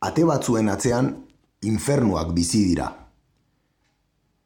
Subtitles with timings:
[0.00, 1.12] ate batzuen atzean
[1.62, 2.90] infernuak bizi dira.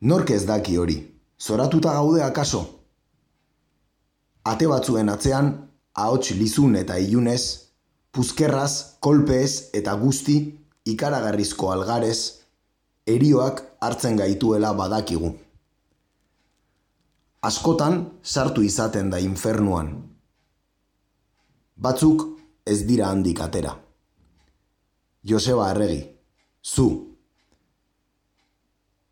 [0.00, 0.96] Nork ez daki hori,
[1.40, 2.62] zoratuta gaude akaso?
[4.46, 5.50] Ate batzuen atzean,
[5.92, 7.42] ahots lizun eta ilunez,
[8.12, 10.38] puzkerraz, kolpeez eta guzti,
[10.86, 12.40] ikaragarrizko algarez,
[13.06, 15.34] erioak hartzen gaituela badakigu.
[17.42, 19.92] Askotan sartu izaten da infernuan.
[21.76, 22.26] Batzuk
[22.66, 23.74] ez dira handik atera.
[25.22, 26.00] Joseba Erregi,
[26.64, 27.16] zu.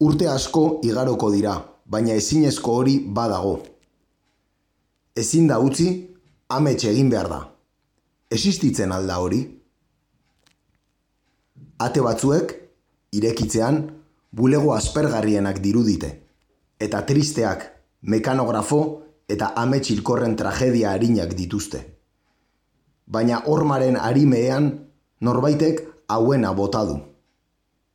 [0.00, 1.52] Urte asko igaroko dira,
[1.84, 3.58] baina ezinezko hori badago.
[5.18, 5.88] Ezin da utzi,
[6.48, 7.40] amets egin behar da.
[8.30, 9.42] Existitzen alda hori?
[11.84, 12.56] Ate batzuek,
[13.12, 13.82] irekitzean,
[14.32, 16.14] bulego aspergarrienak dirudite.
[16.80, 17.68] Eta tristeak,
[18.00, 18.80] mekanografo
[19.28, 21.84] eta amets hilkorren tragedia harinak dituzte.
[23.04, 24.72] Baina hormaren harimeean,
[25.20, 26.98] norbaitek hauena bota du.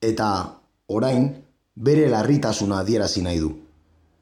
[0.02, 0.30] Eta,
[0.88, 1.30] orain,
[1.76, 3.52] bere larritasuna adierazi nahi du.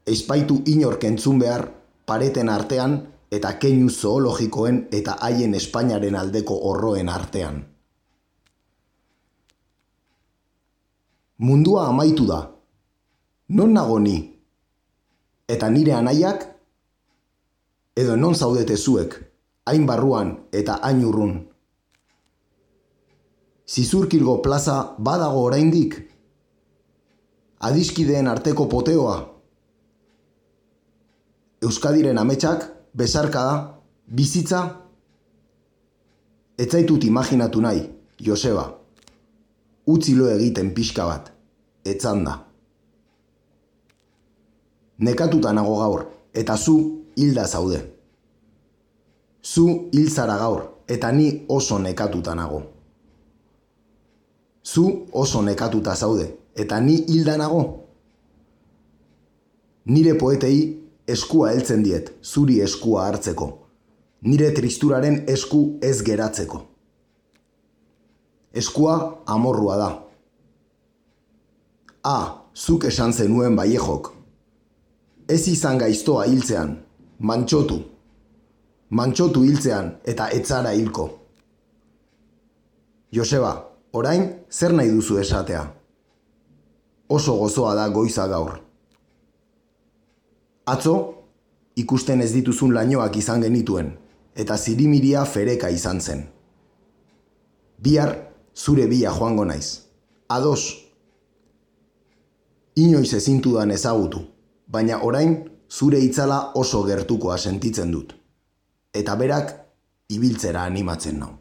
[0.07, 1.67] Eizpaitu inork entzun behar
[2.05, 2.97] pareten artean
[3.31, 7.61] eta keinu zoologikoen eta haien Espainiaren aldeko horroen artean.
[11.41, 12.41] Mundua amaitu da.
[13.49, 14.17] Non nago ni?
[15.47, 16.47] Eta nire anaiak?
[17.95, 19.17] Edo non zaudete zuek,
[19.65, 21.50] hain barruan eta hain urrun?
[23.71, 25.93] Zizurkilgo plaza badago oraindik?
[27.59, 29.13] Adiskideen arteko poteoa?
[31.63, 33.53] Euskadiren ametsak, bezarka da,
[34.17, 34.59] bizitza?
[36.57, 37.85] Etzaitut imaginatu nahi,
[38.19, 38.65] Joseba.
[39.87, 41.31] Utzi lo egiten pixka bat,
[41.85, 42.35] etzan da.
[44.99, 46.75] Nekatuta nago gaur, eta zu
[47.15, 47.79] hilda zaude.
[49.41, 52.63] Zu hil zara gaur, eta ni oso nekatuta nago.
[54.63, 57.61] Zu oso nekatuta zaude, eta ni hilda nago.
[59.85, 60.57] Nire poetei
[61.07, 63.47] eskua heltzen diet, zuri eskua hartzeko.
[64.21, 66.61] Nire tristuraren esku ez geratzeko.
[68.53, 69.89] Eskua amorrua da.
[72.03, 72.17] A,
[72.53, 74.11] zuk esan zenuen baiejok.
[75.27, 76.75] Ez izan gaiztoa hiltzean,
[77.19, 77.79] mantxotu.
[78.91, 81.07] Mantxotu hiltzean eta etzara hilko.
[83.11, 85.63] Joseba, orain zer nahi duzu esatea?
[87.09, 88.59] Oso gozoa da goiza gaur.
[90.65, 90.95] Atzo,
[91.75, 93.91] ikusten ez dituzun lainoak izan genituen,
[94.35, 96.23] eta zirimiria fereka izan zen.
[97.81, 98.15] Bihar,
[98.55, 99.81] zure bila joango naiz.
[100.29, 100.77] Ados.
[102.75, 104.21] Inoiz ezintudan ezagutu,
[104.67, 105.35] baina orain
[105.67, 108.15] zure itzala oso gertukoa sentitzen dut.
[108.93, 109.55] Eta berak,
[110.09, 111.40] ibiltzera animatzen nau.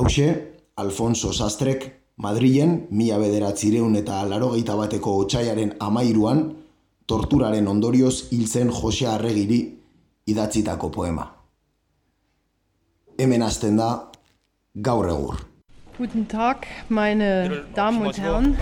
[0.00, 1.82] Hauxe, Alfonso Sastrek
[2.16, 6.40] Madrilen mila bederatzireun eta laro bateko otxaiaren amairuan
[7.06, 9.60] torturaren ondorioz hiltzen Jose Arregiri
[10.26, 11.26] idatzitako poema.
[13.18, 14.10] Hemen hasten da
[14.74, 15.36] gaur egur.
[15.98, 18.56] Guten Tag, meine Damen und Herren.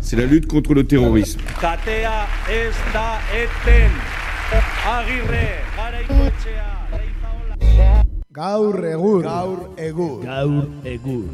[0.00, 1.42] C'est la lutte contre le terrorisme.
[1.60, 3.90] Katea ez da eten.
[4.86, 7.11] Agirre, garaikotxea,
[8.32, 9.26] Gaur egur.
[9.26, 10.22] Gaur egur.
[10.24, 11.24] Gaur egur.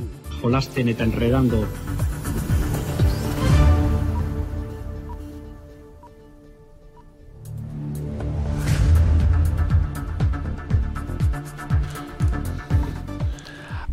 [0.41, 1.61] Jolasten eta enredando.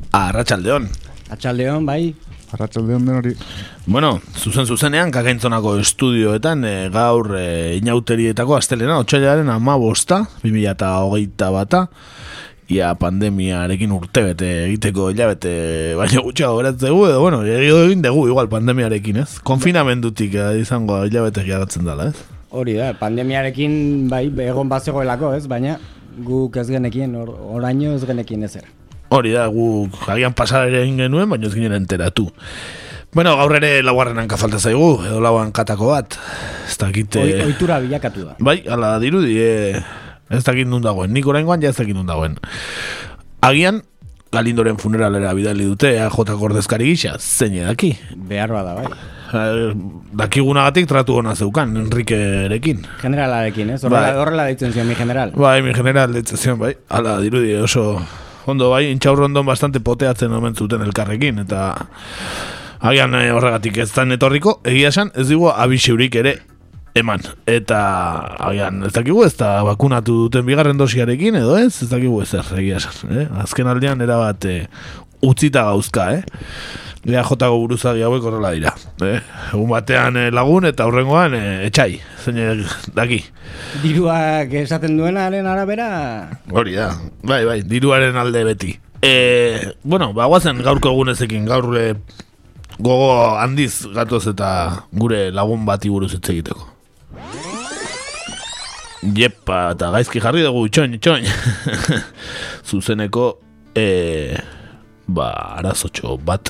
[0.10, 0.90] Arratxaldeon.
[1.30, 2.16] Atxaldeon, bai.
[2.58, 3.36] Arratxaldeon denori.
[3.86, 11.86] Bueno, zuzen zuzenean, kakentzonako estudioetan, e, gaur e, inauterietako astelena, otxailaren ama bosta, 2008 bata,
[12.72, 15.52] ia pandemiarekin urtebete egiteko hilabete
[16.00, 19.40] baina gutxiago geratzegu, edo bueno, egido egin dugu igual pandemiarekin, ez?
[19.46, 22.24] Konfinamendutik eh, izango hilabete geratzen dela, ez?
[22.56, 25.46] Hori da, pandemiarekin bai egon bazegoelako, ez?
[25.52, 25.78] Baina
[26.26, 28.66] guk ez genekien, or, oraino ez genekien ezer.
[29.14, 32.32] Hori da, gu agian pasar ere egin genuen, baina ez ginen enteratu.
[33.16, 36.18] Bueno, gaur ere laugarren hanka falta zaigu, edo lau hankatako bat.
[36.66, 37.16] Ez dakit...
[37.22, 38.34] Oi, eh, ohitura bilakatu da.
[38.44, 39.84] Bai, ala dirudi, e,
[40.30, 41.12] ez dakit nun dagoen.
[41.14, 42.38] Nik oraingoan ja ez dakit nun dagoen.
[43.42, 43.82] Agian,
[44.36, 47.94] Galindoren funeralera bidali dute, AJ ordezkari gisa, zein edaki.
[48.28, 48.88] Behar bada, bai.
[49.36, 49.70] Eh,
[50.18, 52.82] Dakigunagatik tratu hona zeukan, Enriquerekin.
[53.02, 53.84] Generalarekin, ez?
[53.86, 54.18] Horrela, Bai.
[54.20, 55.32] horrela deitzen zion mi general.
[55.36, 56.74] Bai, mi general, deitzen zion, bai.
[56.90, 58.02] Ala dirudi, oso
[58.46, 61.88] ondo bai, intxaurrondon bastante poteatzen omen zuten elkarrekin, eta
[62.82, 66.36] agian eh, horregatik ez zan etorriko, egia esan, ez digu abixeurik ere
[66.96, 67.22] eman.
[67.50, 67.80] Eta,
[68.48, 72.50] agian, ez dakigu ez da bakunatu duten bigarren dosiarekin, edo ez, ez dakigu ez er,
[72.62, 73.28] egia esan, eh?
[73.44, 74.62] Azken aldean erabat eh,
[75.26, 76.52] utzita gauzka, eh?
[77.06, 78.72] Lea jotako buruzagi hauek horrela dira.
[79.06, 79.20] Eh?
[79.52, 82.64] Egun batean eh, lagun eta hurrengoan eh, etxai, zein
[82.98, 83.20] daki.
[83.84, 85.90] Diruak esaten duenaren arabera...
[86.50, 86.90] Hori da,
[87.22, 88.74] bai, bai, diruaren alde beti.
[89.06, 91.90] E, bueno, ba, guazen gaurko egunezekin, gaur e,
[92.80, 94.50] gogo handiz gatoz eta
[94.96, 96.75] gure lagun bati buruz hitz egiteko.
[99.14, 101.26] Jepa, eta gaizki jarri dugu, itxoin, itxoin.
[102.68, 103.28] Zuzeneko,
[103.78, 104.38] e,
[105.08, 105.30] ba,
[105.60, 106.50] arazotxo bat,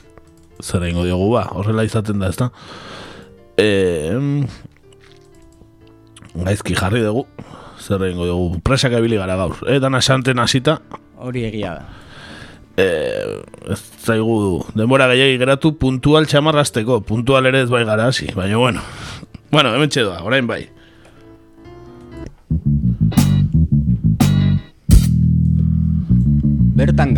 [0.64, 2.52] zer egingo diogu, ba, horrela izaten da, ezta?
[3.60, 3.68] E,
[6.36, 7.26] gaizki jarri dugu,
[7.82, 9.60] zer egingo dugu, presak ebili gara gaur.
[9.72, 10.80] Eta nasanten hasita,
[11.26, 11.86] Hori egia da.
[12.78, 12.86] e,
[13.72, 18.84] ez zaigu denbora gehiagi geratu puntual txamarrasteko, puntual ere ez bai gara hasi, baina bueno.
[19.52, 20.66] Bueno, hemen txedoa, orain bai.
[26.76, 27.16] Bertan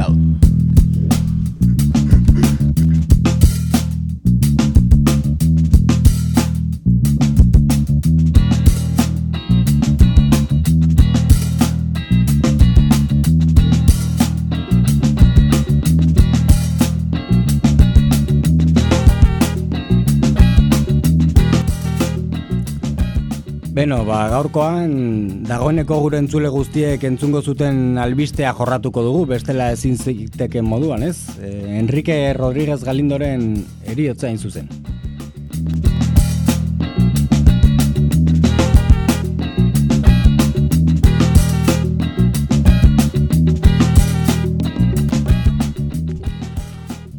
[23.77, 24.93] Beno, ba, gaurkoan
[25.45, 31.37] dagoeneko gure entzule guztiek entzungo zuten albistea jorratuko dugu, bestela ezin ziteken moduan, ez?
[31.37, 33.43] E, Enrique Rodríguez Galindoren
[33.85, 34.65] eriotza zuzen.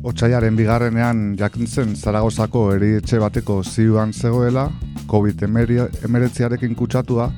[0.03, 4.67] Otsaiaren bigarrenean jakintzen Zaragozako erietxe bateko zioan zegoela,
[5.09, 7.31] COVID-19arekin kutsatua,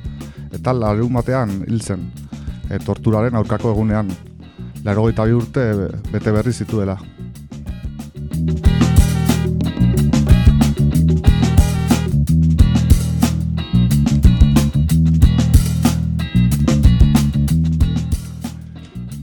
[0.53, 2.09] eta larun batean hil zen,
[2.69, 4.11] e, torturaren aurkako egunean,
[4.85, 5.65] larogeita bi urte
[6.11, 6.99] bete berri zituela.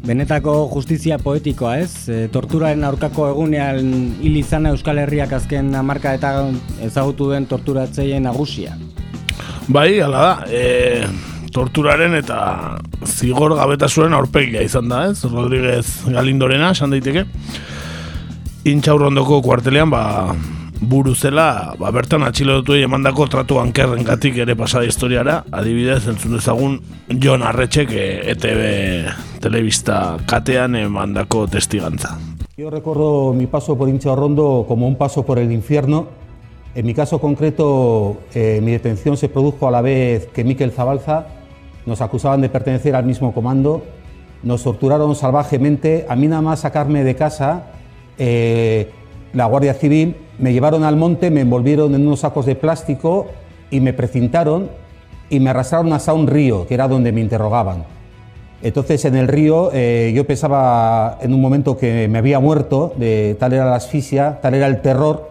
[0.08, 3.90] Benetako justizia poetikoa ez, e, torturaren aurkako egunean
[4.24, 6.30] hil izana Euskal Herriak azken hamarka eta
[6.86, 8.72] ezagutu den torturatzeien nagusia.
[9.68, 11.04] Bai, ala da, e,
[11.52, 12.38] torturaren eta
[13.04, 15.28] zigor gabetasuren aurpegia izan da, ez?
[15.28, 17.26] Rodríguez Galindorena, esan daiteke.
[18.72, 20.04] Intxaurrondoko kuartelean, ba,
[20.80, 26.78] buru zela, ba, bertan atxilotu emandako tratu ankerren gatik ere pasada historiara, adibidez, entzun dezagun
[27.22, 32.18] Jon Arretxek e, ETV telebista katean emandako testigantza.
[32.56, 36.08] Yo recuerdo mi paso por Inchaurrondo como un paso por el infierno.
[36.74, 41.26] En mi caso concreto, eh, mi detención se produjo a la vez que Miquel Zabalza.
[41.86, 43.82] Nos acusaban de pertenecer al mismo comando.
[44.42, 46.06] Nos torturaron salvajemente.
[46.08, 47.66] A mí nada más sacarme de casa,
[48.18, 48.90] eh,
[49.32, 53.26] la Guardia Civil me llevaron al monte, me envolvieron en unos sacos de plástico
[53.70, 54.70] y me precintaron
[55.30, 57.84] y me arrastraron hasta un río, que era donde me interrogaban.
[58.62, 62.92] Entonces en el río eh, yo pensaba en un momento que me había muerto,
[63.38, 65.30] tal era la asfixia, tal era el terror,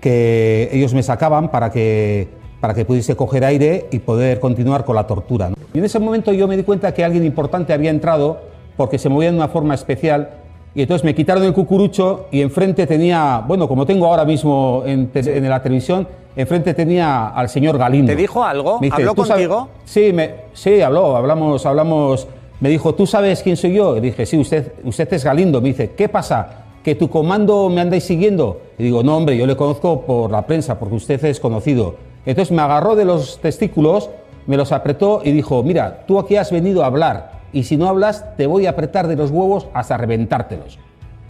[0.00, 2.28] que ellos me sacaban para que,
[2.60, 5.50] para que pudiese coger aire y poder continuar con la tortura.
[5.72, 8.40] Y en ese momento yo me di cuenta que alguien importante había entrado
[8.76, 10.43] porque se movía de una forma especial
[10.74, 15.08] y entonces me quitaron el cucurucho y enfrente tenía, bueno, como tengo ahora mismo en,
[15.08, 18.10] te- en la televisión, enfrente tenía al señor Galindo.
[18.10, 18.80] ¿Te dijo algo?
[18.80, 19.68] Me dice, ¿Habló "¿Tú sabes-" contigo?
[19.84, 22.26] Sí, me, sí, habló, hablamos, hablamos.
[22.60, 23.96] Me dijo, ¿tú sabes quién soy yo?
[23.96, 25.60] Y dije, sí, usted, usted es Galindo.
[25.60, 26.64] Me dice, ¿qué pasa?
[26.82, 28.60] ¿Que tu comando me andáis siguiendo?
[28.78, 31.94] Y digo, no, hombre, yo le conozco por la prensa, porque usted es conocido.
[32.26, 34.10] Entonces me agarró de los testículos,
[34.46, 37.88] me los apretó y dijo, mira, tú aquí has venido a hablar, y si no
[37.88, 40.78] hablas, te voy a apretar de los huevos hasta reventártelos.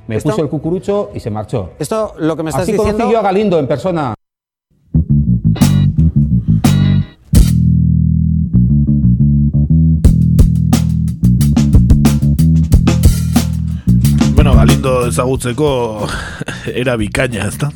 [0.09, 1.73] Me Esto- puso el cucurucho y se marchó.
[1.79, 2.95] Esto, lo que me estás Así diciendo...
[2.99, 4.15] conocí yo a Galindo en persona.
[14.35, 16.07] Bueno, Galindo ezagutzeko
[16.75, 17.71] era bikaina, ezta?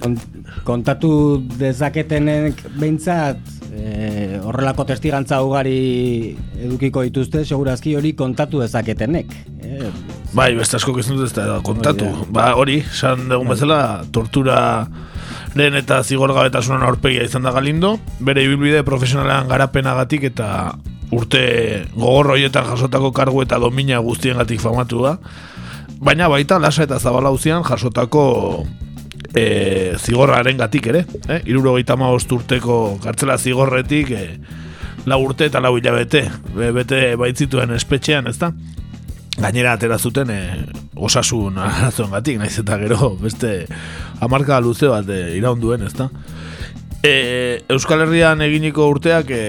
[0.00, 0.18] Kon-
[0.64, 3.36] kontatu dezaketenek behintzat
[3.80, 9.32] e, horrelako testigantza ugari edukiko dituzte, segurazki hori kontatu dezaketenek.
[9.62, 9.90] E,
[10.36, 12.06] Bai, beste asko ez dut ez da kontatu.
[12.06, 12.28] Da.
[12.36, 13.80] Ba, hori, esan dugun bezala,
[14.12, 20.50] torturaren eta zigorgabetasunan aurpegia izan da Galindo, bere ibilbide profesionalean garapenagatik eta
[21.10, 25.16] urte gogor horietan jasotako kargu eta domina guztiengatik famatu da.
[26.00, 28.22] Baina baita lasa eta zabalauzian jasotako
[29.34, 31.40] e, zigorraren gatik ere, eh?
[31.46, 34.24] iruro urteko kartzela zigorretik e,
[35.06, 38.52] lau urte eta lau hilabete, be, bete baitzituen espetxean, ezta?
[39.40, 40.40] Gainera atera zuten e,
[40.96, 43.66] osasun arazoen gatik, naiz eta gero beste
[44.20, 46.10] amarka luze bat e, iraunduen, ezta?
[47.02, 49.42] E, Euskal Herrian eginiko urteak e,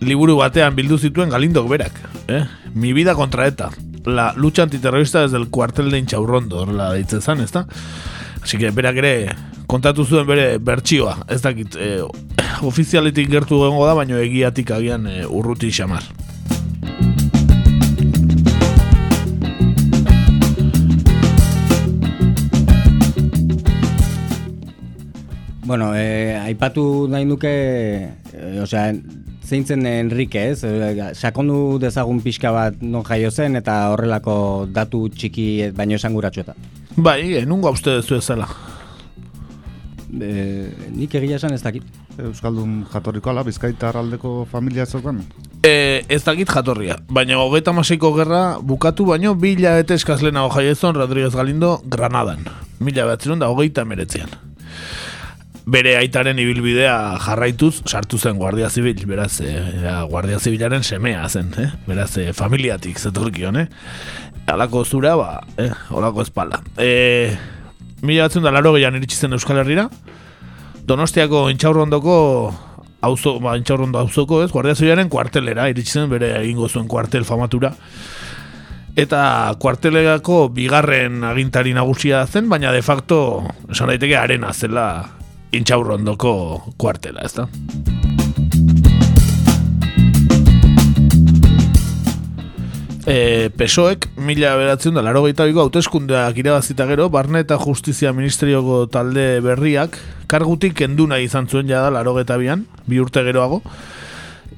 [0.00, 2.44] liburu batean bildu zituen galindok berak, eh?
[2.74, 3.68] Mi vida contra ETA,
[4.06, 7.66] la lucha antiterrorista desde el cuartel de Inchaurrondo, horrela ditzen zan, ezta?
[8.42, 9.14] Así que berak ere
[9.70, 12.02] kontatu zuen bere bertsioa, ez dakit, e,
[12.66, 16.04] ofizialetik gertu gengo da, baino egiatik agian e, urruti xamar.
[25.72, 28.90] Bueno, eh, aipatu nahi nuke, eh, osea,
[29.52, 30.64] zeintzen Enrique, ez?
[30.64, 36.70] Eh, sakondu dezagun pixka bat non jaio zen eta horrelako datu txiki baino esanguratsuetan.
[36.96, 38.48] Bai, enungo uste duzu ezela.
[40.12, 41.84] E, nik egia esan ez dakit.
[42.20, 45.22] Euskaldun jatorriko ala, bizkaita aldeko familia zokan?
[45.64, 51.32] E, ez dakit jatorria, baina hogeita maseiko gerra bukatu baino bila eta eskazlena hojaiezon Rodríguez
[51.32, 52.44] Galindo Granadan.
[52.80, 54.28] Mila behatzen da hogeita meretzean.
[55.62, 59.52] Bere aitaren ibilbidea jarraituz sartu zen Guardia Zibil, beraz, e,
[60.10, 61.68] Guardia Zibilaren semea zen, eh?
[61.86, 63.68] beraz, e, familiatik zetorkion, eh?
[64.50, 65.70] Alako zura, ba, eh?
[65.94, 66.58] Olako espalda.
[66.76, 67.36] E,
[68.02, 69.88] mila batzen da laro gehian zen Euskal Herrira,
[70.82, 72.16] Donostiako intxaurrondoko
[73.06, 77.70] auzo, ba, intxaurrondo auzoko ez, Guardia Zibilaren kuartelera, iritzen bere egingo zuen kuartel famatura.
[78.98, 85.21] Eta kuartelegako bigarren agintari nagusia zen, baina de facto, esan daiteke arena zela
[85.52, 86.32] intxaurrondoko
[86.80, 87.48] kuartela, ez da?
[93.02, 99.40] E, Pesoek, mila beratzen da, laro biko, hauteskundeak irabazita gero, Barne eta Justizia Ministerioko talde
[99.42, 99.98] berriak,
[100.30, 103.62] kargutik enduna izan zuen jada, laro bian, bi urte geroago,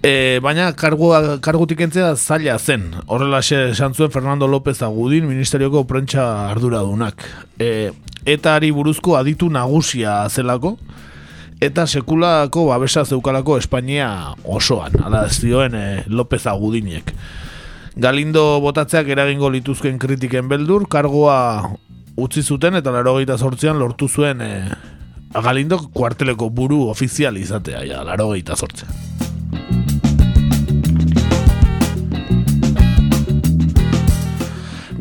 [0.04, 6.50] e, baina kargua, kargutik entzea zaila zen, horrela esan zuen Fernando López Agudin, Ministerioko prentsa
[6.50, 7.24] arduradunak.
[7.58, 7.92] E,
[8.28, 10.76] eta ari buruzko aditu nagusia zelako,
[11.64, 17.14] eta sekulako babesa zeukalako Espainia osoan, ala ez dioen e, López Agudiniek.
[17.96, 21.70] Galindo botatzeak eragingo lituzken kritiken beldur, kargoa
[22.20, 24.52] utzi zuten eta laro gehieta sortzean lortu zuen e,
[25.34, 29.14] Galindo kuarteleko buru ofizial izatea, ja, laro gehieta sortzean.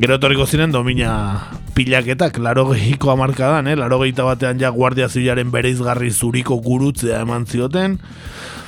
[0.03, 1.12] Gero etorriko ziren domina
[1.77, 3.75] pilaketak, laro gehiko amarkadan, eh?
[3.79, 7.95] laro gehita batean ja guardia zilaren bereizgarri zuriko gurutzea eman zioten,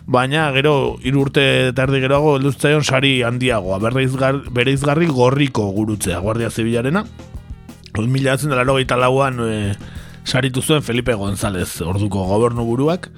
[0.07, 7.03] baina gero irurte eta erdi geroago elduztzaion sari handiagoa, bereizgarri gorriko gurutzea guardia zibilarena.
[7.99, 9.75] Mila atzen dela logeita lauan e,
[10.23, 13.11] saritu zuen Felipe González, orduko gobernu buruak.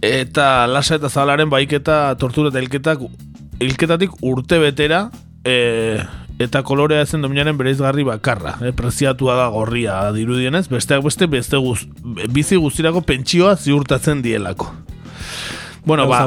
[0.00, 3.04] Eta lasa eta zalaren baiketa tortura eta hilketak,
[3.60, 5.10] hilketatik urte betera
[5.44, 6.00] e,
[6.38, 8.56] eta kolorea ezen dominaren bereizgarri bakarra.
[8.64, 11.84] E, preziatua da gorria dirudienez, besteak beste, beste guz,
[12.34, 14.72] bizi guztirako pentsioa ziurtatzen dielako.
[15.84, 16.24] Bueno, ba,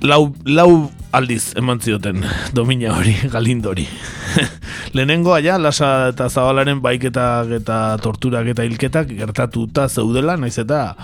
[0.00, 2.22] lau, lau aldiz eman zioten
[2.56, 3.86] domina hori, galindori.
[4.96, 10.94] Lehenengo aia, lasa eta zabalaren baiketak eta torturak eta hilketak gertatuta zeudela, naiz eta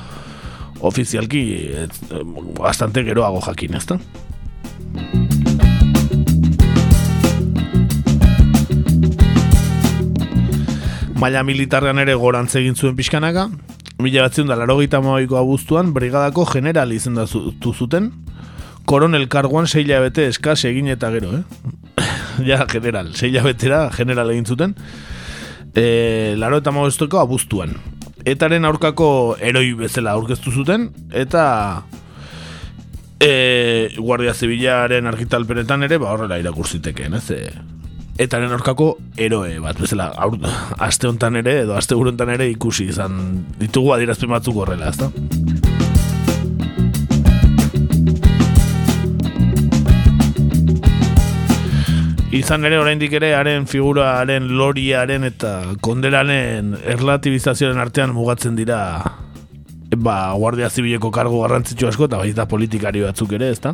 [0.80, 1.42] ofizialki
[2.56, 3.98] bastante geroago jakin, ezta?
[11.18, 13.48] Maila militarrean ere gorantz egin zuen pixkanaka,
[13.98, 18.12] Mila batzen da, laro abuztuan, brigadako general izan da zuten,
[18.86, 21.42] koronel karguan seila bete eskaz egin eta gero, eh?
[22.46, 24.76] ja, general, seila betera general egin zuten,
[25.74, 27.74] e, laro eta abuztuan.
[28.24, 31.82] Etaren aurkako eroi bezala aurkeztu zuten, eta
[33.18, 37.30] e, Guardia Zibilaren argitalpenetan ere, ba horrela irakursiteken, ez?
[37.32, 37.77] E,
[38.18, 40.34] etaren aurkako eroe bat, bezala, aur,
[40.82, 45.10] aste hontan ere, edo aste hontan ere ikusi izan ditugu adierazpen batzuk horrela, ezta?
[52.38, 58.80] Izan ere oraindik ere haren figuraren loriaren eta konderaren erlatibizazioaren artean mugatzen dira
[59.96, 63.72] ba, Guardia Zibileko kargo garrantzitsu asko eta baita politikari batzuk ere, ezta?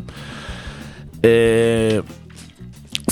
[1.25, 1.99] Eh,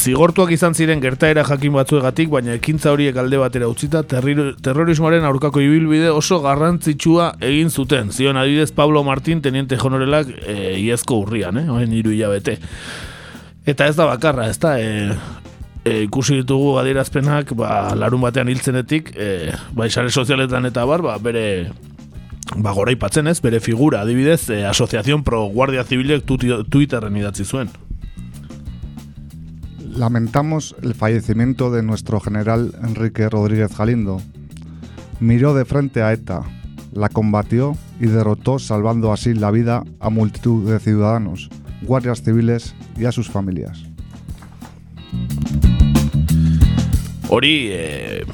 [0.02, 6.08] Zigortuak izan ziren gertaera jakin batzuegatik, baina ekintza horiek alde batera utzita terrorismoaren aurkako ibilbide
[6.10, 8.10] oso garrantzitsua egin zuten.
[8.10, 11.68] Zion adibidez Pablo Martín teniente honorelak e, iezko urrian, eh?
[11.70, 12.56] oen iru hilabete.
[13.62, 15.14] Eta ez da bakarra, ez da, e,
[15.84, 21.14] e, ikusi ditugu adierazpenak, ba, larun batean hiltzenetik, e, ba, isare sozialetan eta bar, ba,
[21.22, 21.46] bere
[22.56, 27.70] ba, gora ipatzen ez, bere figura, adibidez, e, Asociación Pro Guardia Civilek Twitterren idatzi zuen.
[29.96, 34.22] Lamentamos el fallecimiento de nuestro general Enrique Rodríguez Galindo.
[35.20, 36.42] Miró de frente a ETA,
[36.92, 41.50] la combatió y derrotó salvando así la vida a multitud de ciudadanos,
[41.82, 43.84] guardias civiles y a sus familias.
[47.28, 48.24] Hori, eh,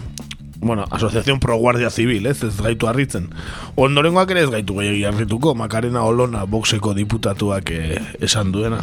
[0.60, 3.30] bueno, Asociación Pro Guardia Civil, ez, ez gaitu harritzen.
[3.74, 8.78] Ondorengoak ere ez gaitu gehiagi harrituko, Makarena Olona boxeko diputatuak eh, esan duena.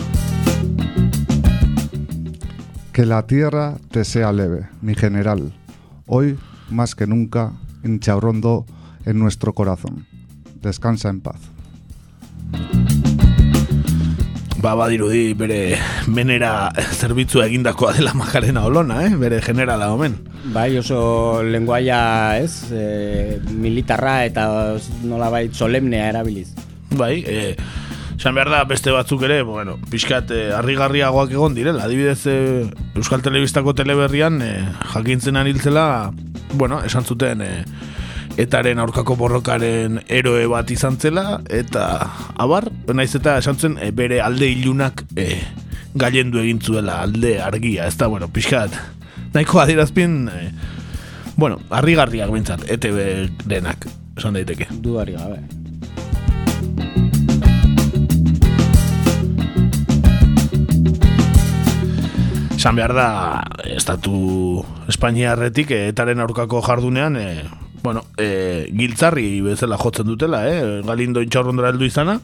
[2.96, 5.52] Que la tierra te sea leve, mi general.
[6.08, 7.52] Hoy, más que nunca,
[7.84, 8.66] hinchaurrondo
[9.06, 10.08] en nuestro corazón.
[10.62, 11.36] Descansa en paz.
[14.62, 19.12] Ba, badirudi bere menera zerbitzua egindakoa dela makarena olona, eh?
[19.20, 20.16] bere generala omen.
[20.54, 24.48] Bai, oso lenguaia ez, e, militarra eta
[25.04, 26.54] nola bai solemnea erabiliz.
[26.96, 27.58] Bai, e,
[28.16, 31.84] Esan behar da, beste batzuk ere, bueno, pixkat, eh, harrigarriagoak egon direla.
[31.84, 36.12] Adibidez, eh, Euskal Telebistako teleberrian, eh, jakintzen aniltzela,
[36.54, 37.66] bueno, esan zuten, eh,
[38.38, 41.86] etaren aurkako borrokaren eroe bat izan zela, eta
[42.42, 45.42] abar, naiz eta esan zen, eh, bere alde ilunak eh,
[45.96, 48.76] gailendu egin zuela, alde argia, ez da, bueno, pixkat,
[49.34, 50.50] nahiko adierazpin, eh,
[51.36, 54.68] bueno, harrigarriak bintzat, ETV denak, esan daiteke.
[54.84, 55.65] Dudari gabe.
[62.66, 63.44] Esan behar da
[63.78, 67.44] estatu Espainiarretik eh, etaren aurkako jardunean e,
[67.84, 72.18] bueno, e, giltzarri bezala jotzen dutela e, galindo intxorrondora heldu izana.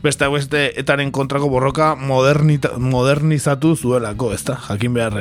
[0.00, 5.20] Beste beste etaren kontrako borroka modernizatu zuelako ez da, jakin behar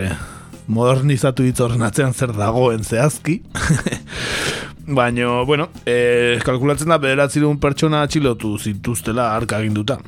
[0.72, 3.42] modernizatu ditzorren atzean zer dagoen zehazki.
[4.88, 10.00] Baina, bueno e, kalkulatzen da bederatzirun pertsona atxilotu zituztela arka ginduta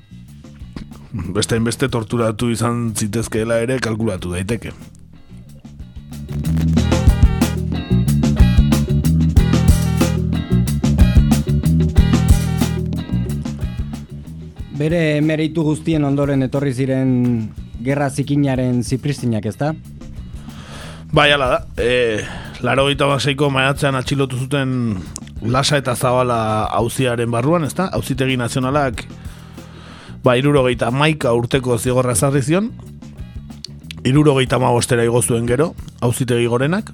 [1.36, 4.72] beste beste torturatu izan zitezkeela ere kalkulatu daiteke.
[14.78, 17.14] Bere mereitu guztien ondoren etorri ziren
[17.82, 19.72] gerra zikinaren zipristinak ez da?
[21.12, 21.60] Bai, ala da.
[21.82, 22.22] E,
[22.62, 24.98] laro gita baseiko maiatzean atxilotu zuten
[25.42, 27.88] lasa eta zabala hauziaren barruan, ez da?
[27.98, 29.06] Hauzitegi nazionalak
[30.24, 32.72] ba, irurogeita maika urteko zigorra zarri zion,
[34.08, 36.92] irurogeita ma bostera igozuen gero, hauzitegi gorenak,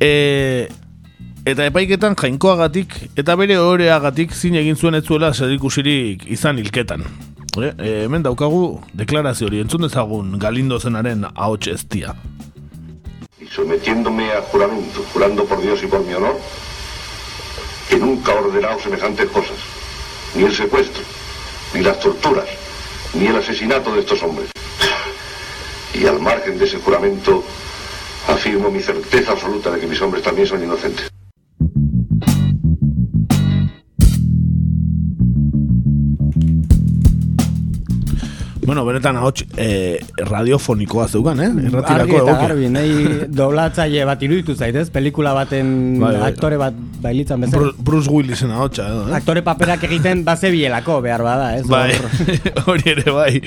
[0.00, 0.68] e,
[1.44, 7.04] eta epaiketan jainkoagatik, eta bere horeagatik zin egin zuen ez zuela zerikusirik izan hilketan.
[7.54, 7.72] E,
[8.04, 12.14] hemen daukagu deklarazio hori entzun dezagun galindo zenaren ahots eztia.
[13.40, 16.36] Y sometiéndome a juramento, jurando por Dios y por mi honor,
[17.88, 19.58] que nunca ordenado semejantes cosas,
[20.34, 21.02] ni el secuestro,
[21.74, 22.46] ni las torturas,
[23.14, 24.50] ni el asesinato de estos hombres.
[25.92, 27.44] Y al margen de ese juramento,
[28.28, 31.10] afirmo mi certeza absoluta de que mis hombres también son inocentes.
[38.64, 41.50] Bueno, benetan hau eh, radiofonikoa zeugan, eh?
[41.68, 42.36] Erratirako egokia.
[42.40, 42.94] Garbi, nahi
[43.40, 46.30] doblatzaile bat iruditu zaitez, pelikula baten bai, bai.
[46.30, 47.60] aktore bat bailitzan bezala.
[47.60, 49.16] Bruce, Bruce Willisen hau txa, eh?
[49.18, 51.66] Aktore paperak egiten base bielako, behar bada, ez?
[51.68, 51.92] Bai,
[52.68, 53.42] hori ere, bai.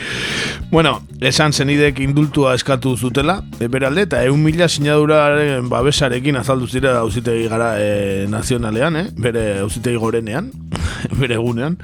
[0.69, 0.99] Bueno,
[1.31, 7.49] esan zenidek indultua eskatu zutela, e, beralde, eta egun mila sinaduraren babesarekin azaldu zira auzitegi
[7.49, 9.07] gara e, nazionalean, eh?
[9.17, 10.51] Bere auzitegi gorenean,
[11.17, 11.81] bere egunean.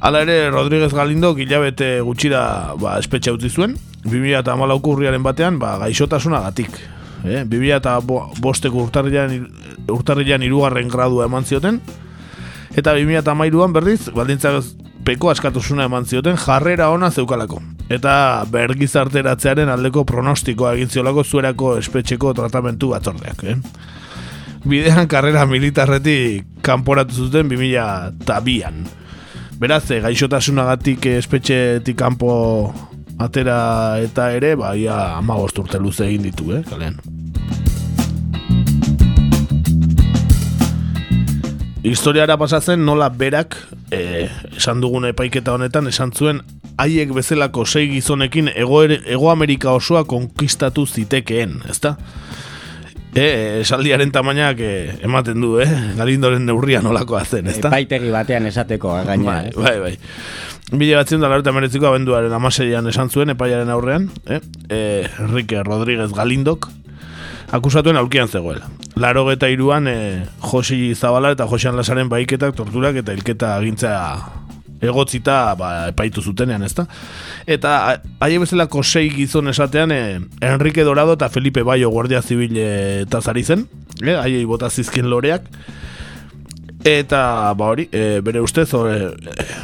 [0.00, 4.54] Hala ere, Rodríguez Galindo gilabete gutxira ba, espetxe utzi zuen, 2000 eta
[4.92, 6.70] urriaren batean ba, gaixotasuna gatik.
[7.24, 7.44] Eh?
[7.48, 7.98] 2000 eta
[8.40, 9.48] bosteko urtarrilean,
[9.88, 11.80] urtarrilean irugarren gradua eman zioten,
[12.76, 13.34] eta 2000 eta
[13.72, 14.62] berriz, baldintzak
[15.06, 17.62] peko askatusuna eman zioten jarrera ona zeukalako.
[17.88, 23.44] Eta bergizarteratzearen aldeko pronostikoa egin ziolako zuerako espetxeko tratamentu batzordeak.
[23.44, 23.56] Eh?
[24.66, 29.05] Bidean karrera militarretik kanporatu zuten 2000 eta.
[29.56, 32.28] Beraz, eh, gaixotasunagatik espetxetik kanpo
[33.16, 36.98] atera eta ere, ba, ia ama urte luze egin ditu, eh, kalean.
[41.86, 43.56] Historiara pasatzen nola berak,
[43.90, 46.42] eh, esan dugun epaiketa honetan, esan zuen
[46.76, 51.96] haiek bezalako sei gizonekin ego, ego Amerika osoa konkistatu zitekeen, ezta?
[53.16, 55.68] E, esaldiaren tamainak eh, ematen du, eh?
[55.96, 57.70] Galindoren neurria nolakoa zen, ezta?
[57.70, 59.24] Epaitegi batean esateko, eh, gaina.
[59.32, 59.94] Bai, bai, bai.
[60.76, 64.42] Bile batzen da lareta meretziko abenduaren amaseian esan zuen epaiaren aurrean, eh?
[64.68, 64.80] E,
[65.24, 66.68] Enrique Rodríguez Galindok,
[67.56, 68.68] akusatuen aurkian zegoela.
[69.00, 69.98] Laro eta iruan e,
[70.44, 73.94] Josi Zabala eta Josian Lasaren baiketak, torturak eta hilketa agintza
[74.80, 76.86] egotzita ba, epaitu zutenean, ezta?
[77.46, 83.20] Eta haie bezalako sei gizon esatean e, Enrique Dorado eta Felipe Bayo Guardia Zibil eta
[83.20, 83.66] zari zen,
[84.02, 85.50] e, haiei bota zizkin loreak,
[86.86, 89.08] Eta, ba hori, e, bere ustez, e,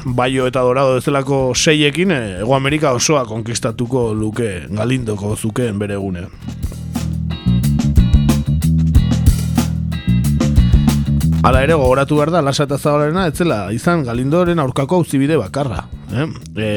[0.05, 6.27] Baio eta Dorado ezelako seiekin, e, Ego Amerika osoa konkistatuko luke galindoko zukeen bere gune.
[11.43, 15.81] Hala ere, gogoratu behar da, lasa eta zabalena, etzela, izan galindoren aurkako auzibide bakarra.
[16.15, 16.27] Eh?
[16.55, 16.69] E,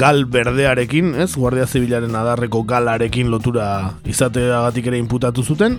[0.00, 3.68] gal berdearekin, ez, Guardia Zibilaren adarreko galarekin lotura
[4.10, 5.78] izateagatik ere inputatu zuten,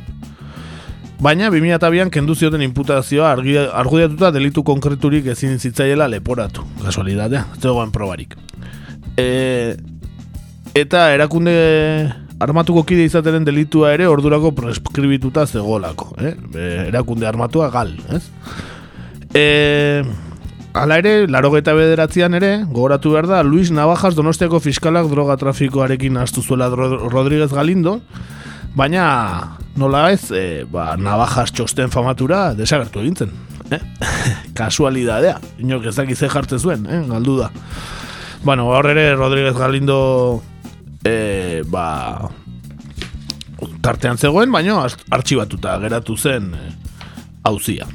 [1.20, 8.38] baina 2002an kendu zioten inputazioa argudiatuta delitu konkreturik ezin zitzaiela leporatu, kasualidadea, ez dagoen probarik.
[9.20, 9.76] E,
[10.80, 11.60] eta erakunde
[12.40, 16.36] armatuko kide izateren delitua ere ordurako preskribituta zegolako, eh?
[16.88, 18.24] erakunde armatua gal, ez?
[19.36, 20.04] E,
[20.76, 26.42] ala ere, laro bederatzean ere, gogoratu behar da, Luis Navajas donostiako fiskalak droga trafikoarekin astu
[26.42, 28.02] zuela Rodríguez Galindo,
[28.76, 33.32] baina nola ez, e, ba, Navajas txosten famatura desagertu egintzen.
[33.72, 33.80] Eh?
[34.58, 37.00] Kasualidadea, inok ez dakize jartzen zuen, eh?
[37.08, 37.50] galdu da.
[38.44, 40.44] Bueno, hor ere, Rodríguez Galindo
[41.06, 42.30] e, ba,
[43.86, 44.82] tartean zegoen, baina
[45.14, 46.72] artxibatuta geratu zen e,
[47.46, 47.88] hauzia.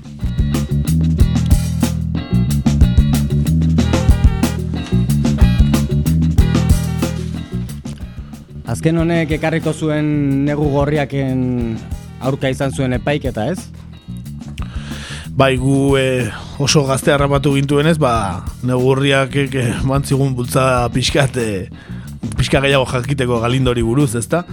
[8.70, 10.06] Azken honek ekarriko zuen
[10.46, 11.40] negu gorriaken
[12.22, 13.58] aurka izan zuen epaiketa ez?
[15.34, 16.04] Bai gu e,
[16.62, 21.50] oso gazte harrapatu gintuenez, ba, negurriak e, mantzigun bultza pixkat e,
[22.36, 24.44] pixka gehiago jakiteko galindori buruz, ezta?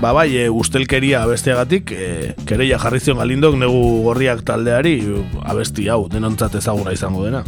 [0.00, 4.98] Ba bai, e, ustelkeria abesteagatik, e, kereia jarri zion galindok negu gorriak taldeari
[5.44, 7.44] abesti hau, denontzat ezaguna izango dena.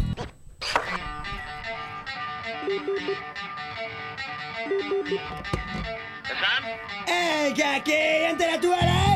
[7.07, 7.93] Eh, que aquí
[8.31, 9.08] enteratu erais!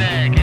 [0.00, 0.39] Music.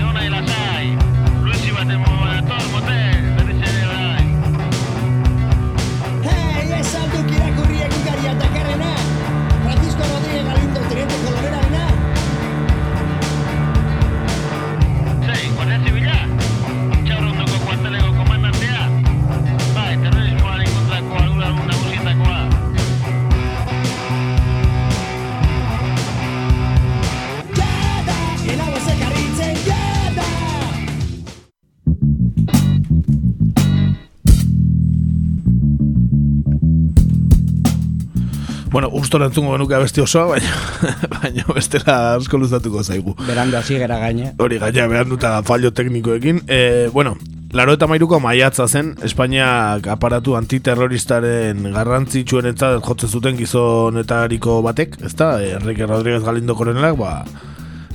[38.77, 40.51] Bueno, usto lentzungo genuke abesti osoa, baina,
[41.15, 43.15] baina bestela asko luzatuko zaigu.
[43.25, 44.35] Berando hasi gera gaine.
[44.37, 46.43] Hori gaina behan duta fallo teknikoekin.
[46.45, 46.59] E,
[46.93, 47.15] bueno,
[47.57, 55.31] laro eta mairuko maiatza zen, Espainiak aparatu antiterroristaren garrantzitsuenetzat jotzen zuten gizonetariko batek, ezta?
[55.57, 57.15] Enrique Rodríguez Galindo koronelak, ba,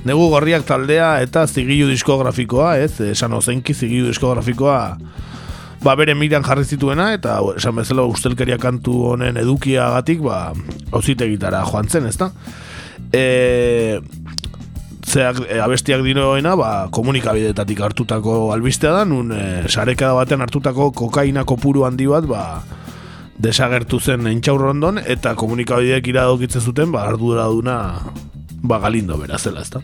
[0.03, 2.97] negu gorriak taldea eta zigilu diskografikoa, ez?
[3.15, 4.81] Esan ozenki zigilu diskografikoa
[5.83, 10.53] ba, bere miran jarri zituena eta esan bezala ustelkeria kantu honen edukiagatik ba,
[10.95, 12.31] auzitegitara joan zen, ezta?
[13.13, 14.01] E,
[15.03, 21.45] zeak, e, abestiak dinoena ba, komunikabidetatik hartutako albistea da, nun e, sarekada batean hartutako kokaina
[21.49, 22.43] kopuru handi bat ba,
[23.43, 27.79] desagertu zen entxaurrondon eta komunikabideek iradokitzen zuten ba, ardura duna
[28.63, 29.83] ba, galindo berazela, ezta?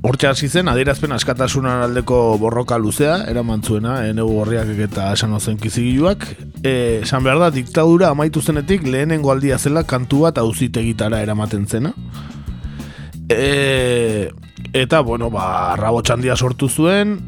[0.00, 5.58] Hortxe hasi zen, adierazpen askatasunan aldeko borroka luzea, eraman zuena, enegu gorriak eta esan ozen
[5.60, 6.24] kizigiluak.
[6.64, 11.92] E, esan behar da, diktadura amaitu zenetik lehenengo aldia zela kantu bat auzitegitara eramaten zena.
[13.28, 14.30] E,
[14.72, 17.18] eta, bueno, ba, rabo txandia sortu zuen,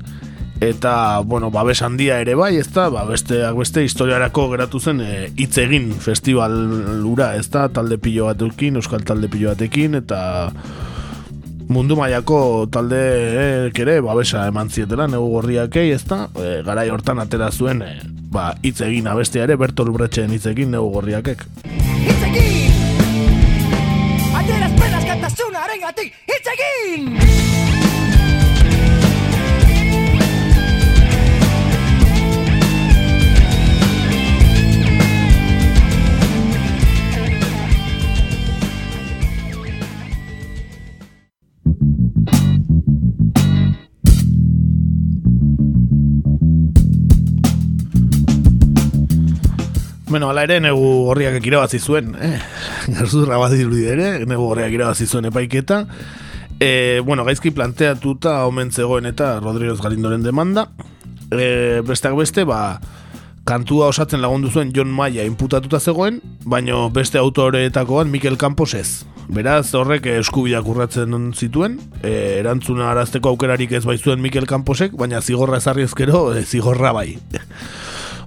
[0.65, 5.27] eta, bueno, babes handia ere bai, ez da, ba, besteak beste historiarako geratu zen e,
[5.37, 6.57] hitz egin festival
[7.05, 10.23] ura, ez da, talde pilo batekin, euskal talde pilo batekin, eta
[11.69, 13.01] mundu mailako talde
[13.71, 17.93] ere babesa eman zietela negu gorriakei, ez da, e, garai hortan atera zuen e,
[18.33, 21.47] ba, hitz egin abestia ere Bertol Bretxen hitz negu gorriakek.
[22.07, 22.73] Hitz egin!
[24.35, 27.22] Ateraz penas kantasuna arengatik, hitz egin!
[50.13, 52.35] Bueno, ala ere, negu gorriak irabazi zuen, eh?
[52.93, 55.87] Garzurra bat ere, negu gorriak irabazi zuen epaiketa.
[56.61, 60.67] E, bueno, gaizki planteatuta omen zegoen eta Rodríguez Galindoren demanda.
[61.33, 62.77] E, besteak beste, ba,
[63.49, 69.07] kantua osatzen lagundu zuen John Maia inputatuta zegoen, baino beste autoreetakoan Mikel Campos ez.
[69.33, 75.57] Beraz, horrek eskubiak urratzen zituen, e, erantzuna arazteko aukerarik ez baizuen Mikel Camposek, baina zigorra
[75.57, 77.15] ezarri ezkero, e, zigorra bai.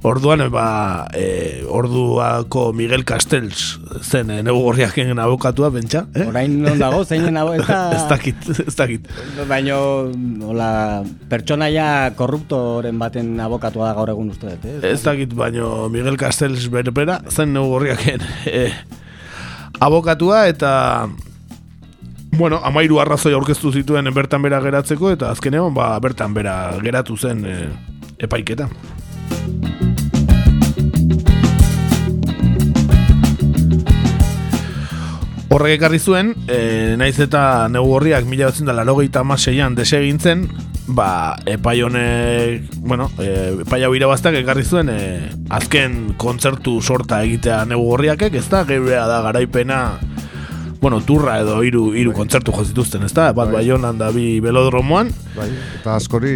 [0.06, 6.04] Orduan, ba, e, orduako Miguel Castells zen e, negu gorriaken abokatua, bentsa.
[6.14, 6.28] Eh?
[6.30, 7.90] Orain non dago, zeinen abokatua?
[7.98, 9.08] ez dakit, ez dakit.
[9.50, 9.80] Baina,
[10.46, 10.70] hola,
[11.32, 11.88] pertsonaia
[12.20, 14.92] korruptoren baten abokatua da gaur egun uste dut, eh?
[14.92, 18.68] Ez dakit, baina Miguel Castells berbera, zen negu gorriaken e,
[19.82, 20.74] abokatua eta
[22.38, 27.42] bueno, amairu arrazoi aurkeztu zituen bertan bera geratzeko eta azkenean ba, bertan bera geratu zen
[27.50, 27.58] e,
[28.30, 28.70] epaiketa.
[35.54, 40.48] Horrek ekarri zuen, e, naiz eta negu horriak mila batzen da larogeita amaseian desegintzen,
[40.88, 43.30] ba, epai honek, bueno, e,
[43.62, 49.06] epai hau irabaztak ekarri zuen, e, azken kontzertu sorta egitea negu horriakek, ez da, geurea
[49.10, 49.80] da garaipena,
[50.86, 53.32] bueno, turra edo hiru hiru kontzertu jo zituzten, ezta?
[53.34, 53.56] Bat bai.
[53.56, 55.08] Baionan da bi velodromoan.
[55.34, 55.48] Bai.
[55.80, 56.34] Eta askori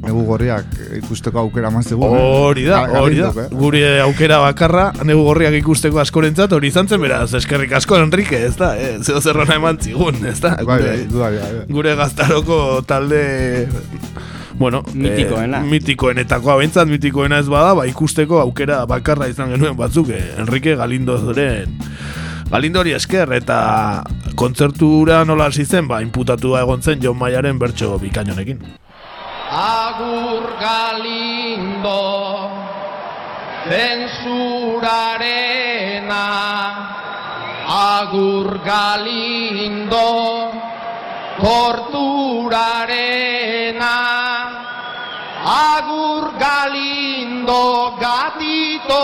[0.00, 0.70] negu gorriak
[1.02, 2.08] ikusteko aukera maz dugu.
[2.08, 3.28] Hori da, hori da.
[3.42, 3.44] Eh?
[3.52, 8.72] Guri aukera bakarra negu gorriak ikusteko askorentzat hori izan zen beraz, eskerrik asko Enrique, ezta?
[8.80, 10.56] Eh, zeo zerrona eman zigun, ezta?
[10.64, 11.52] Bai, bai, bai, bai.
[11.68, 13.22] Gure gaztaroko talde
[14.56, 15.60] bueno, mitikoena.
[15.60, 20.72] Eh, mitikoenetakoa bentsat mitikoena ez bada, ba ikusteko aukera bakarra izan genuen batzuk, eh, Enrique
[20.80, 21.76] Galindo zoren
[22.54, 24.06] Galindori esker eta
[24.38, 28.60] kontzertura nola hasi zen, ba, inputatua egon zen John Mayaren bertso bikainonekin.
[29.50, 31.98] Agur Galindo
[33.66, 34.86] zensurarena
[37.66, 40.06] Agur Galindo
[41.42, 42.86] torturarena
[45.42, 49.02] Agur Galindo gatito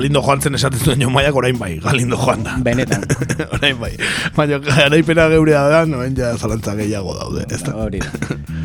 [0.00, 2.54] Galindo joan zen esaten zuen John Maiak orain bai, Galindo joan da.
[2.64, 3.02] Benetan.
[3.58, 3.90] orain bai.
[4.32, 7.74] Baina garaipena geurea da, noen ja zalantza gehiago daude, ez da?
[7.76, 8.00] Hori.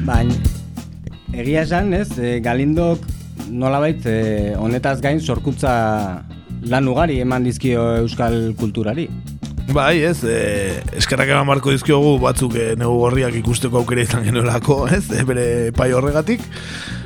[0.07, 0.37] Baina,
[1.35, 3.03] egia esan, ez, e, Galindok
[3.51, 4.15] nolabait e,
[4.55, 5.73] honetaz gain sorkuntza
[6.71, 9.09] lan ugari eman dizkio euskal kulturari.
[9.75, 10.39] Bai, ez, e,
[10.95, 15.49] eskerrak eman marko dizkiogu batzuk e, negu gorriak ikusteko aukera izan genuelako, ez, e, bere
[15.75, 16.47] pai horregatik.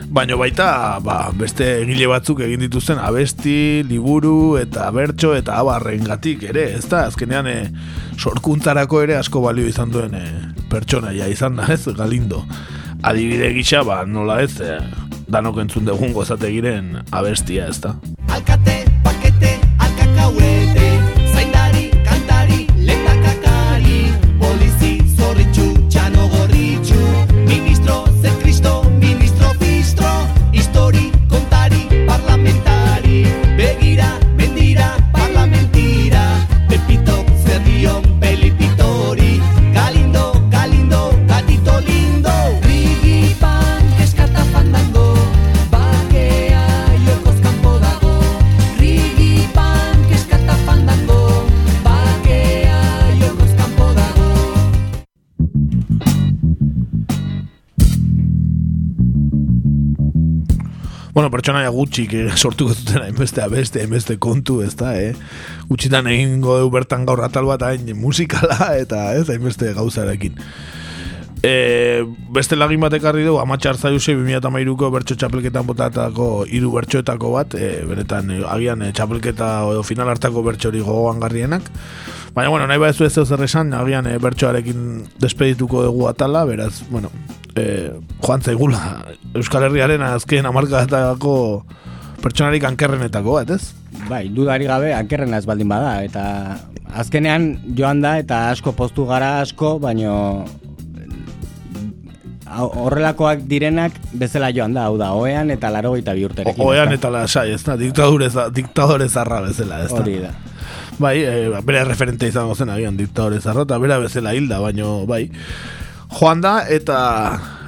[0.10, 6.48] Baina baita, ba, beste egile batzuk egin dituzten abesti, liburu eta bertso eta abarren gatik
[6.50, 7.54] ere, ez da, azkenean e,
[8.18, 10.24] sorkuntzarako ere asko balio izan duen e,
[10.72, 12.42] pertsonaia izan da, ez, galindo.
[13.06, 14.80] Adibide gisa, ba, nola ez, e,
[15.30, 17.94] danok entzun dugun gozate giren abestia, ez da.
[18.34, 20.79] Alkate, pakete, alkakauete
[61.20, 65.10] Bueno, pertsonaia gutxik eh, sortuko zuten hainbeste abeste, hainbeste kontu, ez da, eh?
[65.68, 70.40] Gutxitan egingo du bertan gaur atal bat hain musikala eta ez hainbeste gauzarekin.
[71.44, 77.60] E, beste lagin bat ekarri du, amatxar zaiusei 2008ko bertso txapelketan botatako hiru bertsoetako bat,
[77.60, 81.68] e, benetan e, agian e, txapelketa edo final hartako bertxori gogoan garrienak.
[82.32, 84.88] Baina, bueno, nahi badezu ez zer esan, agian e, bertsoarekin
[85.20, 87.12] despedituko dugu atala, beraz, bueno,
[87.60, 87.66] e,
[88.24, 88.80] joan zaigula
[89.36, 91.36] Euskal Herriaren azken amarkadetako
[92.24, 93.74] pertsonarik ankerrenetako bat, ez?
[94.10, 96.24] Bai, dudari gabe ankerrena ez baldin bada eta
[97.00, 100.16] azkenean joan da eta asko postu gara asko, baino
[102.50, 106.64] horrelakoak direnak bezala joan da, hau da, oean eta laro eta bi urterekin.
[106.66, 110.02] Oean eta lasai, ez da, diktadure, diktadore zarra bezala, ez da.
[110.02, 110.34] Hori da.
[111.00, 115.28] Bai, e, bere referente izango zen agian diktadore zarra, eta bera bezala hilda, baino, bai.
[116.10, 116.98] Joan da, eta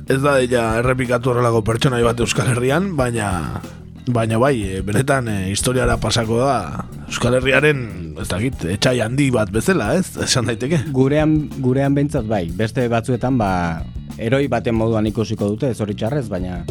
[0.09, 3.61] ez da deia errepikatu horrelako pertsonai bat Euskal Herrian, baina
[4.11, 7.83] baina bai, e, benetan e, historiara pasako da Euskal Herriaren,
[8.19, 10.17] ez dakit, etxai handi bat bezala, ez?
[10.25, 10.81] Esan daiteke.
[10.95, 13.51] Gurean, gurean behintzat bai, beste batzuetan ba,
[14.17, 16.63] eroi baten moduan ikusiko dute, zoritxarrez, baina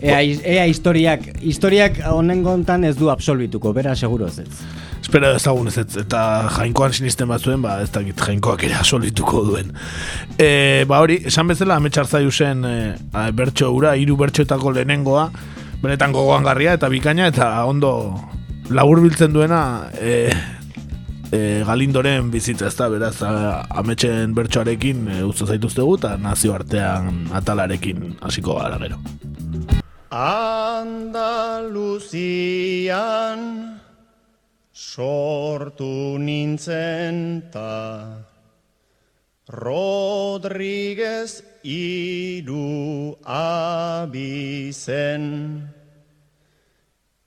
[0.00, 4.62] ea, ea historiak, historiak honengontan ez du absolbituko, bera seguro ez ez.
[5.08, 6.18] Espera ezagun ez eta
[6.52, 9.70] jainkoan sinisten batzuen, ba, ez dakit jainkoak ere asolituko duen.
[10.36, 12.92] E, ba hori, esan bezala, ametxartzaiu zen e,
[13.32, 15.30] bertso ura, hiru bertxoetako lehenengoa,
[15.80, 18.20] benetan gogoan garria eta bikaina, eta ondo
[18.68, 20.28] labur biltzen duena e,
[21.32, 28.60] e, galindoren bizitza ez da, beraz, ametxen bertsoarekin e, uste zaituztegu, eta nazioartean atalarekin hasiko
[28.60, 29.00] gara gero.
[30.12, 31.08] Andaluzian
[34.78, 38.14] sortu nintzen ta
[39.50, 45.24] Rodriguez iru abizen.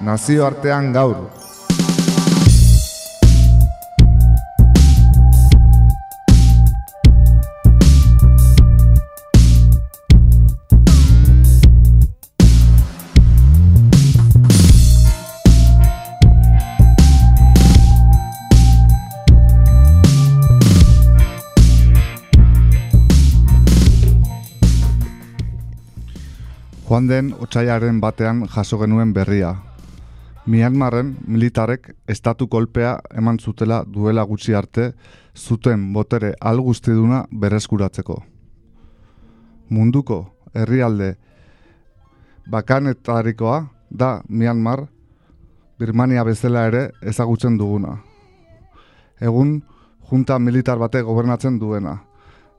[0.00, 1.49] Nazioartean gaur.
[26.90, 29.52] Joan den otsailaren batean jaso genuen berria.
[30.46, 34.88] Myanmarren militarek estatu kolpea eman zutela duela gutxi arte
[35.36, 38.18] zuten botere algustiduna bereskuratzeko.
[39.68, 40.18] Munduko
[40.52, 41.14] herrialde
[42.50, 44.88] bakanetarikoa da Myanmar,
[45.78, 48.00] Birmania bezala ere ezagutzen duguna.
[49.20, 49.60] Egun,
[50.10, 52.00] junta militar bate gobernatzen duena.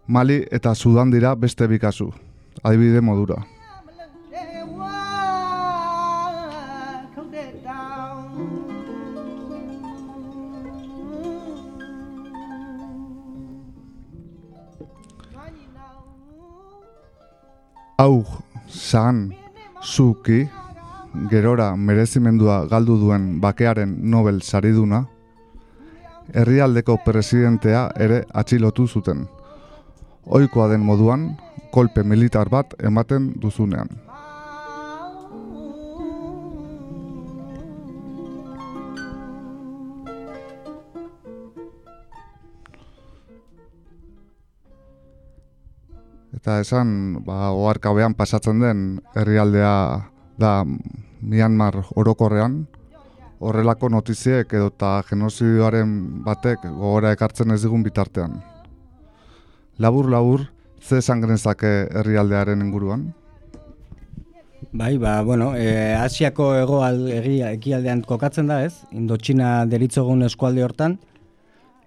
[0.08, 2.14] Mali eta Sudan dira beste bikazu,
[2.64, 3.44] adibide modura.
[18.02, 18.26] Hau,
[18.66, 19.28] san,
[19.86, 20.48] zuki,
[21.30, 25.04] gerora merezimendua galdu duen bakearen Nobel sariduna,
[26.34, 29.28] herrialdeko presidentea ere atxilotu zuten.
[30.26, 31.28] Ohikoa den moduan,
[31.70, 33.94] kolpe militar bat ematen duzunean.
[46.42, 48.80] Eta esan, ba, oharkabean pasatzen den
[49.14, 49.74] herrialdea
[50.42, 50.54] da
[51.22, 52.64] Myanmar orokorrean,
[53.38, 55.92] horrelako notiziek edo eta genozidioaren
[56.26, 58.40] batek gogora ekartzen ez digun bitartean.
[59.78, 60.48] Labur labur,
[60.82, 61.72] ze esan genezake
[62.02, 63.12] herrialdearen inguruan?
[64.72, 68.82] Bai, ba, bueno, e, Asiako ego egia ekialdean kokatzen da, ez?
[68.90, 70.98] Indotxina deritzogun eskualde hortan,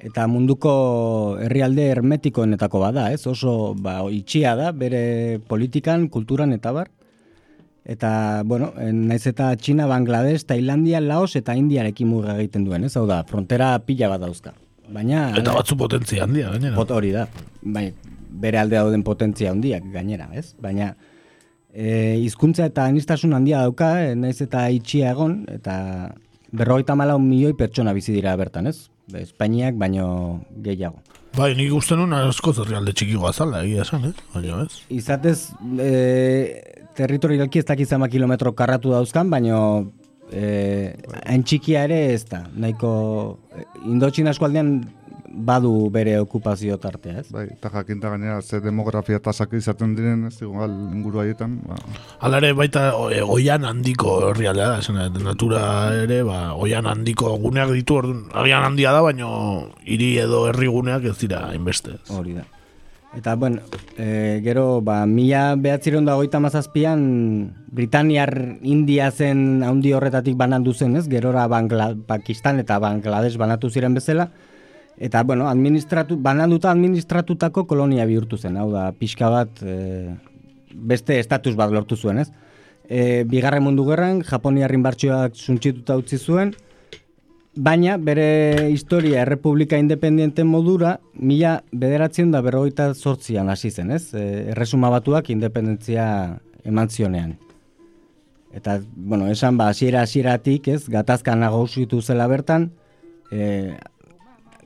[0.01, 0.73] eta munduko
[1.41, 3.27] herrialde hermetikoenetako bada, ez?
[3.27, 6.91] Oso ba, itxia da, bere politikan, kulturan eta bar.
[7.85, 12.95] Eta, bueno, naiz eta Txina, Bangladesh, Tailandia, Laos eta Indiarekin muga egiten duen, ez?
[12.97, 14.55] Hau da, frontera pila bat dauzka.
[14.93, 15.27] Baina...
[15.37, 16.77] Eta batzu potentzia handia, gainera.
[16.79, 17.27] Pot hori da.
[17.61, 17.91] Bai,
[18.41, 20.55] bere alde dauden potentzia handiak gainera, ez?
[20.61, 20.95] Baina
[21.75, 25.77] e, hizkuntza eta anistasun handia dauka, e, naiz eta itxia egon, eta
[26.55, 28.89] berrogeita malau milioi pertsona bizi dira bertan, ez?
[29.21, 30.07] Espainiak baino
[30.65, 31.03] gehiago.
[31.35, 34.15] Bai, nik uste nuen asko herrialde txikigoa zala, egia esan, ez?
[34.33, 34.85] Baina, ez?
[34.95, 35.39] Izatez,
[35.83, 35.91] e,
[36.95, 39.61] territorialki ez dakiz ama kilometro karratu dauzkan, baino
[40.31, 40.95] eh,
[41.25, 42.45] hain txikia ere ez da.
[42.55, 42.93] Nahiko
[43.91, 44.77] Indotxina eskualdean
[45.35, 47.26] badu bere okupazio tartea, ez?
[47.35, 50.64] Bai, eta jakinta gainera, ze demografia tasak izaten diren, ez dugu,
[50.95, 51.59] inguru haietan.
[51.66, 51.78] Ba.
[52.20, 55.64] Hala ere, baita oian handiko herrialdea da, esan, natura
[56.05, 59.30] ere, ba, oian handiko guneak ditu, orduan, agian handia da, baino
[59.85, 61.99] hiri edo herri guneak ez dira inbeste.
[62.14, 62.47] Hori da.
[63.14, 63.61] Eta, bueno,
[63.97, 70.97] e, gero, ba, mila behatziron da goita mazazpian, Britaniar India zen handi horretatik banandu zen,
[70.99, 71.07] ez?
[71.09, 74.32] Gerora Bangla, Pakistan eta Bangladesh banatu ziren bezala.
[74.99, 80.15] Eta, bueno, administratu, bananduta administratutako kolonia bihurtu zen, hau da, pixka bat, e,
[80.75, 82.29] beste estatus bat lortu zuen, ez?
[82.85, 86.55] E, bigarren mundu gerran, Japoniarrin bartxoak suntxituta utzi zuen,
[87.55, 94.09] Baina, bere historia errepublika independiente modura, mila bederatzen da berrogeita sortzian hasi zen, ez?
[94.11, 96.07] E, erresuma batuak independentzia
[96.67, 97.37] eman zionean.
[98.55, 100.89] Eta, bueno, esan ba, hasiera hasieratik, ez?
[100.91, 102.73] Gatazka nagauzitu zela bertan,
[103.31, 103.77] e,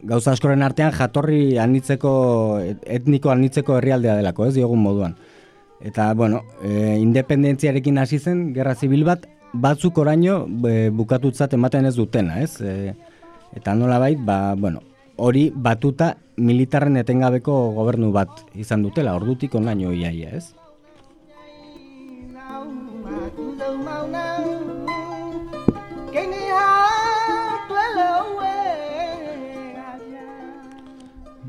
[0.02, 2.12] gauza askoren artean jatorri anitzeko,
[2.86, 4.54] etniko anitzeko herrialdea delako, ez?
[4.54, 5.16] Diogun moduan.
[5.80, 11.94] Eta, bueno, e, independentziarekin hasi zen, gerra zibil bat, batzuk oraino e, bukatutzat ematen ez
[11.96, 12.60] dutena, ez?
[12.60, 12.94] E,
[13.56, 14.82] eta nola bait, ba, bueno,
[15.16, 20.50] hori batuta militarren etengabeko gobernu bat izan dutela, ordutik onaino iaia, ez?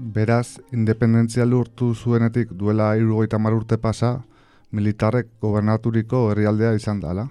[0.10, 4.24] Beraz, independentzia lurtu zuenetik duela irugoita urte pasa,
[4.72, 7.28] militarrek gobernaturiko herrialdea izan dela.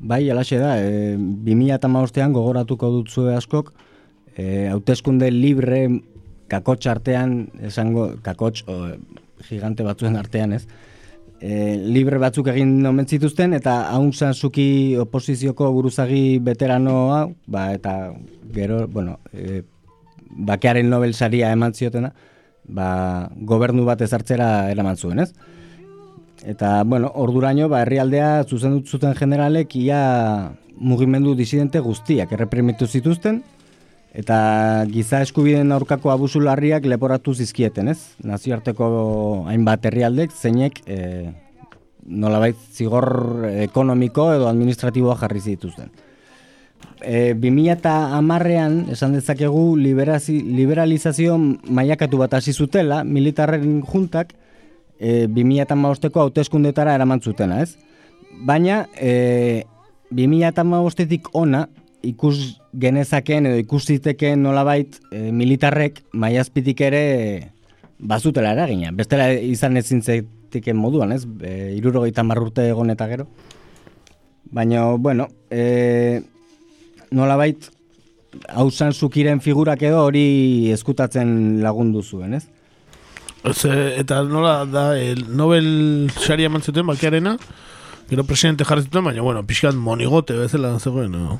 [0.00, 3.72] Bai, alaxe da, e, 2008an gogoratuko dut zue askok,
[4.36, 5.86] e, hauteskunde libre
[6.48, 8.90] kakotx artean, esango, kakotx, o,
[9.48, 10.64] gigante batzuen artean ez,
[11.40, 18.12] e, libre batzuk egin nomen zituzten, eta haun zuki oposizioko buruzagi veteranoa, ba, eta
[18.52, 19.62] gero, bueno, e,
[20.34, 22.12] bakearen Nobel saria eman ziotena,
[22.64, 25.32] ba, gobernu bat ezartzera eraman zuen, ez?
[26.44, 30.00] Eta, bueno, orduraino, ba, herrialdea zuzen dut zuten generalek ia
[30.74, 33.42] mugimendu disidente guztiak erreprimitu zituzten,
[34.14, 34.38] eta
[34.90, 37.98] giza eskubideen aurkako abusularriak leporatu zizkieten, ez?
[38.22, 38.86] Nazioarteko
[39.50, 40.98] hainbat herrialdek, zeinek e,
[42.04, 45.90] nolabait zigor ekonomiko edo administratiboa jarri zituzten.
[47.04, 54.32] E, 2000 eta amarrean, esan dezakegu, liberalizazio maiakatu bat hasi zutela, militarren juntak,
[54.98, 57.76] e, 2008ko hauteskundetara eraman zutena, ez?
[58.44, 59.64] Baina, e,
[60.14, 61.66] 2008etik ona,
[62.04, 67.04] ikus genezaken edo ikusiteken nolabait e, militarrek maiazpitik ere
[67.98, 68.92] bazutela eragina.
[68.92, 71.24] Bestela izan ezin zetiken moduan, ez?
[71.40, 73.28] E, irurogeita marrurte egon eta gero.
[74.54, 76.22] Baina, bueno, e,
[77.14, 77.70] nolabait
[78.50, 82.44] hausan zukiren figurak edo hori eskutatzen lagundu zuen, ez?
[83.52, 87.36] Ze, eta nola da, el Nobel sari eman zuten bakiarena,
[88.08, 91.38] gero presidente jarri zuten, baina, bueno, pixkat monigote bezala zegoen, no?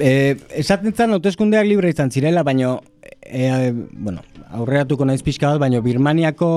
[0.00, 2.74] E, esaten zan, hauteskundeak libre izan zirela, baina,
[3.22, 6.50] e, bueno, aurreratuko naiz pixka bat, baina Birmaniako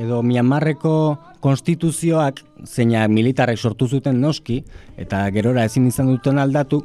[0.00, 0.94] edo Myanmarreko
[1.44, 4.60] konstituzioak zeina militarrek sortu zuten noski,
[4.98, 6.82] eta gerora ezin izan duten aldatu,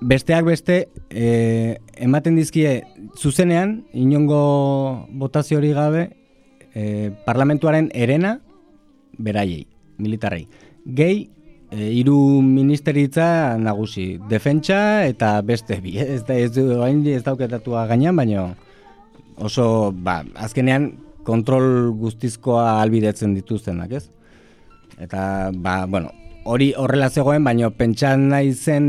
[0.00, 2.82] besteak beste e, ematen dizkie
[3.18, 6.08] zuzenean inongo botazio hori gabe
[6.74, 8.38] e, parlamentuaren erena
[9.18, 9.66] beraiei,
[9.98, 10.46] militarrei.
[10.84, 11.28] Gehi
[11.70, 18.16] e, hiru ministeritza nagusi, defentsa eta beste bi, ez da ez du ez dauketatua gainean,
[18.16, 18.54] baina
[19.36, 20.92] oso ba, azkenean
[21.24, 24.10] kontrol guztizkoa albidetzen dituztenak, ez?
[25.00, 26.12] Eta, ba, bueno,
[26.44, 28.86] hori horrela zegoen, baino pentsan nahi zen,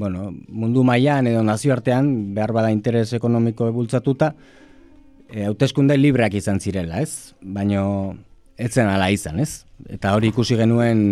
[0.00, 4.34] bueno, mundu mailan edo nazioartean, behar bada interes ekonomiko bultzatuta,
[5.28, 7.34] e, hauteskunde libreak izan zirela, ez?
[7.42, 7.84] Baino
[8.56, 9.64] ez zen ala izan, ez?
[9.88, 11.04] Eta hori ikusi genuen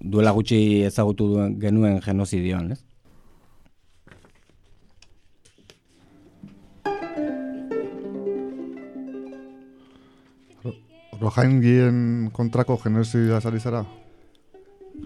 [0.00, 2.82] duela gutxi ezagutu duen- genuen genozidioan, ez?
[11.20, 13.84] Rohaingien kontrako genozidioa zari zara?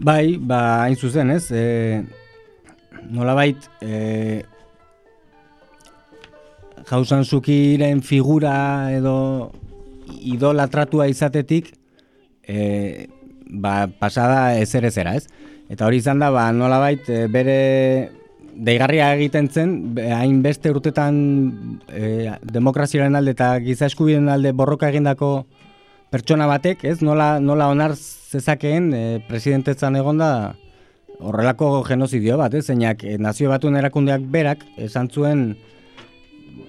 [0.00, 1.50] Bai, ba, hain zuzen, ez?
[1.50, 2.04] E,
[3.10, 4.44] nolabait, e,
[6.86, 9.50] jausan zukiren figura edo
[10.22, 11.72] idolatratua izatetik,
[12.46, 13.08] e,
[13.50, 15.26] ba, pasada ezer ezera, ez?
[15.68, 17.58] Eta hori izan da, ba, nolabait, e, bere
[18.54, 21.18] deigarria egiten zen, be- hainbeste urtetan
[21.90, 25.46] e, demokraziaren alde eta giza eskubideen alde borroka egindako
[26.10, 27.00] pertsona batek, ez?
[27.04, 30.30] Nola, nola onar zezakeen e, presidentetzan egonda
[31.18, 32.66] horrelako genozidio bat, ez?
[32.68, 35.50] Zeinak e, nazio batuen erakundeak berak esan zuen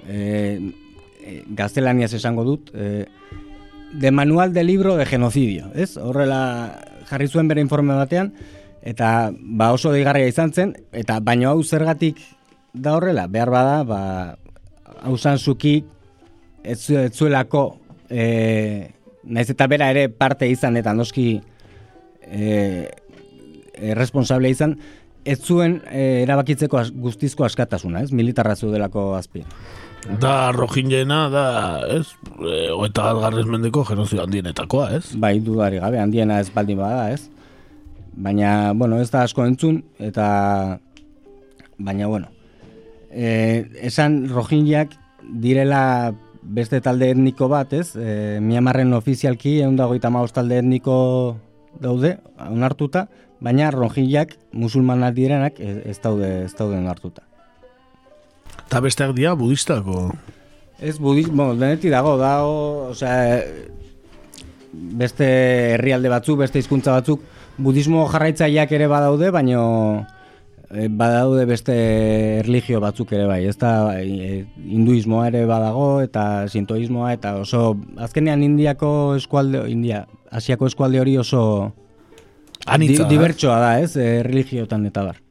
[0.07, 3.05] e, e, gaztelaniaz esango dut, e,
[3.93, 5.95] de manual de libro de genocidio, ez?
[5.97, 6.41] Horrela
[7.09, 8.33] jarri zuen bere informe batean,
[8.85, 12.19] eta ba oso deigarria izan zen, eta baino hau zergatik
[12.73, 14.01] da horrela, behar bada, ba,
[15.01, 15.83] hau zuki
[16.63, 17.79] ez, ez zuelako
[18.09, 18.91] e,
[19.29, 21.27] naiz eta bera ere parte izan eta noski
[22.25, 22.89] e,
[23.73, 24.75] e, responsable izan,
[25.25, 28.11] ez zuen e, erabakitzeko as, guztizko askatasuna, ez?
[28.15, 29.43] Militarra delako azpi.
[30.21, 31.45] Da rojinjena, da,
[31.91, 32.07] ez,
[32.39, 35.03] e, oeta bat garrez mendeko genozio handienetakoa, ez?
[35.19, 37.29] Bai, dudari gabe, handiena ez baldin bada, ez?
[38.19, 40.79] Baina, bueno, ez da asko entzun, eta,
[41.77, 42.31] baina, bueno,
[43.11, 44.95] e, esan rojinjak
[45.43, 46.15] direla
[46.49, 47.93] beste talde etniko bat, ez?
[47.95, 49.97] E, Miamarren ofizialki, egun dago
[50.33, 51.37] talde etniko
[51.79, 52.17] daude,
[52.49, 53.07] onartuta,
[53.39, 57.23] baina rojinjak musulmanak direnak ez, daude, ez daude onartuta.
[58.65, 60.09] Eta besteak dira budistako.
[60.79, 63.41] Ez budismo, denetik dago, dago, osea,
[64.71, 65.27] beste
[65.75, 67.23] herrialde batzuk, beste hizkuntza batzuk,
[67.57, 69.63] budismo jarraitzaileak ere badaude, baino
[69.99, 70.18] eh,
[70.69, 71.75] badaude beste
[72.39, 78.43] erlijio batzuk ere bai, ez da eh, hinduismoa ere badago eta sintoismoa eta oso azkenean
[78.45, 81.73] Indiako eskualde India, Asiako eskualde hori oso
[82.67, 83.09] Anitza da.
[83.09, 83.95] dibertsoa da, ez?
[83.97, 85.21] Eh, Erlijiotan eta bar.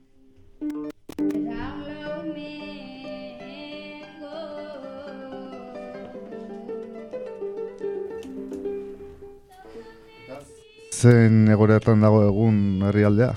[10.99, 13.37] Zen egoretan dago egun herrialdea?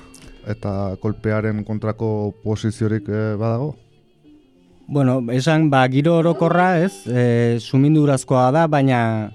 [0.49, 3.75] Eta kolpearen kontrako posiziorik eh, badago?
[4.91, 9.31] Bueno, esan, ba, giro orokorra, ez, e, sumindurazkoa da, baina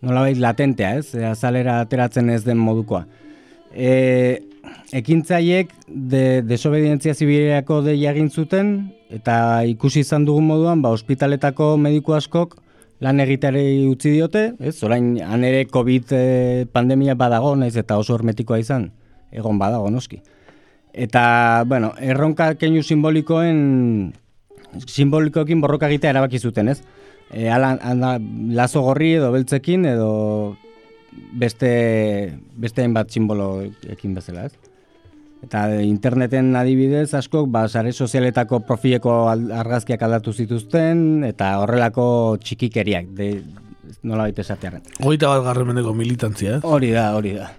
[0.00, 3.02] nolabait latentea, ez, e, azalera ateratzen ez den modukoa.
[3.74, 3.90] E,
[4.96, 8.72] ekintzaiek de, desobedientzia zibileako deia egin zuten,
[9.12, 12.56] eta ikusi izan dugun moduan, ba, ospitaletako mediku askok
[13.04, 16.24] lan egiteari utzi diote, ez, orain han ere COVID e,
[16.72, 18.88] pandemia badago, naiz eta oso hermetikoa izan,
[19.32, 20.22] egon badago noski.
[20.92, 24.12] Eta, bueno, erronka keinu simbolikoen
[24.86, 26.80] simbolikoekin borroka egitea erabaki zuten, ez?
[27.30, 28.16] E, ala, ala,
[28.56, 30.10] lazo gorri edo beltzekin edo
[31.38, 31.70] beste
[32.56, 34.68] beste hainbat simboloekin bezala, ez?
[35.44, 43.30] Eta interneten adibidez askok ba sare sozialetako profileko argazkiak aldatu zituzten eta horrelako txikikeriak de
[44.02, 44.82] nola baita esatearen.
[44.98, 46.62] Hogeita bat garren mendeko militantzia, ez?
[46.66, 47.52] Hori da, hori da.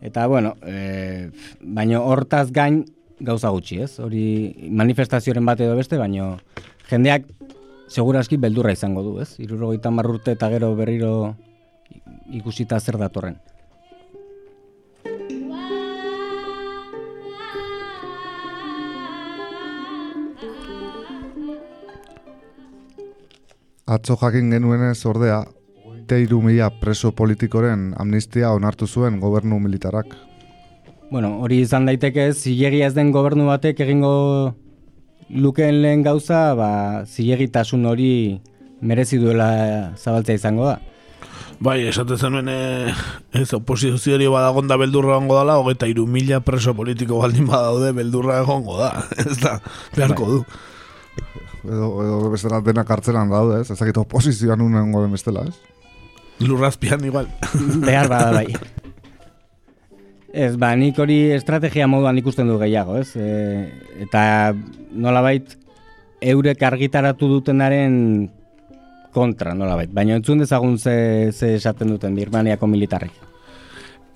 [0.00, 1.30] Eta bueno, e,
[1.60, 2.84] baino hortaz gain
[3.20, 3.98] gauza gutxi, ez?
[4.00, 6.38] Hori manifestazioren bat edo beste, baino
[6.88, 7.28] jendeak
[7.90, 9.34] seguraski beldurra izango du, ez?
[9.42, 11.36] Irurogeita urte eta gero berriro
[12.30, 13.36] ikusita zer datorren.
[23.90, 25.42] Atzo jakin genuenez ordea,
[26.10, 30.16] teiru mila preso politikoren amnistia onartu zuen gobernu militarrak.
[31.10, 34.12] Bueno, hori izan daiteke zilegia ez den gobernu batek egingo
[35.30, 36.70] lukeen lehen gauza, ba,
[37.06, 38.12] zilegitasun hori
[38.82, 39.50] merezi duela
[39.96, 40.78] zabaltzea izango da.
[41.60, 42.94] Bai, esaten zenuen eh,
[43.36, 48.78] ez oposizioari badagonda beldurra egongo dala, hogeita iru mila preso politiko baldin badaude beldurra egongo
[48.80, 48.94] da.
[49.26, 49.58] Ez da,
[49.94, 50.38] beharko du.
[51.60, 53.68] Edo, edo bestela denak kartzelan daude, ez?
[53.74, 55.79] Ezakit oposizioan unengo den bestela, ez?
[56.40, 57.28] Lurrazpian igual.
[57.86, 58.48] Behar bada bai.
[60.32, 63.16] Ez, ba, nik hori estrategia moduan ikusten du gehiago, ez?
[63.18, 63.70] E,
[64.06, 64.52] eta
[64.92, 65.56] nolabait
[66.20, 68.30] eurek argitaratu dutenaren
[69.12, 69.90] kontra, nolabait.
[69.90, 73.26] Baina entzun dezagun ze, ze esaten duten Birmaniako militarrek.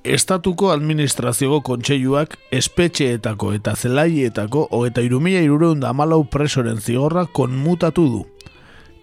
[0.04, 8.22] estatuko administrazioko kontseiluak espetxeetako eta zelaietako hogeta irumila irureun da amalau presoren zigorra konmutatu du.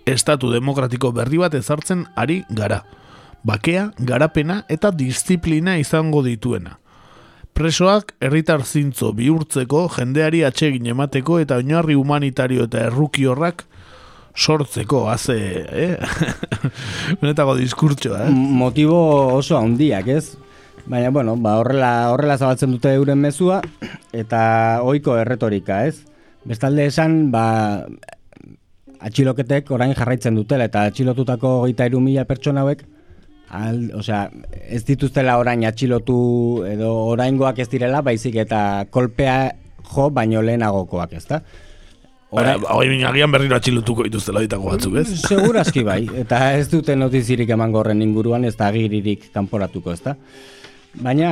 [0.05, 2.83] Estatu demokratiko berri bat ezartzen ari gara.
[3.43, 6.77] Bakea, garapena eta disiplina izango dituena.
[7.57, 13.65] Presoak herritar zintzo bihurtzeko, jendeari atsegin emateko eta oinarri humanitario eta erruki horrak
[14.37, 15.37] sortzeko, haze,
[15.67, 15.97] eh?
[17.21, 18.31] Benetako diskurtsoa, eh?
[18.31, 19.01] Motibo
[19.35, 20.37] oso handiak, ez?
[20.85, 23.59] Baina, bueno, ba, horrela, horrela zabaltzen dute euren mezua,
[24.15, 24.43] eta
[24.85, 26.05] ohiko erretorika, ez?
[26.47, 27.43] Bestalde esan, ba,
[29.01, 32.85] atxiloketek orain jarraitzen dutela, eta atxilotutako hogeita mila pertsona hauek,
[33.51, 34.29] al, osea,
[34.71, 36.15] ez dituztela orain atxilotu
[36.69, 39.35] edo oraingoak ez direla, baizik eta kolpea
[39.91, 41.41] jo baino lehenagokoak, ezta?
[42.31, 45.19] Orain, hori agian berriro atxilotuko dituztela ditako batzuk, ez?
[45.27, 50.15] Segurazki bai, eta ez dute notizirik emango horren inguruan, ez da agiririk kanporatuko, ezta?
[51.03, 51.31] Baina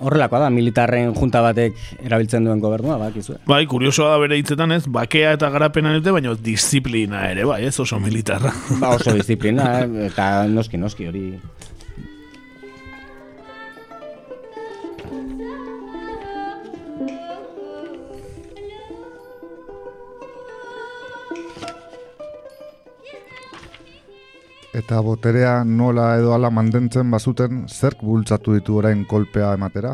[0.00, 3.38] horrelakoa da, militarren junta batek erabiltzen duen gobernua, bakizue.
[3.48, 7.76] Bai, kuriosoa da bere hitzetan ez, bakea eta garapena dute, baina disiplina ere, bai, ez
[7.80, 8.52] oso militarra.
[8.80, 11.26] Ba, oso disiplina, eh, eta noski, noski, hori...
[24.74, 29.92] Eta boterea nola edo ala mantentzen bazuten, zerk bultzatu ditu orain kolpea ematera?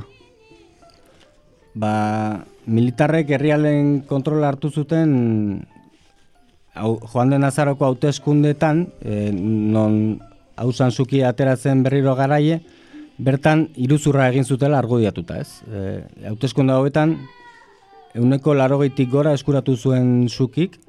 [1.76, 1.92] Ba,
[2.64, 5.12] militarrek herrialen kontrola hartu zuten
[6.74, 10.20] hau, joan den azaroko hauteskundetan, e, non
[10.56, 12.62] hausan zuki ateratzen berriro garaie,
[13.20, 15.60] bertan iruzurra egin zutela argudiatuta, ez?
[15.68, 17.18] E, hauteskunde hauetan,
[18.16, 20.80] euneko larogeitik gora eskuratu zuen zukik,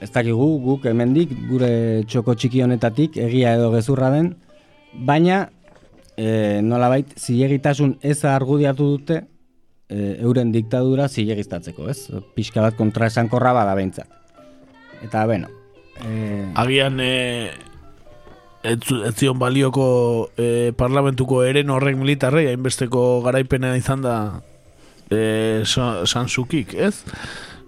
[0.00, 4.34] ez dakigu guk hemendik gure txoko txiki honetatik egia edo gezurra den,
[4.94, 5.48] baina
[6.16, 9.22] e, nolabait zilegitasun ez argudiatu dute
[9.88, 12.08] e, euren diktadura zilegiztatzeko, ez?
[12.36, 14.08] Pixka bat kontra esankorra bada behintzat.
[15.04, 15.48] Eta, bueno...
[15.98, 17.50] E, Agian, e,
[18.62, 24.16] ez, zu- ez zion balioko e, parlamentuko eren horrek militarrei, hainbesteko garaipena izan da
[25.10, 27.02] e, Sa- Sansukik, ez?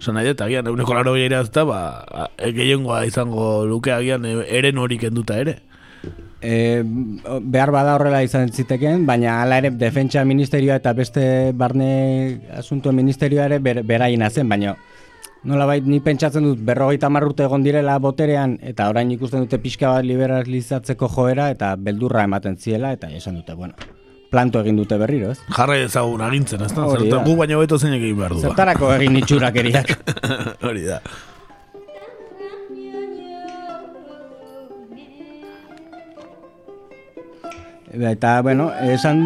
[0.01, 1.81] Zan nahi dut, agian, eguneko laro gehiago eta, ba,
[2.37, 5.59] e, gehiengoa izango luke agian e, eren hori kenduta ere.
[6.41, 11.23] E, behar bada horrela izan zitekeen, baina hala ere defentsa ministerioa eta beste
[11.53, 11.91] barne
[12.57, 14.73] asuntuen ministerioa ere ber, beraina zen, baina
[15.43, 20.05] nolabait ni pentsatzen dut berrogeita urte egon direla boterean eta orain ikusten dute pixka bat
[20.05, 23.73] liberalizatzeko joera eta beldurra ematen ziela eta esan dute, bueno,
[24.31, 25.41] planto egin dute berriro, ez?
[25.51, 26.87] Jarra ezagun agintzen, ez da?
[26.95, 28.39] Zertan gu baino beto zeinek egin behar du.
[28.39, 28.49] ba.
[28.49, 29.91] Zertarako egin itxurakeriak.
[30.69, 31.01] Hori da.
[37.91, 39.19] Eta, bueno, esan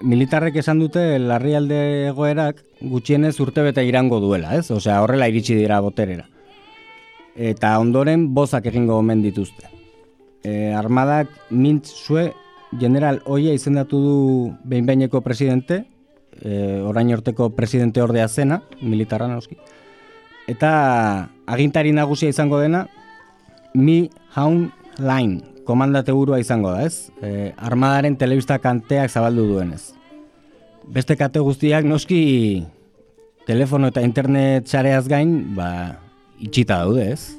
[0.00, 4.70] militarrek esan dute larrialde egoerak gutxienez urtebete irango duela, ez?
[4.72, 6.24] Osea, horrela iritsi dira boterera.
[7.36, 9.68] Eta ondoren bozak egingo omen dituzte.
[10.44, 12.30] E, armadak mintz zue
[12.80, 14.16] general oia izendatu du
[14.64, 15.84] behin-behineko presidente,
[16.40, 19.56] e, orain orteko presidente ordea zena, militarra noski.
[20.50, 22.86] Eta agintari nagusia izango dena,
[23.74, 27.10] Mi Haun Line, komandate burua izango da, ez?
[27.22, 29.94] E, armadaren telebista kanteak zabaldu duenez.
[30.84, 32.66] Beste kate guztiak noski
[33.48, 36.03] telefono eta internet sareaz gain, ba,
[36.44, 37.34] itxita daude, ez?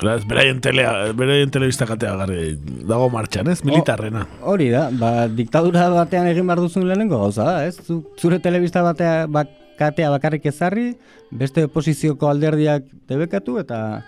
[0.00, 2.52] Beraz, beraien, telea, beraien telebista garri
[2.88, 3.60] dago martxan, ez?
[3.64, 4.26] Militarrena.
[4.42, 7.76] Hori da, ba, diktadura batean egin behar duzun lehenengo gauza da, ez?
[7.86, 9.48] Zu- Zure telebista batea, bak,
[9.78, 10.92] katea bakarrik ezarri,
[11.30, 14.02] beste oposizioko alderdiak debekatu eta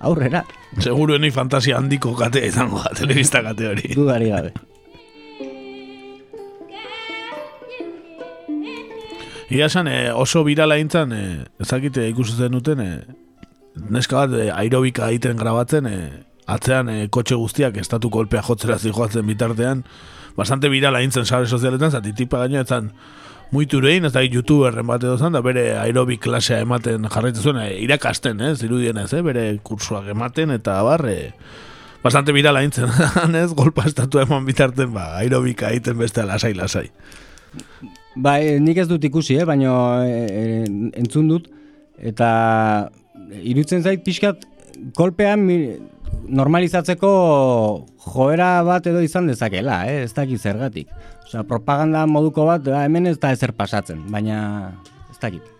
[0.00, 0.44] aurrera.
[0.80, 3.94] Seguruen fantasia handiko katea izango da, telebista kate hori.
[3.94, 4.52] Dudari gabe.
[9.50, 13.00] Ia esan, eh, oso birala intzan, eh, ezakite ikusi zen duten, eh,
[13.88, 16.10] neska bat eh, aerobika egiten grabatzen, eh,
[16.50, 19.84] atzean eh, kotxe guztiak estatu kolpea jotzera zijoatzen bitartean,
[20.36, 22.90] bastante birala intzen sare sozialetan, zati tipa gaino etzan
[23.50, 28.40] muiturein, ez da youtuberren bat edo da bere aerobik klasea ematen jarraitzen zuen, eh, irakasten,
[28.40, 31.32] eh, zirudienez, eh, bere kursuak ematen, eta bar, eh,
[32.02, 32.88] bastante birala intzen,
[33.42, 36.88] ez, golpa estatu eman bitarten, ba, aerobika egiten beste lasai-lasai.
[38.16, 40.64] Ba, e, nik ez dut ikusi, eh, baino e, e,
[40.98, 41.50] entzun dut,
[41.98, 42.90] eta
[43.42, 44.46] irutzen zait pixkat
[44.96, 45.46] kolpean
[46.30, 47.10] normalizatzeko
[48.10, 50.04] joera bat edo izan dezakela, eh?
[50.06, 50.90] ez dakit zergatik.
[51.26, 54.40] Osea, propaganda moduko bat, ba, hemen ez da ezer pasatzen, baina
[55.10, 55.56] ez dakit.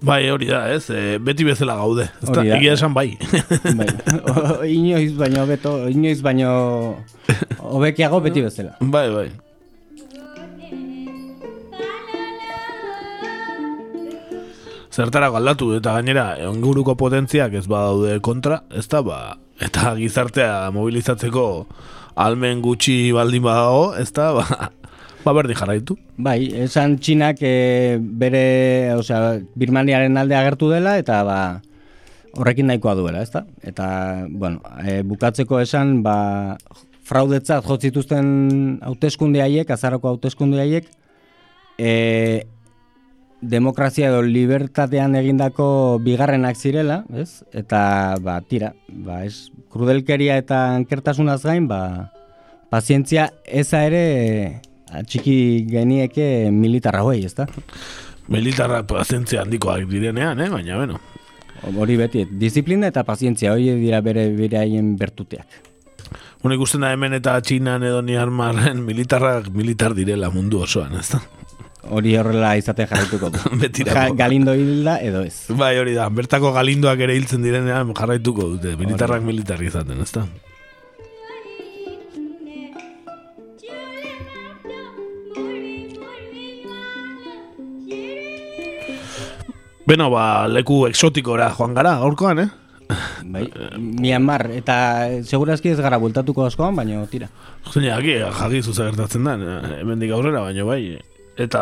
[0.00, 2.06] Bai, hori da, ez, e, beti bezala gaude.
[2.22, 2.44] Ez da, da.
[2.56, 3.10] egia esan bai.
[3.80, 3.88] bai.
[4.32, 6.50] O, inoiz baino beto, inoiz baino
[7.74, 8.78] hobekiago beti bezala.
[8.80, 9.28] Bai, bai.
[14.90, 19.20] Zertarako aldatu eta gainera inguruko potentziak ez badaude kontra, ez da, ba,
[19.62, 21.46] eta gizartea mobilizatzeko
[22.20, 24.70] almen gutxi baldin badago, ez da, ba,
[25.24, 25.96] ba berdin jarraitu.
[26.18, 27.54] Bai, esan txinak e,
[28.00, 28.44] bere,
[28.98, 31.40] osea, Birmaniaren alde agertu dela, eta ba,
[32.36, 33.44] horrekin nahikoa duela, ezta?
[33.62, 36.56] Eta, bueno, e, bukatzeko esan, ba,
[37.10, 40.90] fraudetzat jotzituzten hauteskunde haiek, azaroko hauteskunde haiek,
[41.78, 41.92] e,
[43.40, 47.42] demokrazia edo libertatean egindako bigarrenak zirela, ez?
[47.56, 52.10] Eta, ba, tira, ba, ez, krudelkeria eta ankertasunaz gain, ba,
[52.70, 54.60] pazientzia eza ere
[55.06, 57.48] txiki genieke militarra hoi, ezta?
[58.30, 60.50] Militarra pazientzia handikoak direnean, eh?
[60.52, 61.00] baina, bueno.
[61.76, 65.60] Hori beti, disiplina eta pazientzia, hori dira bere beraien bertuteak.
[66.40, 71.20] Bueno, ikusten da hemen eta Txinan edo Niarmarren militarrak militar direla mundu osoan, ez da?
[71.88, 73.40] Hori horrela izaten jarraituko du.
[73.62, 73.94] Betira.
[73.96, 75.48] Ja, galindo hilda edo ez.
[75.56, 80.26] Bai, hori da, bertako galindoak ere hiltzen direnean jarraituko dute, militarrak militar izaten, ez da?
[89.90, 92.50] Beno, ba, leku exotikora joan gara, gaurkoan, eh?
[93.30, 93.44] Bai,
[93.78, 94.76] Myanmar, eta
[95.22, 97.30] segurazki ez gara bultatuko askoan, baina tira.
[97.70, 99.34] Zeina, aquí, jagi zuza gertatzen da,
[99.80, 101.00] hemendik aurrera, baina bai.
[101.38, 101.60] Eta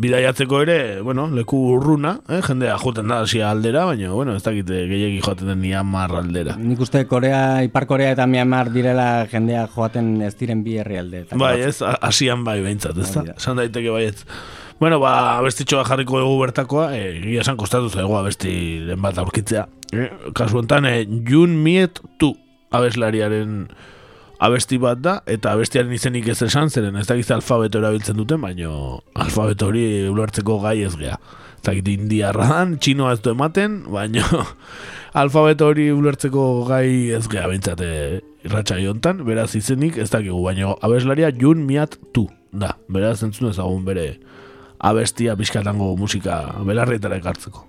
[0.00, 2.38] bidaiatzeko ere, bueno, leku urruna, eh?
[2.46, 6.54] jendea joten da hasia aldera, baina, bueno, ez dakite gehiagi joaten den Myanmar aldera.
[6.56, 11.26] Nik uste Korea, Ipar Korea eta Myanmar direla jendea joaten ez diren bi herri alde.
[11.34, 13.26] Bai, ez, hasian bai behintzat, ez da?
[13.34, 14.24] Esan daiteke bai ez.
[14.80, 19.66] Bueno, ba, abestitxoa jarriko dugu bertakoa, e, gila esan kostatu zaigu abestiren bat aurkitzea.
[19.92, 20.08] E,
[20.38, 22.32] kasu enten, e, Jun Miet Tu
[22.72, 23.66] abeslariaren
[24.40, 28.72] abesti bat da, eta abestiaren izenik ez esan, zeren ez dakiz alfabeto erabiltzen duten, baina
[29.20, 31.20] alfabeto hori ulertzeko gai ez gea.
[31.60, 34.24] Ez dakit indiarra dan, txinoa ez du ematen, baina
[35.22, 37.92] alfabeto hori ulertzeko gai ez gea bintzate
[38.48, 43.84] irratxa jontan, beraz izenik ez dakigu, baina abeslaria Jun Miat Tu da, beraz entzun ezagun
[43.86, 44.14] bere
[44.80, 47.66] abestia pixkatango musika belarrietara ekartzeko.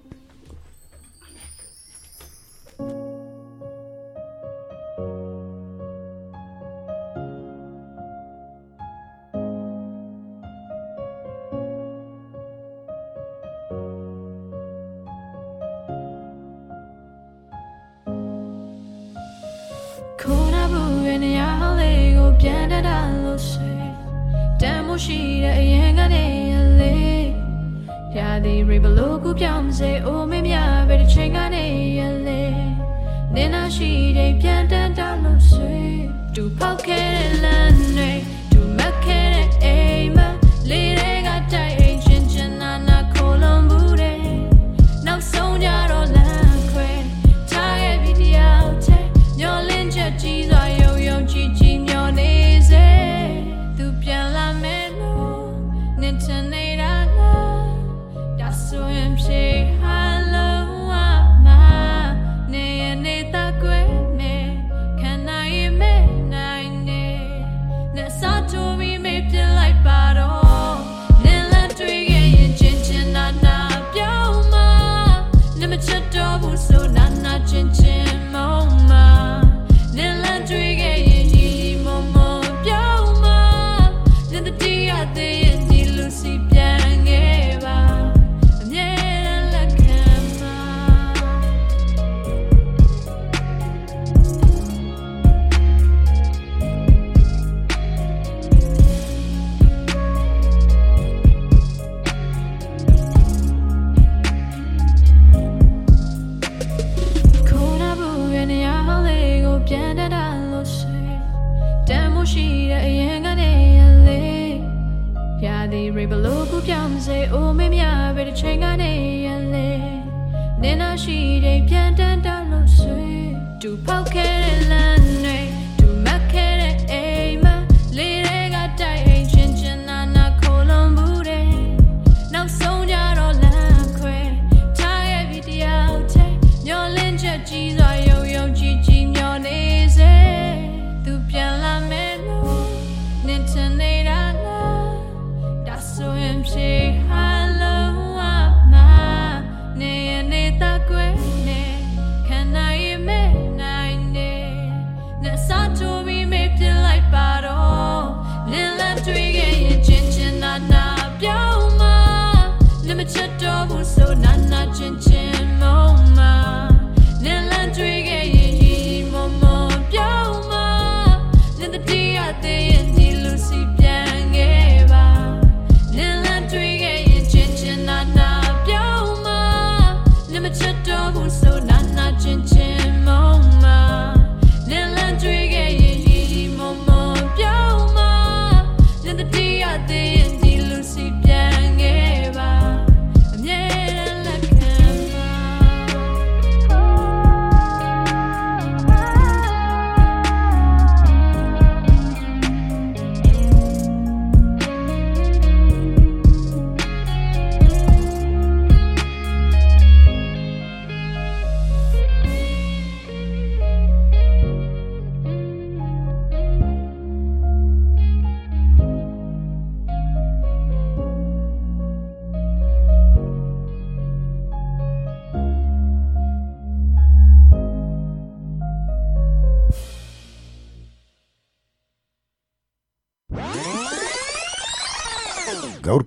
[22.71, 22.89] တတ
[23.23, 23.69] လို့ရှိ
[24.61, 26.95] တမ်းမှုရှိတဲ့အရင်ကနေရလေ
[28.17, 31.65] ရသည်ရေဘလို့ကူပြောင်းစေအိုမင်းများပဲတစ်ချိန်ကနေ
[31.99, 32.41] ရလေ
[33.33, 35.71] နင်းနာရှိတဲ့ပြန်တန်တလို့ရှိ
[36.35, 38.11] သူပေါက်ခဲ့တဲ့လမ်းတွေ
[38.51, 40.30] သူမက်ခဲ့တဲ့အိမ်မှာ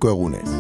[0.05, 0.54] gaurko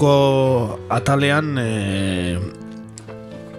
[0.00, 2.38] gaurko atalean e,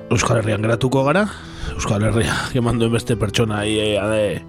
[0.09, 1.27] Euskal Herrian geratuko gara.
[1.75, 4.41] Euskal Herria eman duen beste pertsona e, ade,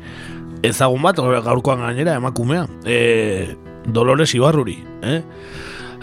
[0.63, 2.67] ezagun bat gaurkoan gainera emakumea.
[2.85, 5.23] E, Dolores Ibarruri eh?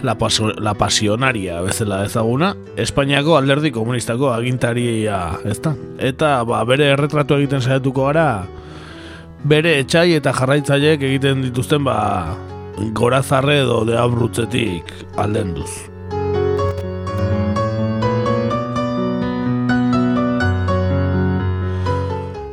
[0.04, 5.74] la, paso, la pasionaria bezala ezaguna Espainiako alderdi komunistako agintaria ezta?
[5.98, 8.44] Eta ba, bere erretratu egiten saiatuko gara
[9.48, 12.36] bere etxai eta jarraitzaileek egiten dituzten ba,
[12.94, 15.90] gorazarre edo de abrutzetik aldenduz.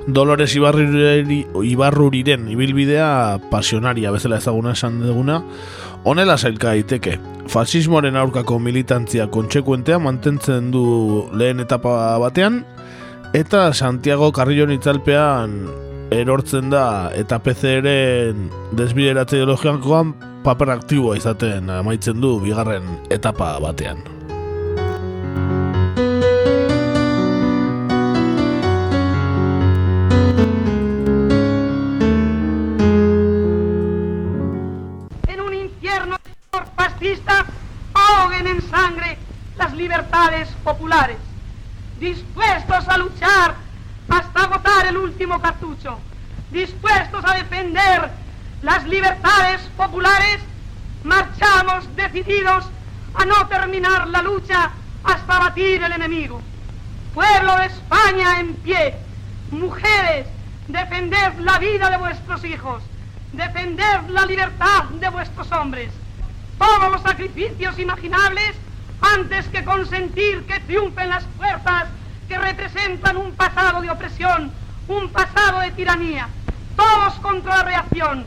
[0.07, 5.43] Dolores Ibarruri, Ibarruriren ibilbidea pasionaria bezala ezaguna esan duguna,
[6.05, 7.19] honela zailka daiteke.
[7.53, 12.63] Fasismoaren aurkako militantzia kontsekuentea mantentzen du lehen etapa batean,
[13.35, 18.47] eta Santiago Carrillo itzalpean erortzen da eta PCR-en
[18.79, 20.13] desbideratze ideologiakoan
[20.45, 23.99] paper aktiboa izaten amaitzen du bigarren etapa batean.
[35.27, 36.17] En un infierno
[36.77, 37.45] fascista
[37.95, 39.19] ahoguen en sangre
[39.59, 41.19] las libertades populares,
[41.99, 43.66] dispuestos a luchar
[44.09, 45.99] hasta agotar el último cartucho,
[46.51, 48.11] dispuestos a defender
[48.63, 50.41] las libertades populares,
[51.05, 52.67] marchamos decididos
[53.15, 54.71] a no terminar la lucha
[55.05, 56.41] hasta batir el enemigo.
[57.15, 58.95] Pueblo de España en pie,
[59.51, 60.27] mujeres,
[60.69, 62.83] defended la vida de vuestros hijos,
[63.33, 65.91] defended la libertad de vuestros hombres.
[66.59, 68.57] Todos los sacrificios imaginables
[69.01, 71.87] antes que consentir que triunfen las fuerzas
[72.29, 74.51] que representan un pasado de opresión,
[74.89, 76.29] un pasado de tiranía.
[76.77, 78.27] Todos contra la reacción,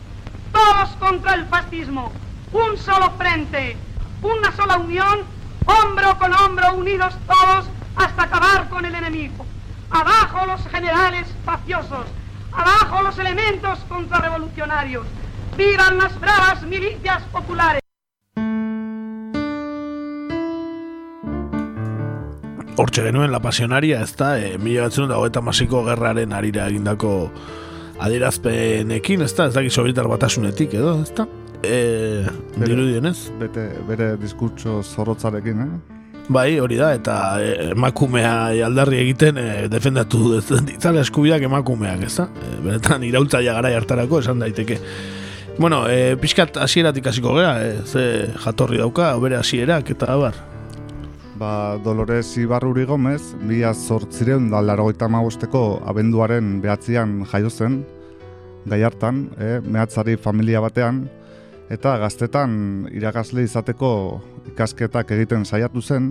[0.52, 2.12] todos contra el fascismo.
[2.52, 3.78] Un solo frente,
[4.22, 5.20] una sola unión,
[5.66, 9.45] hombro con hombro, unidos todos hasta acabar con el enemigo.
[9.91, 12.06] Abajo los generales faciosos,
[12.52, 15.06] abajo los elementos contrarrevolucionarios.
[15.58, 17.78] Vivan las bravas milicias populares.
[22.80, 27.30] Hortxe genuen la pasionaria, ez da, e, mila batzen da masiko gerraren arira egindako
[27.99, 31.25] adierazpenekin, ez da, ez da, sobietar batasunetik edo, ez da,
[31.59, 32.23] e,
[32.55, 33.17] dirudien ez?
[33.41, 35.97] Bete, bere diskurtso zorrotzarekin, eh?
[36.32, 38.34] Bai, hori da, eta e, emakumea
[38.69, 40.38] aldarri egiten e, defendatu
[40.69, 42.30] ditzala eskubiak emakumeak, ez da?
[42.32, 44.80] E, benetan iraultzaia gara hartarako esan daiteke.
[45.59, 48.05] Bueno, e, pixkat hasieratik hasiko gera, e, ze
[48.45, 50.45] jatorri dauka, bere hasierak eta abar.
[51.40, 57.78] Ba, Dolores Ibarruri Gomez, mila zortzireun da larogeita magosteko abenduaren behatzian jaio zen,
[58.68, 61.06] gai hartan, eh, mehatzari familia batean,
[61.72, 63.92] eta gaztetan irakasle izateko
[64.52, 66.10] ikasketak egiten saiatu zen,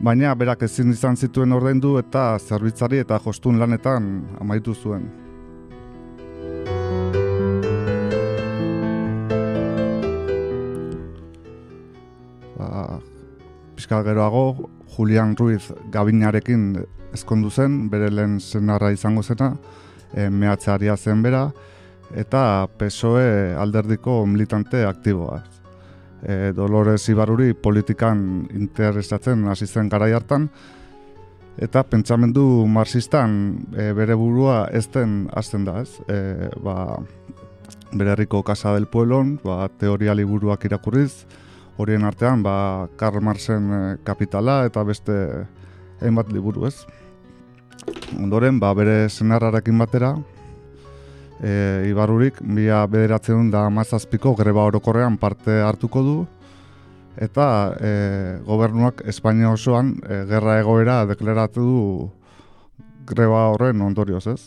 [0.00, 5.06] baina berak ezin izan zituen ordaindu eta zerbitzari eta jostun lanetan amaitu zuen.
[12.58, 12.98] Ba,
[13.80, 16.74] pixka geroago, Julian Ruiz Gabinarekin
[17.14, 19.54] ezkondu zen, bere lehen senarra izango zena,
[20.12, 21.46] e, mehatzearia zen bera,
[22.12, 25.40] eta PSOE alderdiko militante aktiboa.
[26.20, 30.50] E, Dolores Ibaruri politikan interesatzen hasi zen garai hartan,
[31.56, 35.96] eta pentsamendu marxistan e, bere burua ez den hasten da, ez?
[36.04, 36.98] E, ba,
[37.92, 41.24] bere herriko Casa del Pueblon, ba, teoria liburuak irakurriz,
[41.80, 45.16] horien artean ba, Karl Marxen e, kapitala eta beste
[46.00, 46.76] hainbat liburu ez.
[48.18, 50.14] Ondoren, ba, bere senarrarekin batera,
[51.40, 56.16] e, Ibarurik, bia bederatzen da mazazpiko greba orokorrean parte hartuko du,
[57.20, 57.46] eta
[57.80, 57.92] e,
[58.46, 61.84] gobernuak Espainia osoan e, gerra egoera deklaratu du
[63.10, 64.40] greba horren ondorioz ez.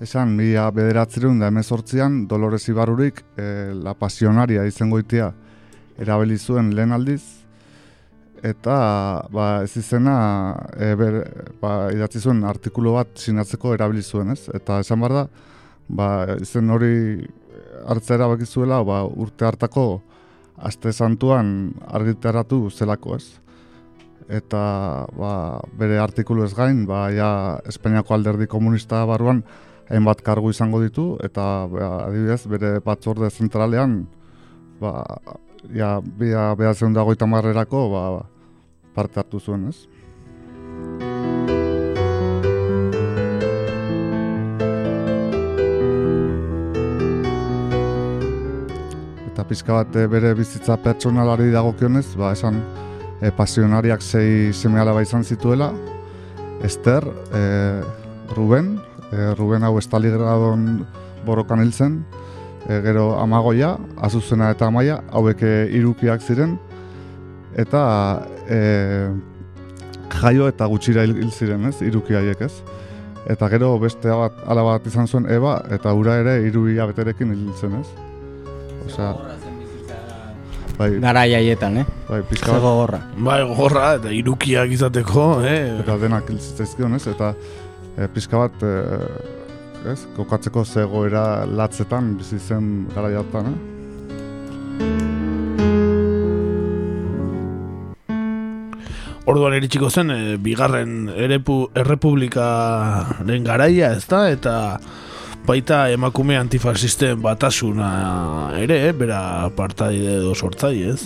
[0.00, 5.32] Esan mila bederatzeron da emezortzian Dolores Ibarrurik e, La Pasionaria izango itea
[5.98, 7.22] erabili zuen lehen aldiz.
[8.46, 8.74] Eta
[9.34, 10.18] ba, ez izena
[10.78, 11.18] e, ber,
[11.58, 14.44] ba, idatzi zuen artikulu bat sinatzeko erabili zuen ez?
[14.54, 15.24] Eta esan behar da
[15.88, 17.26] ba, izen hori
[17.88, 19.88] hartzea erabaki zuela ba, urte hartako
[20.58, 23.26] aste santuan argitaratu zelako ez?
[24.28, 24.60] Eta
[25.18, 25.32] ba,
[25.80, 27.30] bere artikulu ez gain, ba, ja,
[27.66, 29.42] Espainiako alderdi komunista barruan
[29.88, 34.02] hainbat kargu izango ditu, eta ba, adibidez, bere batzorde zentralean,
[34.80, 35.04] ba,
[35.74, 38.02] ja, bia behatzen dago itamarrerako, ba,
[38.94, 39.86] parte hartu zuen, ez?
[49.28, 52.60] Eta pizka bat eh, bere bizitza pertsonalari dagokionez, ba, esan
[53.22, 55.72] e, pasionariak sei seme alaba izan zituela,
[56.66, 57.42] Ester, e,
[58.34, 58.76] Ruben,
[59.12, 60.86] e, Ruben hau Stalinagradon
[61.26, 62.02] borrokan hil zen,
[62.68, 66.58] e, gero Amagoia, Azuzena eta Amaia, hauek e, irukiak ziren,
[67.56, 67.82] eta
[68.48, 68.60] e,
[70.20, 72.52] jaio eta gutxira hil, ziren, ez, iruki haiek, ez.
[73.28, 77.52] Eta gero beste bat, alaba bat izan zuen Eba, eta ura ere hiru hilabeterekin hil
[77.58, 77.88] zen, ez.
[78.86, 79.12] Osea,
[80.78, 81.86] bai, Garai haietan, eh?
[82.08, 83.02] bai, pizka gogorra.
[83.16, 85.58] Bai, gogorra eta irukiak izateko, eh?
[85.82, 87.04] Eta denak hil zitzaizkion, ez?
[87.10, 87.34] Eta
[87.98, 88.72] e, pizka bat, e,
[89.92, 89.98] ez?
[90.16, 93.58] Kokatzeko zegoera latzetan bizi zen gara hartan, eh?
[99.28, 104.22] Orduan eritxiko zen, e, bigarren erepu, errepublikaren garaia, ez da?
[104.32, 104.54] Eta
[105.48, 107.88] baita emakume antifasisten batasuna
[108.60, 108.92] ere, eh?
[108.96, 111.02] bera partaide edo sortzai, ez?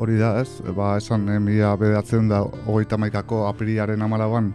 [0.00, 0.48] Hori da, ez?
[0.74, 4.50] Ba, esan, e, mila bedatzen da hogeita maikako apiriaren amalauan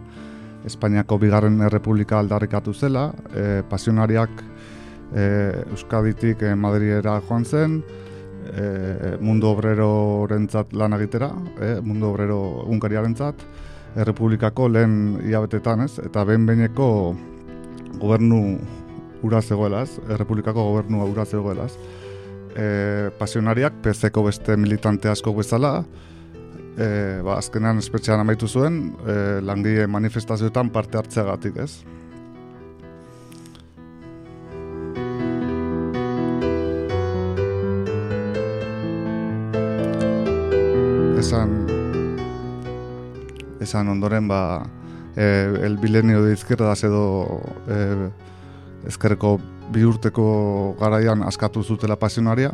[0.66, 4.30] Espainiako bigarren errepublika aldarrikatu zela, e, pasionariak
[5.14, 5.24] e,
[5.70, 7.80] Euskaditik e, Madriera joan zen,
[8.50, 11.30] e, mundu obrerorentzat lan egitera,
[11.60, 13.46] e, mundu obrero Ungariarentzat,
[13.96, 14.94] errepublikako lehen
[15.24, 15.98] hilabetetan, ez?
[16.04, 16.90] Eta behin behineko
[18.00, 18.58] gobernu
[19.26, 19.98] ura zegoela, ez?
[20.08, 21.96] Errepublikako gobernua ura zegoela, ez?
[22.54, 25.80] E, pasionariak PZ-ko beste militante asko bezala,
[26.76, 31.82] e, ba, azkenean espetxean amaitu zuen, e, langile manifestazioetan parte hartzeagatik, ez?
[41.20, 41.54] Esan,
[43.60, 44.62] esan ondoren, ba,
[45.16, 45.24] e,
[45.62, 48.10] el bilenio de izquierdas edo e,
[48.88, 49.38] ezkerreko
[49.70, 52.50] bi urteko garaian askatu zutela pasionaria,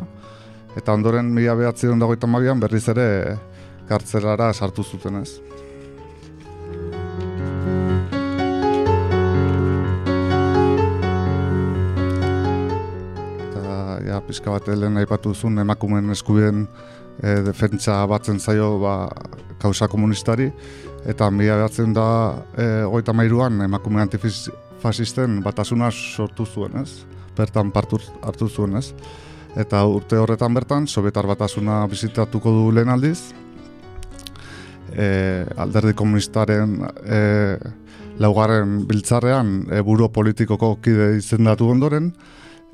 [0.77, 3.07] eta ondoren mila behatzen dagoita mabian berriz ere
[3.87, 5.37] kartzelara sartu zuten ez.
[13.47, 16.65] Eta, ja, pixka bat lehen aipatu zuen emakumeen eskubideen
[17.21, 18.97] e, defentsa batzen zaio ba,
[19.61, 20.51] kausa komunistari,
[21.07, 22.07] eta mila behatzen da
[22.57, 27.05] e, goita mairuan emakume antifasisten batasuna sortu zuen ez,
[27.37, 28.91] bertan partu hartu zuen ez.
[29.57, 33.31] Eta urte horretan bertan, Sobietar batasuna bizitatuko du lehen aldiz,
[34.95, 37.21] e, alderdi komunistaren e,
[38.19, 42.11] laugarren biltzarrean e, buro politikoko kide izendatu ondoren,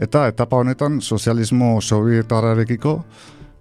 [0.01, 2.97] eta etapa honetan sozialismo sovietararekiko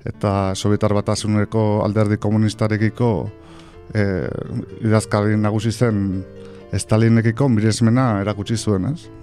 [0.09, 3.11] eta sovietar batasuneko alderdi komunistarekiko
[3.95, 4.05] e,
[4.83, 6.23] idazkari nagusi zen
[6.73, 9.22] Stalinekiko miresmena erakutsi zuen, ez?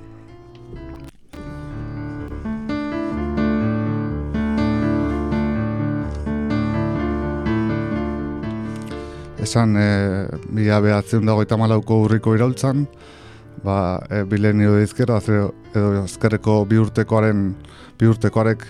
[9.49, 12.83] Esan, e, mila behatzen dago eta malauko urriko iraultzan,
[13.63, 15.17] ba, e, bilenio izquierda,
[15.73, 17.47] edo ezkerreko bi urtekoaren,
[17.97, 18.67] bi urtekoarek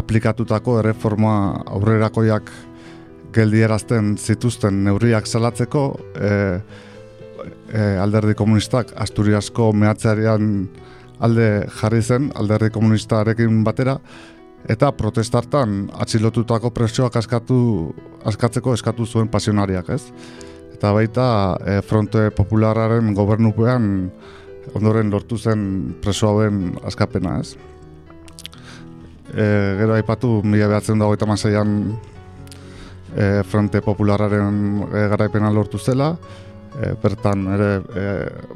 [0.00, 1.34] aplikatutako erreforma
[1.76, 2.48] aurrerakoiak
[3.36, 5.84] geldierazten zituzten neurriak salatzeko,
[6.16, 6.32] e,
[7.68, 10.54] e, alderdi komunistak Asturiasko mehatzearen
[11.20, 11.50] alde
[11.82, 13.98] jarri zen, alderdi komunistarekin batera,
[14.70, 17.58] eta protestartan atxilotutako presioak askatu,
[18.24, 20.02] askatzeko eskatu zuen pasionariak, ez?
[20.74, 21.26] Eta baita
[21.60, 24.08] e, Fronte Populararen gobernupean
[24.74, 27.54] ondoren lortu zen preso hauen askapena, ez?
[29.34, 29.44] E,
[29.80, 31.76] gero aipatu mila behatzen dago eta masaian
[33.14, 36.14] e, Fronte Populararen e, garaipena lortu zela,
[36.80, 38.06] e, bertan ere e,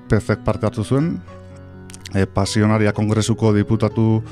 [0.08, 1.18] PZek parte hartu zuen,
[2.14, 4.22] e, pasionaria kongresuko diputatu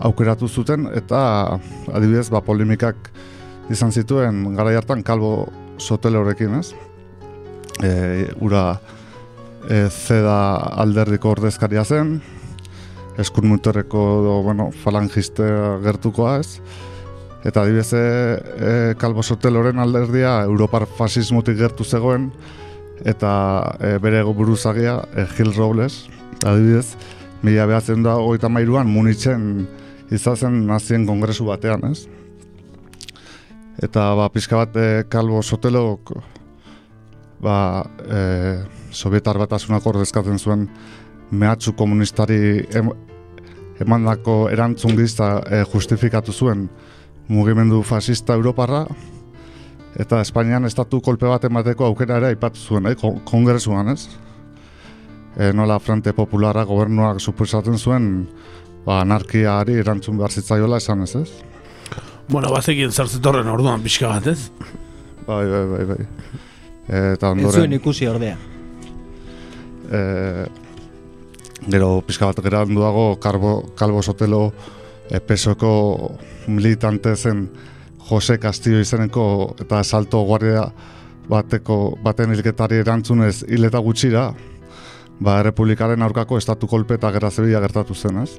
[0.00, 1.58] aukeratu zuten eta
[1.92, 3.10] adibidez ba polemikak
[3.70, 6.74] izan zituen garai hartan Kalbo Sotelorekin, ez?
[7.82, 8.78] E, ura
[9.68, 10.38] e, zeda
[10.82, 12.18] alderdiko ordezkaria zen
[13.18, 15.46] eskurmuterreko edo, bueno, falangiste
[15.84, 16.58] gertukoa ez.
[17.44, 22.30] Eta adibidez, e, e, Kalbo Soteloren alderdia Europar fasismotik gertu zegoen,
[23.04, 26.06] eta e, bere buruzagia e, Gil Robles,
[26.42, 26.96] adibidez,
[27.44, 29.66] mila behatzen da hogeita mairuan munitzen
[30.14, 32.06] izazen nazien kongresu batean, ez?
[33.82, 36.14] Eta ba, pixka bat e, Kalbo Sotelok
[37.42, 37.56] ba,
[38.06, 38.20] e,
[38.94, 40.68] Sovietar batasunak ordezkatzen zuen
[41.34, 42.92] mehatxu komunistari em,
[43.82, 46.68] emandako erantzun gizta e, justifikatu zuen
[47.28, 48.84] mugimendu fasista Europarra,
[49.98, 54.08] eta Espainian estatu kolpe bat emateko aukera ere aipatu zuen, eh, kon- kongresuan, ez?
[55.36, 58.28] E, nola Frente Populara gobernuak suposatzen zuen
[58.86, 61.30] ba, anarkiari erantzun behar zitzaiola esan ez, ez?
[62.28, 64.50] Bueno, bazekien zartzetorren orduan pixka bat, ez?
[65.26, 66.06] Bai, bai, bai, bai.
[66.88, 67.60] Eta Ez ondoren...
[67.60, 68.36] zuen ikusi ordea.
[69.90, 70.46] e,
[71.68, 74.52] gero pixka bat geranduago Kalbo, Kalbo Sotelo
[75.10, 76.16] e, pesoko
[76.46, 77.48] militante zen
[78.08, 80.66] Jose Castillo izeneko eta salto guardia
[81.28, 84.26] bateko baten hilketari erantzunez hil eta gutxira
[85.20, 88.36] ba, republikaren aurkako estatu kolpe eta gerra zebila gertatu zen, ez?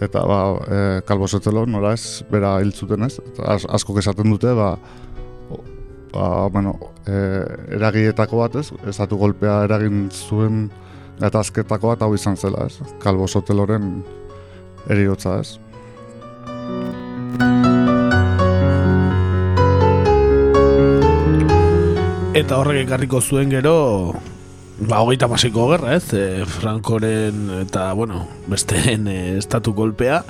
[0.00, 0.78] Eta ba, e,
[1.08, 3.16] Kalbo Sotelo nola ez, bera hil zuten, ez?
[3.32, 4.74] Eta as, asko esaten dute, ba,
[6.12, 6.74] ba, bueno,
[7.08, 7.16] e,
[7.78, 8.68] eragietako bat, ez?
[8.88, 10.66] Estatu golpea eragin zuen
[11.20, 12.80] gatazketako bat hau izan zela, ez?
[13.00, 14.02] Kalbo Soteloren
[14.92, 15.56] eriotza, ez?
[22.36, 23.76] Eta horrek ekarriko zuen gero
[24.80, 26.12] ba, hogeita masiko gerra, ez?
[26.12, 30.22] E, Frankoren eta, bueno, besteen e, estatu kolpea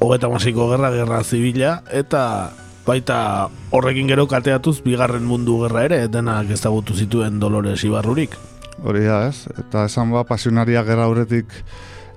[0.00, 2.52] hogeita masiko gerra, gerra zibila eta
[2.86, 8.36] baita horrekin gero kateatuz bigarren mundu gerra ere denak ezagutu zituen Dolores Ibarrurik
[8.84, 9.46] Hori da, ez?
[9.56, 11.52] Eta esan ba, pasionaria gerra horretik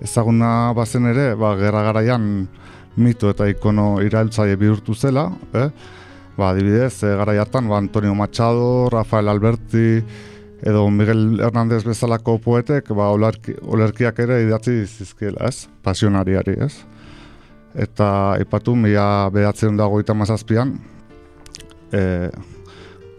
[0.03, 2.49] ezaguna bazen ere, ba, gerra garaian
[2.99, 5.69] mito eta ikono irailtzaile bihurtu zela, eh?
[6.35, 10.03] Ba, adibidez, e, garai hartan, ba, Antonio Machado, Rafael Alberti,
[10.61, 15.67] edo Miguel Hernández bezalako poetek, ba, olerki, olerkiak ere idatzi zizkiela, ez?
[15.83, 16.73] Pasionariari, ez?
[17.79, 20.75] Eta ipatu, mila behatzen dago eta mazazpian,
[21.91, 22.29] e,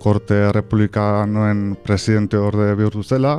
[0.01, 3.39] Korte Republikanoen presidente orde bihurtu zela,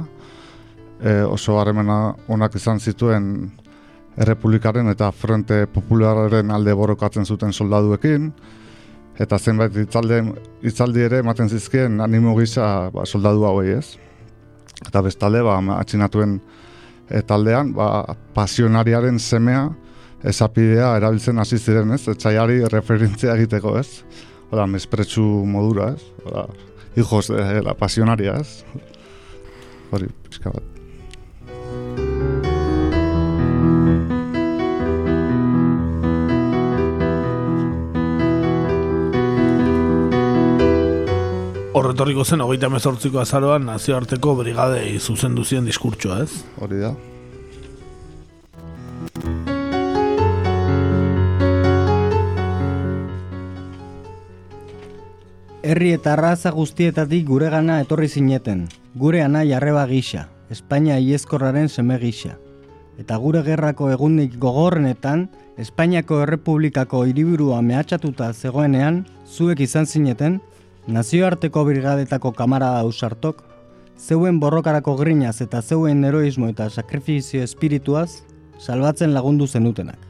[1.01, 3.51] e, oso harremena onak izan zituen
[4.21, 8.31] Errepublikaren eta Frente Populararen alde borrokatzen zuten soldaduekin,
[9.19, 10.21] eta zenbait hitzalde,
[10.63, 13.97] hitzaldi ere ematen zizkien animo gisa ba, soldadu hauei ez.
[14.87, 16.39] Eta bestalde, ba, atxinatuen
[17.09, 19.69] e, taldean, ba, pasionariaren semea
[20.27, 24.03] esapidea erabiltzen hasi ziren ez, etxaiari referentzia egiteko ez.
[24.51, 26.03] Hola, mespretsu modura ez.
[26.25, 26.47] Hola,
[26.95, 28.63] hijos de la pasionaria ez.
[29.91, 30.80] Hori, pixka bat.
[41.81, 46.43] Horretorriko zen hogeita mezortziko azaroan nazioarteko brigadei zuzendu zien diskurtsoa, ez?
[46.61, 46.91] Hori da.
[55.65, 62.35] Herri eta arraza guztietatik guregana etorri zineten, gure anai arreba gisa, Espainia iezkorraren seme gisa.
[63.01, 70.37] Eta gure gerrako egunik gogorrenetan, Espainiako Errepublikako hiriburua mehatxatuta zegoenean, zuek izan zineten,
[70.87, 73.43] nazioarteko brigadetako kamarada ausartok,
[73.97, 78.23] zeuen borrokarako grinaz eta zeuen heroismo eta sakrifizio espirituaz,
[78.59, 80.07] salbatzen lagundu zenutenak.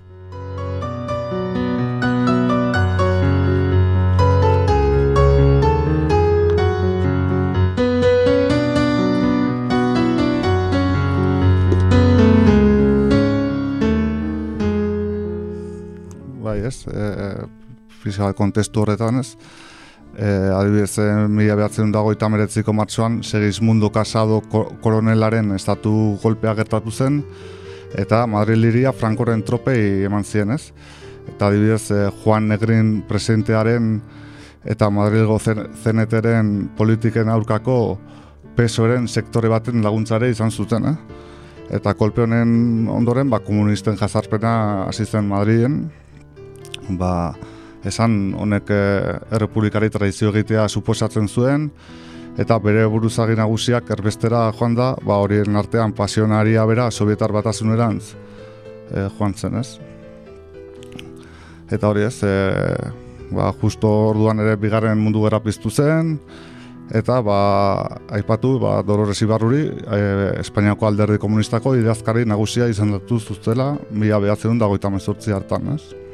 [16.41, 17.47] bai ez, e,
[18.01, 19.37] fiskal kontestu horretan ez,
[20.17, 26.55] e, adibidez, e, mila behatzen dago eta meretziko martxoan, Segismundo Casado ko- koronelaren estatu golpea
[26.55, 27.23] gertatu zen,
[27.97, 30.71] eta Madriliria Frankoren tropei eman zien ez.
[31.27, 34.01] Eta adibidez, e, Juan Negrin presidentearen
[34.65, 37.97] eta Madrilgo zen- zeneteren politiken aurkako
[38.55, 40.95] pesoren sektore baten laguntzare izan zuten, eh?
[41.71, 45.89] Eta kolpe honen ondoren, ba, komunisten jazarpena hasi zen Madriden,
[46.99, 47.33] ba,
[47.87, 48.81] esan honek e,
[49.37, 51.69] errepublikari tradizio egitea suposatzen zuen,
[52.39, 58.13] eta bere buruzagi nagusiak erbestera joan da, ba, horien artean pasionaria bera Sovietar batasunerantz
[58.91, 59.79] e, joan zen, ez?
[61.71, 62.35] Eta hori ez, e,
[63.31, 66.17] ba, justo orduan ere bigarren mundu gerra piztu zen,
[66.91, 69.99] Eta ba, aipatu ba, Dolores Ibarruri, e,
[70.41, 76.10] Espainiako alderdi komunistako idazkari nagusia izan datu zuztela, mila behatzen dagoita mezortzi hartan, ez?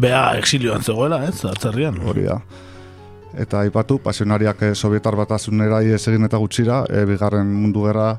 [0.00, 1.98] Bea exilioan zegoela, ez, atzerrian.
[2.08, 2.38] Hori da.
[3.40, 8.14] Eta aipatu, pasionariak eh, sovietar batasunera ies egin eta gutxira, e, bigarren mundu gerra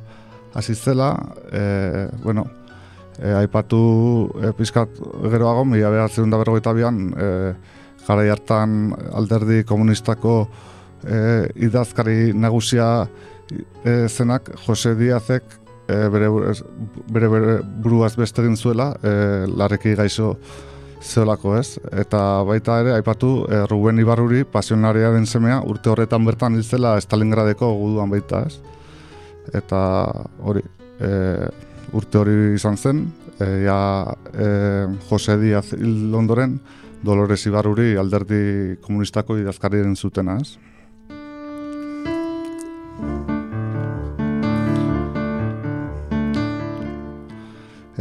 [0.55, 1.11] hasi zela,
[1.51, 2.45] e, bueno,
[3.17, 3.81] e, aipatu
[4.39, 5.01] e, pizkat
[5.33, 7.29] geroago, mila behatzen da berrogeita bian, e,
[8.07, 10.35] gara hartan alderdi komunistako
[11.03, 11.19] e,
[11.67, 13.07] idazkari nagusia
[13.83, 16.29] e, zenak, Jose Diazek, e, bere,
[17.11, 20.35] bere, bere buruaz beste egin zuela, e, larreki gaixo
[21.01, 26.59] zeolako ez, eta baita ere, aipatu, e, Ruben Ibarruri, pasionaria den semea, urte horretan bertan
[26.59, 28.59] izela Stalingradeko guduan baita ez.
[29.57, 29.81] Eta
[30.45, 30.63] hori,
[31.01, 31.11] e,
[31.97, 33.05] urte hori izan zen,
[33.39, 33.79] e, ja,
[34.33, 34.51] e,
[35.09, 36.59] Jose Diaz hil ondoren,
[37.01, 40.57] Dolores Ibarruri alderdi komunistako idazkari den zutena ez.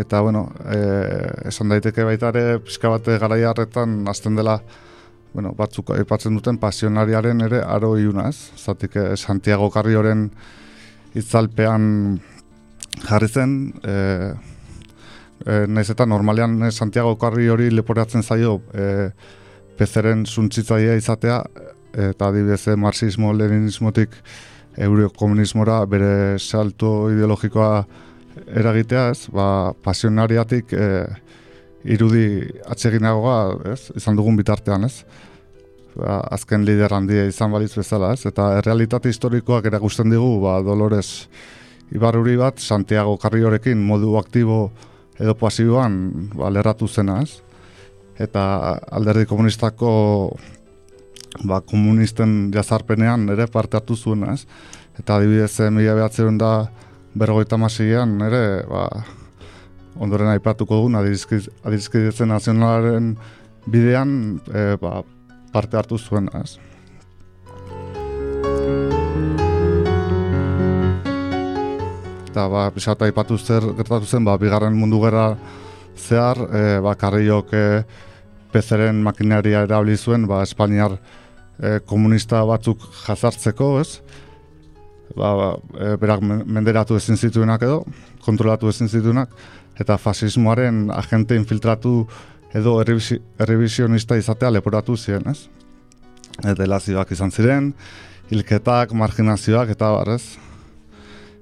[0.01, 0.79] Eta, bueno, e,
[1.51, 4.59] esan daiteke baita ere, pixka bat garaia harretan, azten dela,
[5.35, 8.51] bueno, batzuk aipatzen duten pasionariaren ere aro ez?
[8.57, 10.31] Zatik, eh, Santiago Carrioren
[11.15, 12.21] itzalpean
[13.07, 14.33] jarri zen, e,
[15.47, 19.11] e, naiz eta normalean Santiago Carriori leporatzen zaio e,
[19.77, 21.45] pezeren suntzitzaia izatea,
[21.93, 24.15] eta adibidez eh, marxismo-leninismotik
[24.81, 27.85] eurokomunismora bere salto ideologikoa
[28.47, 29.27] eragitea, ez?
[29.35, 30.87] Ba, pasionariatik e,
[31.85, 33.39] irudi atseginagoa,
[33.73, 33.91] ez?
[33.97, 35.05] Izan dugun bitartean, ez?
[35.97, 38.27] Ba, azken lider handia izan balitz bezala, ez?
[38.29, 41.29] Eta errealitate historikoak erakusten digu, ba, Dolores
[41.91, 44.69] Ibarruri bat, Santiago Carriorekin modu aktibo
[45.19, 47.41] edo pasiboan ba, lerratu zena, ez?
[48.21, 49.91] Eta alderdi komunistako
[51.45, 54.45] ba, komunisten jazarpenean ere parte hartu zuen, ez?
[55.01, 56.53] Eta adibidez, mila behatzen da,
[57.15, 58.87] berrogeita masian ere ba,
[60.01, 63.15] ondoren aipatuko dugun adizkidetzen nazionalaren
[63.67, 65.01] bidean e, ba,
[65.53, 66.59] parte hartu zuen ez.
[72.31, 75.35] Eta ba, pixata aipatu zer gertatu zen, ba, bigarren mundu gerra
[75.99, 77.65] zehar, e, ba, karriok e,
[78.55, 80.95] pezeren makinaria erabili zuen, ba, Espainiar
[81.59, 84.01] e, komunista batzuk jazartzeko, ez?
[85.17, 87.83] Ba, ba, e, berak menderatu ezin zituenak edo,
[88.25, 89.33] kontrolatu ezin zituenak,
[89.81, 92.05] eta fasismoaren agente infiltratu
[92.55, 95.47] edo errevisionista izatea leporatu ziren, ez?
[96.41, 97.73] Eta elazioak izan ziren,
[98.31, 100.23] hilketak, marginazioak eta barrez.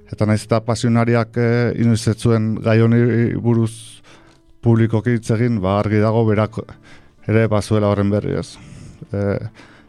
[0.08, 1.48] Eta naiz eta pasionariak e,
[1.84, 3.00] inoizetzuen gai honi
[3.44, 4.00] buruz
[4.64, 6.62] publikoki hitz egin, ba, argi dago berak
[7.28, 8.56] ere bazuela horren berri, ez?
[9.12, 9.24] E,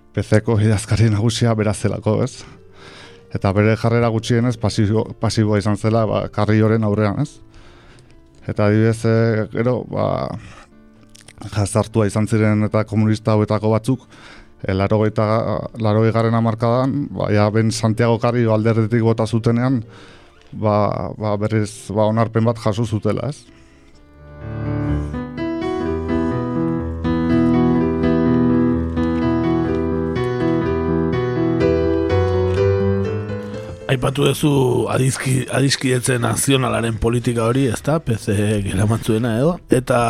[0.09, 2.41] Pezeko idazkari nagusia berazelako, ez?
[3.35, 7.39] Eta bere jarrera gutxienez pasibo, pasiboa izan zela ba, karrioren aurrean, ez?
[8.49, 10.27] Eta adibidez, e, gero, ba,
[11.53, 14.07] jazartua izan ziren eta komunista hauetako batzuk,
[14.63, 19.83] e, laro garen amarkadan, ba, ja, ben Santiago Carrio alderdetik bota zutenean,
[20.51, 25.18] ba, ba, berriz ba, onarpen bat jaso zutela, ez?
[33.89, 34.49] Aipatu duzu
[34.93, 38.35] adizki, adizkidetzen nazionalaren politika hori, ez da, PC
[38.67, 40.01] geramatzuena edo, eta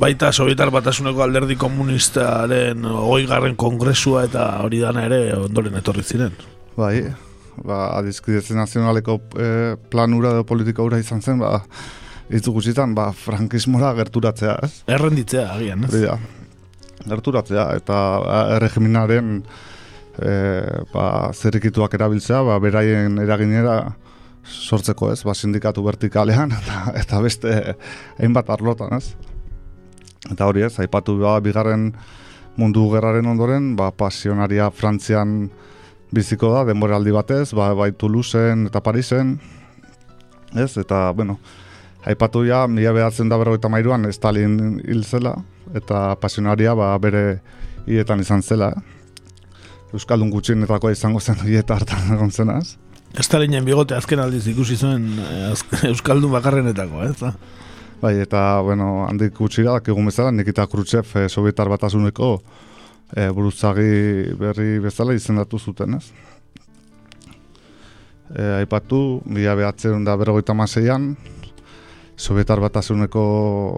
[0.00, 6.36] baita Sovietar Batasuneko alderdi komunistaren hoi garren kongresua eta hori dana ere ondoren etorri ziren.
[6.76, 6.98] Bai,
[7.64, 9.48] ba, adizkidetzen nazionaleko e,
[9.88, 11.62] planura edo politika hura izan zen, ba,
[12.28, 14.72] itzu gutxitan, ba, frankismora gerturatzea, ez?
[14.98, 15.96] Errenditzea, agian, ez?
[16.04, 16.20] Ja,
[17.08, 18.02] gerturatzea, eta
[18.58, 19.38] erregiminaren
[20.18, 20.32] e,
[20.92, 23.76] ba, zerrikituak erabiltzea, ba, beraien eraginera
[24.42, 27.76] sortzeko ez, ba, sindikatu vertikalean eta, eta beste
[28.18, 29.14] hainbat arlotan ez.
[30.30, 31.92] Eta hori ez, aipatu ba, bigarren
[32.58, 35.50] mundu gerraren ondoren, ba, pasionaria Frantzian
[36.12, 39.38] biziko da, denboraldi batez, ba, bai Toulouseen eta Parisen,
[40.52, 41.38] ez, eta, bueno,
[42.04, 45.36] aipatu ja, mila behatzen da berroita mairuan, Stalin hil zela,
[45.74, 47.40] eta pasionaria, ba, bere
[47.86, 48.74] hietan izan zela,
[49.92, 52.76] Euskaldun gutxienetako izango zen eta hartan egon zenaz.
[53.18, 55.52] Estalinen bigote azken aldiz ikusi zuen eh,
[55.92, 57.32] Euskaldun bakarrenetako, ez
[58.02, 62.32] Bai, eta, bueno, handik gutxira, egun bezala, Nikita Khrushchev e, Sovietar batasuneko
[63.14, 66.08] e, buruzagi berri bezala izendatu zuten, ez?
[68.34, 71.12] E, aipatu, bila behatzen da berrogeita maseian,
[72.18, 73.22] Sovietar batasuneko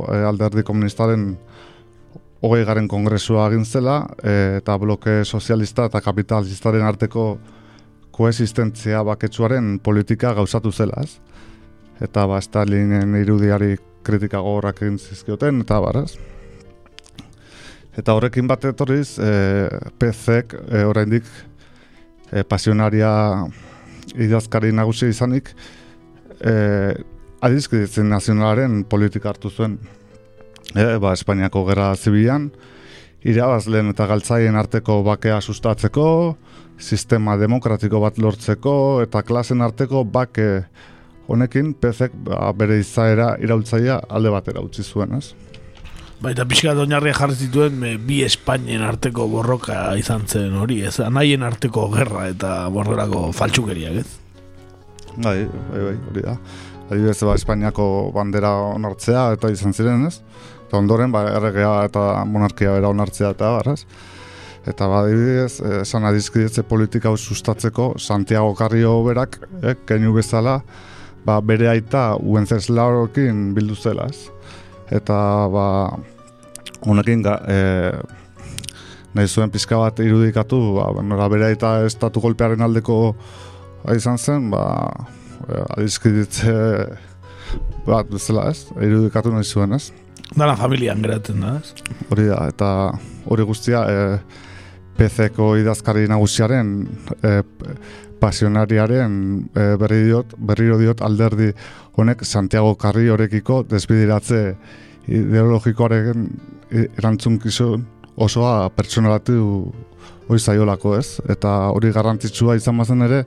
[0.08, 1.34] e, alderdi komunistaren
[2.42, 7.38] hogei garen kongresua egin zela, e, eta bloke sozialista eta kapitalistaren arteko
[8.14, 11.18] koexistentzia baketsuaren politika gauzatu zela, ez?
[12.02, 16.12] Eta ba, Stalinen irudiari kritika gogorrak egin zizkioten, eta baraz.
[17.94, 19.32] Eta horrekin bat etorriz, e,
[19.98, 21.26] PZek e, oraindik
[22.30, 23.10] e, pasionaria
[24.14, 25.52] idazkari nagusi izanik,
[26.40, 26.54] e,
[27.44, 29.78] adizkiditzen nazionalaren politika hartu zuen.
[30.72, 32.48] E, ba, Espainiako gerra zibilan,
[33.24, 36.08] irabazleen eta galtzaien arteko bakea sustatzeko,
[36.80, 38.74] sistema demokratiko bat lortzeko,
[39.04, 40.64] eta klasen arteko bake
[41.28, 45.32] honekin, pezek ba, bere izaera iraultzaia alde batera utzi zuen, ez?
[46.24, 50.96] Baita pixka doinarria jarri zituen e, bi Espainien arteko borroka izan zen hori, ez?
[51.04, 54.06] Anaien arteko gerra eta borrerako faltsukeriak, ez?
[55.16, 56.38] Bai, bai, bai, hori da.
[56.88, 60.20] Adibidez, ba, Espainiako bandera onartzea eta izan ziren, ez?
[60.74, 63.84] Eta ondoren, ba, erregea eta monarkia bera onartzea eta barraz.
[64.66, 70.56] Eta ba, adibidez, eh, esan adizkidetze politika hau sustatzeko, Santiago Carrio berak, eh, keinu bezala,
[71.24, 74.26] ba, bere aita Uenceslarokin bildu zela, ez?
[74.90, 75.94] Eta, ba,
[76.82, 77.92] honekin, ga, e,
[79.14, 83.14] nahi zuen pizka bat irudikatu, ba, nora bere aita estatu golpearen aldeko
[83.94, 84.90] izan zen, ba,
[85.46, 86.56] e, adizkidetze
[87.86, 88.72] bat bezala, ez?
[88.74, 89.92] Irudikatu nahi zuen, ez?
[90.34, 91.74] Dana familian geratzen da, ez?
[92.10, 92.68] Hori da, eta
[93.30, 94.00] hori guztia e,
[94.98, 96.72] PC-ko idazkari nagusiaren
[97.22, 97.36] e,
[98.18, 99.14] pasionariaren
[99.54, 101.52] e, berri diot, berriro diot alderdi
[101.94, 104.42] honek Santiago Carri horekiko desbidiratze
[105.06, 106.28] ideologikoaren
[106.72, 107.84] erantzunkizun
[108.16, 109.40] osoa pertsonalatu
[110.28, 113.24] hori zaiolako ez, eta hori garrantzitsua izan bazen ere,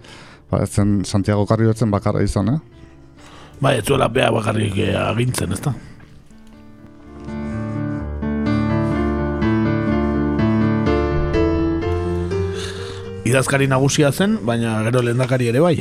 [0.52, 2.60] ba, zen Santiago Carri bakarra izan, eh?
[3.62, 5.74] Bai, ez zuela bea bakarrik eh, agintzen, ez da?
[13.28, 15.76] Idazkari nagusia zen, baina gero lehendakari ere bai.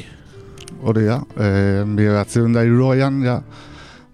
[0.82, 2.06] Hori da, e, bi
[2.54, 3.40] da irurogeian, ja,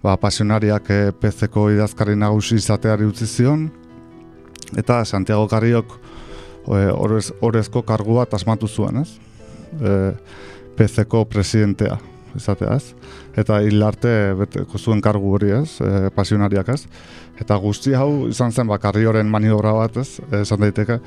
[0.03, 3.69] ba, pasionariak e, PC-ko idazkari nagusi izateari utzi zion,
[4.77, 5.97] eta Santiago Carriok
[6.67, 9.17] e, orez, orezko kargua tasmatu zuen, ez?
[9.81, 10.13] E,
[10.77, 11.97] PC-ko presidentea,
[12.37, 12.93] izatea, ez?
[13.37, 15.79] Eta hil arte beteko zuen kargu hori, ez?
[15.81, 16.85] E, pasionariak, ez?
[17.41, 20.19] Eta guzti hau izan zen, ba, Carrioren maniobra bat, ez?
[20.43, 20.99] Esan daiteke,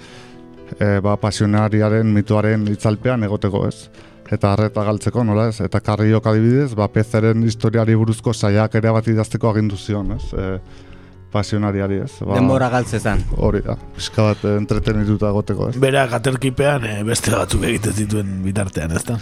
[0.78, 3.88] e, ba, pasionariaren mituaren itzalpean egoteko ez.
[4.26, 5.60] Eta harreta galtzeko, nola ez?
[5.62, 10.32] Eta karriok adibidez, ba, pezeren historiari buruzko saiak ere bat idazteko agindu zion, ez?
[10.34, 10.84] E,
[11.32, 12.12] pasionariari ez.
[12.20, 13.22] Ba, Denbora galtzezan.
[13.36, 15.76] Hori da, pixka bat entretenituta egoteko ez.
[15.82, 19.18] Bera gaterkipean e, beste batzuk egiten zituen bitartean, ez da?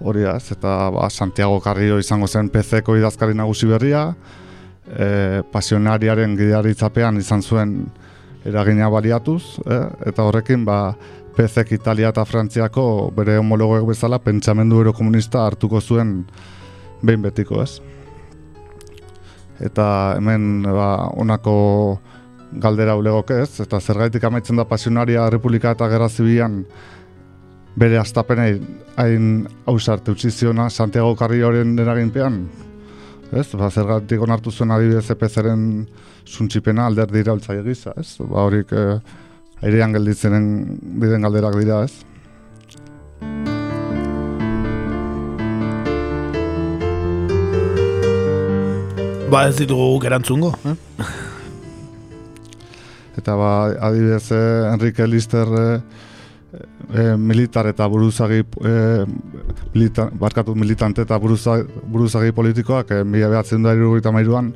[0.00, 4.06] Hori da, eta ba, Santiago Carrillo izango zen PC-ko idazkari nagusi berria,
[4.86, 7.74] e, pasionariaren gidaritzapean izan zuen
[8.44, 9.86] eragina baliatuz, eh?
[10.10, 10.94] eta horrekin ba,
[11.36, 12.84] PZek Italia eta Frantziako
[13.16, 16.24] bere homologoek bezala pentsamendu erokomunista hartuko zuen
[17.02, 17.80] behin betiko, ez?
[19.60, 21.54] Eta hemen ba, onako
[22.50, 26.64] galdera ulegok ez, eta zergaitik amaitzen da pasionaria Republika eta Gerra Zibian
[27.78, 28.56] bere astapenei
[28.98, 32.42] hain hausarte utzi ziona Santiago Carrioren eraginpean,
[33.32, 33.46] ez?
[33.54, 35.64] Ba, zergatik onartu zuen adibidez EPZ-ren
[36.26, 38.16] suntxipena alderdi iraultza egiza, ez?
[38.20, 38.98] Ba, horik eh,
[39.62, 40.46] airean gelditzenen
[41.02, 42.04] biden galderak dira, ez?
[49.30, 50.74] Ba, ez ditugu guk erantzungo, eh?
[53.20, 53.50] Eta ba,
[53.90, 55.80] adibidez, eh, Enrique Lister eh,
[56.94, 59.04] eh, militar eta buruzagi eh,
[59.74, 64.52] milita, barkatu militante eta buruzagi, buruzagi politikoak eh, mila behatzen da irugaita mairuan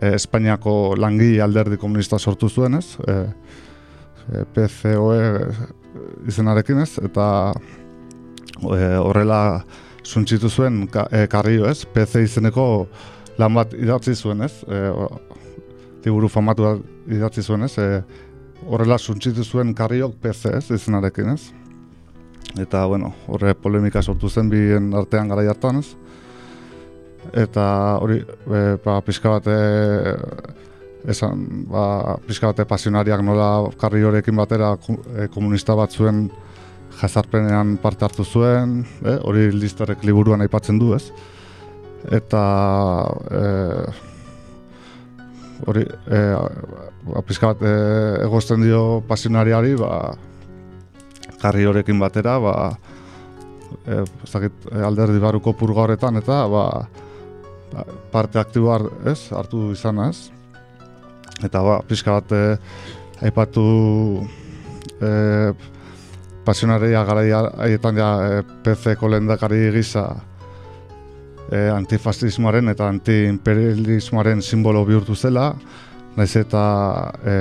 [0.00, 2.96] eh, Espainiako langile alderdi komunista sortu zuen ez?
[3.06, 3.26] Eh,
[4.32, 5.20] eh, PCOE
[6.28, 6.92] izenarekin ez?
[7.04, 9.62] Eta eh, horrela
[10.04, 11.84] suntxitu zuen ka, eh, karrio ez?
[11.84, 12.86] PC izeneko
[13.38, 14.52] lan bat idatzi zuen ez?
[14.68, 14.92] Eh,
[16.04, 16.78] liburu famatu
[17.10, 17.74] idatzi zuen ez?
[17.78, 18.02] Eh,
[18.66, 21.42] horrela suntxitu zuen karriok PC ez izenarekin ez?
[22.58, 25.88] Eta bueno, horre polemika sortu zen bien artean gara hartan ez?
[27.36, 29.56] Eta hori e, ba, pixka bate
[31.08, 36.28] esan, ba, pixka bate pasionariak nola karri horrekin batera e, komunista bat zuen
[36.98, 41.04] jazarpenean parte hartu zuen, e, hori listarek liburuan aipatzen du ez?
[42.14, 42.42] Eta
[43.28, 43.42] e,
[45.66, 46.20] hori e,
[47.08, 47.74] ba, pixka bat e,
[48.26, 50.12] egozten dio pasionariari ba,
[51.42, 52.54] karri horrekin batera ba,
[53.86, 56.64] e, zakit, alderdi baruko purga horretan eta ba,
[58.12, 58.80] parte aktiboa
[59.10, 60.30] ez, hartu izan ez?
[61.44, 62.44] Eta ba, pixka bat e,
[63.26, 63.66] aipatu
[65.02, 65.10] e,
[66.46, 69.10] pasionaria garaia haietan ja e, PC-ko
[69.74, 70.27] gisa
[71.50, 75.52] e, antifascismoaren eta antiimperialismoaren simbolo bihurtu zela,
[76.16, 76.64] naiz eta
[77.24, 77.36] e,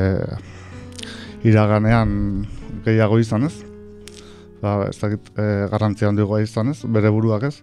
[1.47, 2.13] iraganean
[2.85, 3.55] gehiago izan ez.
[4.61, 7.55] Ba, ez dakit e, garrantzia handiagoa izan ez, bere buruak ez.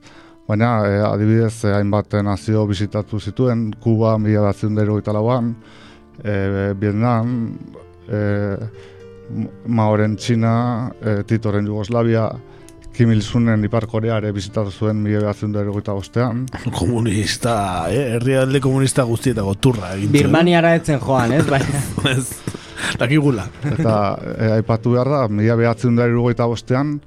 [0.49, 5.55] Baina e, adibidez e, hainbat nazio bisitatu zituen, Kuba, mila batzen dero lauan,
[6.23, 7.55] e, Vietnam,
[8.09, 8.57] e,
[9.67, 12.29] Maoren Txina, e, Titoren Jugoslavia,
[12.95, 15.19] Kim Il-sunen Ipar Korea ere bizitatu zuen mila
[15.97, 16.45] bostean.
[16.79, 17.55] Komunista,
[17.91, 18.15] eh?
[18.15, 20.13] herrialde komunista guztietako turra egin zuen.
[20.15, 21.43] Birmaniara etzen joan, ez?
[21.49, 21.81] Baina.
[22.15, 22.29] Ez,
[23.01, 23.49] dakigula.
[23.67, 23.95] Eta
[24.37, 25.97] e, aipatu behar da, mila behatzen
[26.47, 27.01] bostean,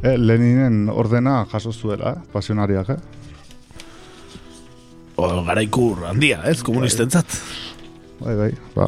[0.00, 2.22] e, Leninen ordena jaso zuela, eh?
[2.32, 3.00] pasionariak, eh?
[5.16, 7.36] O, garaikur handia, ez, komunistentzat.
[8.22, 8.86] Bai, bai, ba,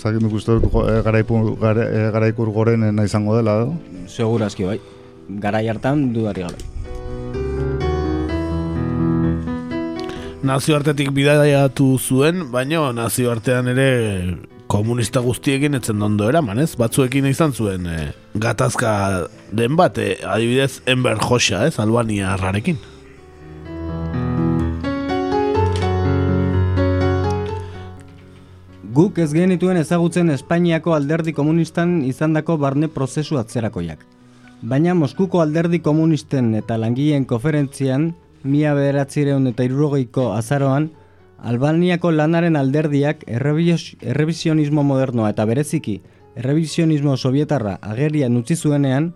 [0.00, 4.08] zakin duk uste dut go- e, garaipu, gara, e, garaikur gorenena izango dela, edo?
[4.08, 4.78] Segurazki, bai.
[5.38, 6.58] Garai hartan dudari gabe.
[10.42, 13.90] Nazioartetik bidaiatu zuen, baina nazioartean ere
[14.70, 16.72] komunista guztiekin etzen ondo eraman, ez?
[16.80, 17.98] Batzuekin izan zuen e,
[18.40, 18.92] gatazka
[19.52, 21.76] den bat, e, adibidez Enver Hoxha, ez?
[21.82, 22.78] Albania rarekin.
[28.94, 34.02] Guk ez genituen ezagutzen Espainiako alderdi komunistan izandako barne prozesu atzerakoiak.
[34.62, 38.10] Baina Moskuko alderdi komunisten eta langileen konferentzian,
[38.44, 40.90] mila bederatzireun eta irurogeiko azaroan,
[41.40, 46.02] Albaniako lanaren alderdiak errevisionismo modernoa eta bereziki
[46.36, 49.14] errevisionismo sovietarra agerian utzi zuenean,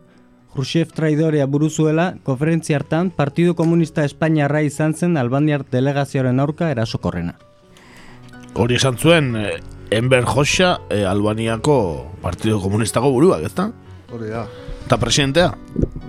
[0.54, 7.34] Khrushchev traidorea buruzuela, konferentzia hartan Partido Komunista Espainiarra izan zen Albaniar delegazioaren aurka erasokorrena.
[8.54, 9.58] Hori esan zuen e,
[9.90, 11.80] Enver Hoxha e, Albaniako
[12.22, 13.72] Partido Komunistako buruak, ezta?
[14.14, 14.46] Hori da.
[14.84, 15.48] Eta presidentea?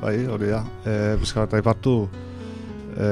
[0.02, 0.62] Bai, hori da.
[0.84, 1.94] E, Bizka bat aipatu,
[3.00, 3.10] e,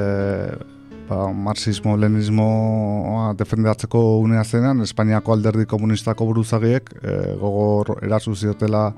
[1.08, 8.90] ba, marxismo-leninismoa defendatzeko unea zenean, Espainiako alderdi komunistako buruzagiek e, gogor erazu ziotela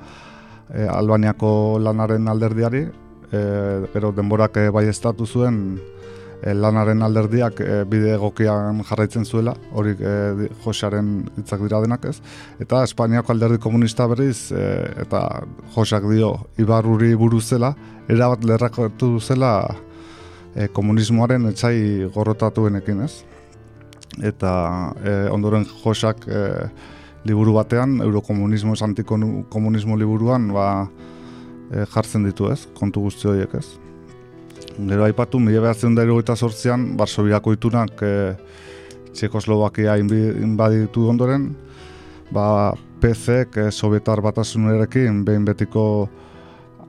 [0.74, 2.88] e, Albaniako lanaren alderdiari,
[3.30, 3.44] e,
[3.94, 5.78] gero denborak e, bai estatu zuen
[6.54, 11.10] lanaren alderdiak e, bide egokian jarraitzen zuela, hori e, di- Josaren
[11.40, 12.20] hitzak dira denak ez,
[12.62, 14.66] eta Espainiako alderdi komunista berriz, e,
[15.02, 15.24] eta
[15.76, 17.74] Josak dio Ibarruri buruz zela,
[18.10, 19.54] erabat lerrakatu zela
[20.56, 23.14] e, komunismoaren etxai gorrotatuenekin ez.
[24.24, 24.52] Eta
[25.04, 26.44] e, ondoren Josak e,
[27.26, 30.68] liburu batean, Eurokomunismo antikomunismo liburuan, ba,
[31.72, 33.66] e, jartzen ditu ez, kontu guzti horiek ez.
[34.76, 38.36] Gero aipatu, mila behatzen da sortzean, Barsobiako itunak e,
[39.14, 41.56] Txekoslovakia inbi- inbaditu ondoren,
[42.32, 46.10] ba, PCek e, Sovietar batasunarekin behin betiko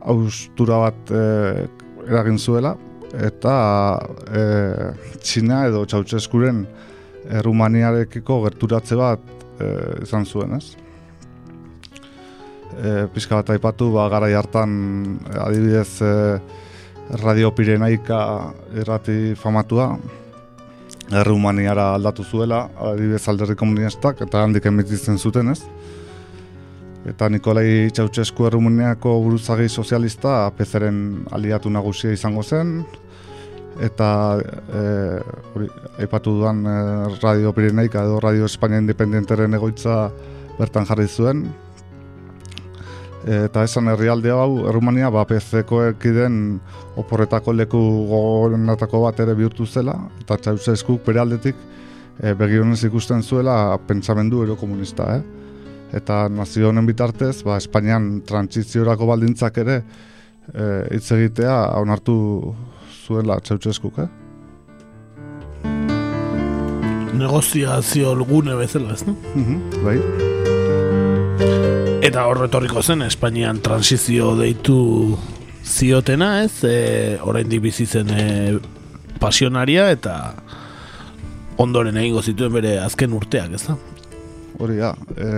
[0.01, 1.69] austura bat e,
[2.09, 2.75] eragin zuela,
[3.15, 3.55] eta
[4.35, 4.43] e,
[5.23, 9.23] Txina edo Txautxeskuren e, Rumaniarekiko gerturatze bat
[9.61, 9.71] e,
[10.03, 10.75] izan zuen, ez?
[12.77, 16.15] E, pixka bat aipatu, ba, garai hartan adibidez e,
[17.11, 19.93] Radio Pirenaika errati famatua,
[21.15, 25.61] Errumaniara aldatu zuela, adibidez alderdi komunistak, eta handik emititzen zuten, ez?
[27.07, 30.99] Eta Nikolai Txautxesku Errumaniako buruzagi sozialista pezeren
[31.31, 32.81] aliatu nagusia izango zen,
[33.79, 34.09] eta
[34.41, 34.83] e,
[35.55, 35.69] hori,
[36.03, 36.75] aipatu dudan e,
[37.21, 40.09] Radio Pirenaika edo Radio Espainia Independenteren egoitza
[40.59, 41.47] bertan jarri zuen,
[43.27, 46.61] eta esan herrialde hau, Errumania, ba, PZ-ko ekiden
[47.01, 47.81] oporretako leku
[48.11, 51.59] gogorenatako bat ere bihurtu zela, eta Ceausescuk bere aldetik
[52.23, 55.23] e, begionez ikusten zuela pentsamendu erokomunista, eh?
[55.97, 62.17] Eta nazio honen bitartez, ba, Espainian trantsiziorako baldintzak ere e, hitz egitea onartu
[63.07, 64.09] zuela Ceausescuk, eh?
[67.17, 69.17] Negoziazio gune bezala, ez, no?
[69.35, 70.36] Mhm, bai.
[72.05, 74.77] Eta hor etorriko zen, Espainian transizio deitu
[75.65, 76.61] ziotena, ez?
[76.69, 78.27] E, oraindik bizi zen e,
[79.21, 80.17] pasionaria eta
[81.63, 83.77] ondoren egingo zituen bere azken urteak, ez da?
[84.61, 85.31] Hori da, e,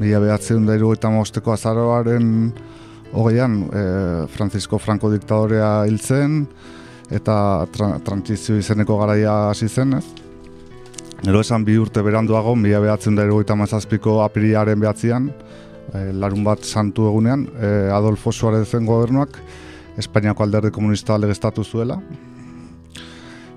[0.00, 2.50] mila behatzen da irugaita mosteko azaroaren
[3.12, 3.84] hogeian e,
[4.32, 6.46] Francisco Franco diktadorea hil zen
[7.12, 7.36] eta
[7.72, 10.31] tra, trantzizio izeneko garaia hasi zen, ez?
[11.22, 15.28] Gero esan bi urte beranduago, mila behatzen da irugaita mazazpiko apiriaren behatzean,
[15.94, 19.38] e, larun bat santu egunean, e, Adolfo Suarez zen gobernuak
[20.02, 22.00] Espainiako alderdi komunista legeztatu zuela.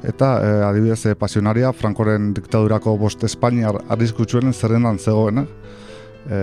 [0.06, 5.48] Eta e, adibidez e, pasionaria Frankoren diktadurako bost Espainiar arriskutsuen zerrendan zegoen.
[6.30, 6.40] E,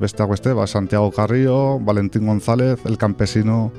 [0.00, 3.72] besteak beste, ba, Santiago Carrillo, Valentín González, El Campesino,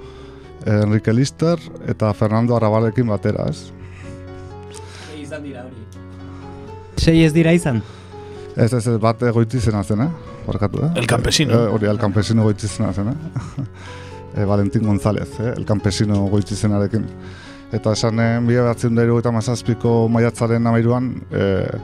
[0.67, 1.57] Enrique Lister
[1.89, 3.71] eta Fernando Arrabalekin batera, ez?
[5.33, 5.92] izan dira hori.
[6.97, 7.81] Sei ez dira izan?
[8.55, 10.09] Ez, ez, ez, bat goitizena zen, eh?
[10.45, 10.91] Barkatu, eh?
[10.99, 11.53] El Campesino.
[11.53, 13.63] Eh, Hori, El Campesino goitizena zen, eh?
[14.37, 15.53] e, Valentín González, eh?
[15.57, 17.07] El Campesino goitizenarekin.
[17.73, 21.79] Eta esan eh, mila behatzen dairu eta mazazpiko maiatzaren amairuan eh,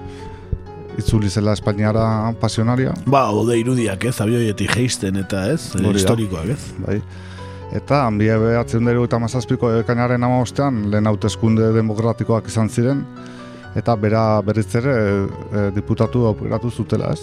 [1.01, 2.03] itzuli zela Espainiara
[2.39, 2.93] pasionaria.
[3.09, 5.97] Ba, ode irudiak ez, abioietik geisten eta ez, Hori da.
[5.97, 6.61] historikoak ez.
[6.85, 6.99] Bai.
[7.79, 13.03] Eta mila behatzen dairu eta mazazpiko ekainaren amabostean lehen hauteskunde demokratikoak izan ziren
[13.77, 17.21] eta bera berriz ere e, diputatu aukeratu zutela ez.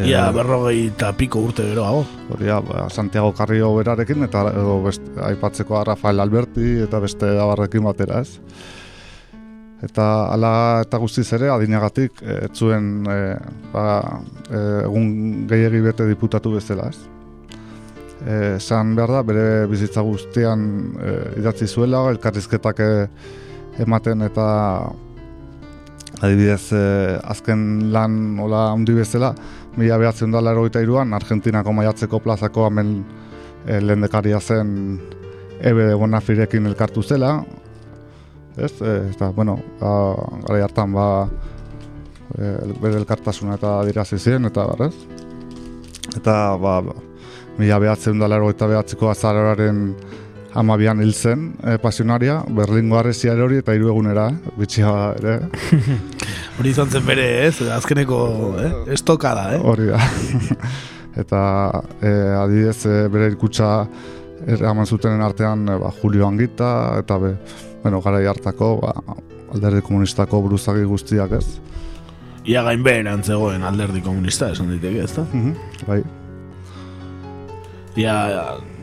[0.00, 2.06] Ia, berrogei eta piko urte geroago.
[2.32, 8.22] Hori ba, Santiago Carrillo berarekin eta edo best, aipatzeko Rafael Alberti eta beste abarrekin batera
[8.24, 8.38] ez.
[9.82, 10.54] Eta hala
[10.84, 13.18] eta guztiz ere adinagatik eh, ez zuen e,
[13.72, 13.86] ba,
[14.48, 17.02] e, egun gehiegi bete diputatu bezala ez.
[18.22, 20.64] Eh, Esan behar da, bere bizitza guztian
[21.02, 22.92] e, idatzi zuela, elkarrizketak e,
[23.80, 24.46] ematen eta
[26.22, 29.32] adibidez eh, azken lan hola handi bezala,
[29.76, 32.94] mila behatzen da larogeita iruan, Argentinako maiatzeko plazako hemen
[33.66, 35.00] e, lehendekaria zen
[35.62, 37.36] Ebe Bonafirekin elkartu zela,
[38.56, 39.92] ez, e, eta, bueno, ba,
[40.48, 41.06] gara hartan, ba,
[42.36, 45.22] e, bere elkartasuna eta adirazi ziren, eta, bar, ez?
[46.18, 46.80] Eta, ba,
[47.58, 49.86] mila behatzen da larogeita behatzeko azararen
[50.54, 54.54] amabian hil zen e, pasionaria, Berlingo arrezia hori eta hiru egunera, eh?
[54.58, 55.36] bitxia ere.
[56.60, 58.18] Hori izan zen bere ez, azkeneko
[58.60, 58.70] eh?
[58.92, 59.60] estokada, eh?
[59.64, 60.00] Hori da.
[61.22, 61.42] eta
[62.00, 62.12] e,
[62.42, 63.72] adibidez e, bere ikutsa
[64.52, 67.34] eraman zutenen artean e, ba, Julio Angita eta be,
[67.82, 68.96] bueno, garai hartako ba,
[69.52, 71.46] alderdi komunistako buruzagi guztiak ez.
[72.48, 75.28] Ia gainbeheran zegoen alderdi komunista, esan diteke, ez da?
[75.86, 76.02] Bai.
[78.00, 78.14] Ia,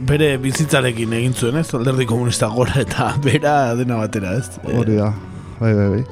[0.06, 1.70] bere bizitzarekin egin zuen, ez?
[1.74, 4.60] Alderdi komunista gora eta bera dena batera, ez?
[4.70, 5.14] Hori da,
[5.60, 6.04] bai, bai, bai.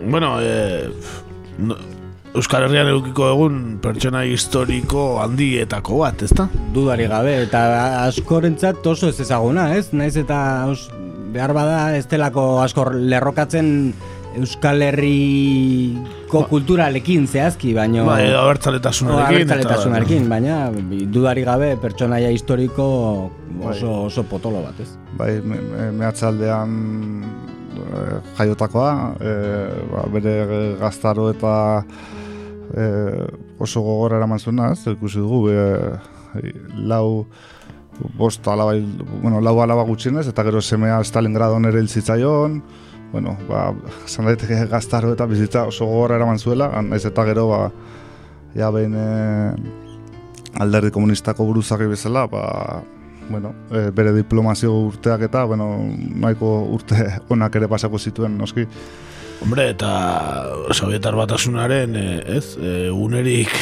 [0.00, 0.88] Bueno, e,
[1.58, 1.76] no,
[2.30, 6.46] Euskal Herrian edukiko egun pertsona historiko handietako bat, ezta?
[6.74, 7.64] Dudari gabe, eta
[8.04, 9.88] askorentzat oso ez ezaguna, ez?
[9.90, 10.38] Naiz eta
[10.70, 10.86] os,
[11.34, 13.90] behar bada ez delako asko lerrokatzen
[14.38, 18.04] Euskal Herriko kulturalekin zehazki, baino...
[18.06, 19.42] Ba, edo abertzaletasunarekin.
[19.42, 20.58] eta- Abertzaletasunarekin, baina
[21.10, 22.86] dudari gabe pertsonaia historiko
[23.66, 24.90] oso, oso potolo bat, ez?
[25.18, 26.76] Bai, me, me, mehatzaldean
[27.26, 30.36] eh, jaiotakoa, eh, ba, bere
[30.78, 31.54] gaztaro eta
[32.76, 33.24] eh,
[33.58, 36.52] oso gogorra eraman zuena, ez, ikusi dugu, eh,
[36.86, 37.26] lau
[38.16, 38.76] bost alaba,
[39.24, 42.60] bueno, lau alaba gutxienez, eta gero semea Stalingradon ere hil zitzaion,
[43.12, 43.70] bueno, ba,
[44.04, 47.60] esan daiteke gaztaro eta bizitza oso gogorra eraman zuela, naiz eta gero, ba,
[48.54, 49.52] ja behin eh,
[50.60, 52.82] alderdi komunistako buruzagi bezala, ba,
[53.30, 55.70] bueno, e, bere diplomazio urteak eta, bueno,
[56.22, 58.66] nahiko urte onak ere pasako zituen, noski.
[59.40, 59.90] Hombre, eta
[60.76, 63.54] Sovietar batasunaren, eh, ez, e, unerik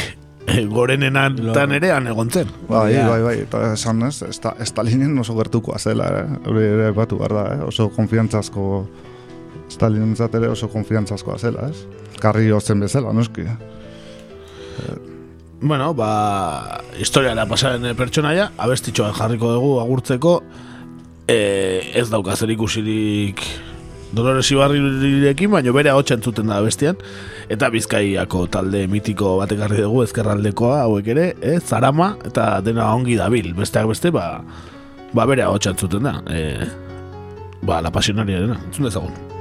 [0.48, 2.50] e, gorenenan tan ere han egon zen.
[2.68, 4.16] Bai, bai, bai, eta esan ez,
[4.72, 6.40] Stalinen oso gertukoa zela, eh?
[6.48, 7.60] hori ere batu behar da, eh?
[7.68, 8.64] oso konfiantzazko,
[9.68, 11.84] Stalinen ere oso konfiantzazkoa zela, ez?
[12.20, 13.44] Karri zen bezala, noski.
[15.60, 20.34] Bueno, ba, historiara pasaren eh, pertsonaia, abestitxoa jarriko dugu agurtzeko,
[21.26, 21.38] e,
[21.98, 23.42] ez dauka zer ikusirik
[24.14, 26.96] Dolores Ibarrirekin, baina bere hau entzuten da bestian,
[27.50, 33.50] eta bizkaiako talde mitiko batekarri dugu ezkerraldekoa hauek ere, e, zarama, eta dena ongi dabil,
[33.58, 34.44] besteak beste, ba,
[35.12, 36.54] ba bere hau entzuten da, e,
[37.66, 39.37] ba, la pasionaria dena, entzun dezagun.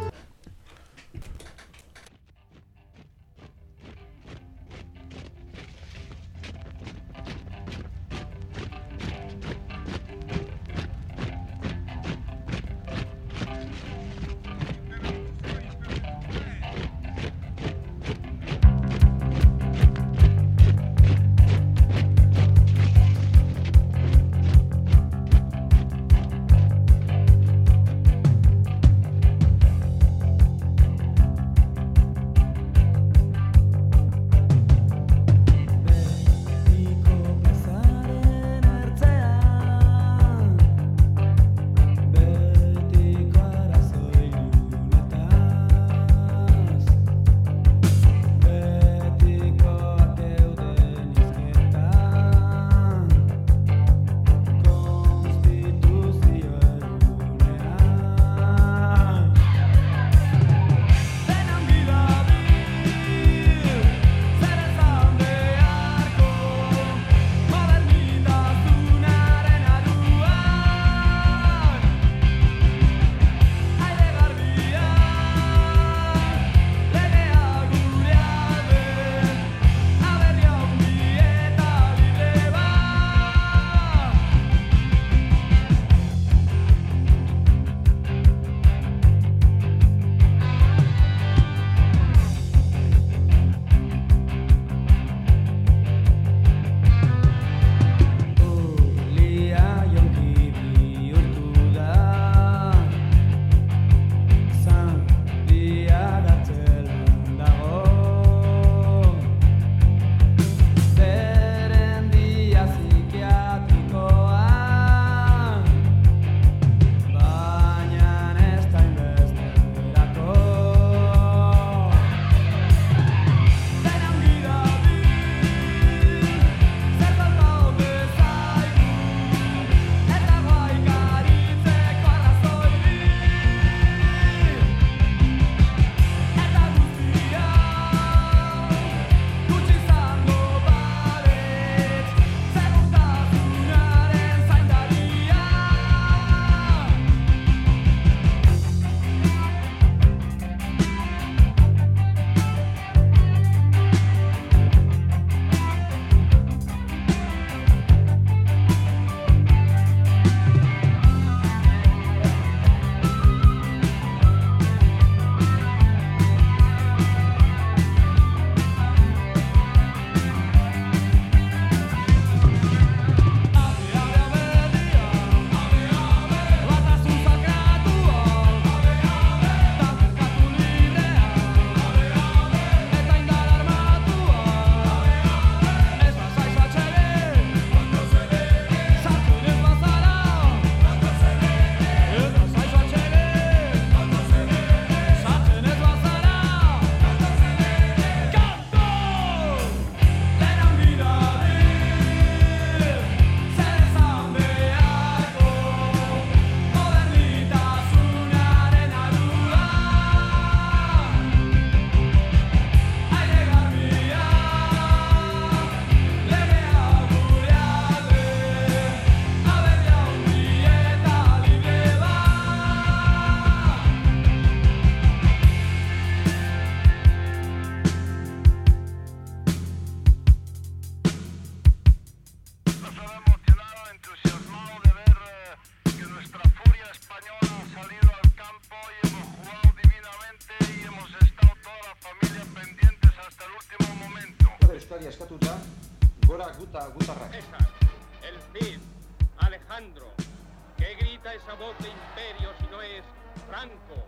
[251.38, 253.04] Esa voz de imperio si no es
[253.48, 254.08] Franco,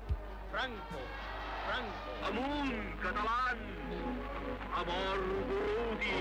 [0.52, 1.00] Franco,
[1.68, 2.10] Franco.
[2.26, 3.62] Amunt, catalans!
[4.74, 6.18] Amor Durruti!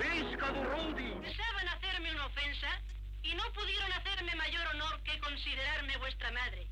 [0.00, 1.12] Visca Durruti!
[1.20, 2.68] Deseaban hacerme una ofensa
[3.22, 6.66] y no pudieron hacerme mayor honor que considerarme vuestra madre.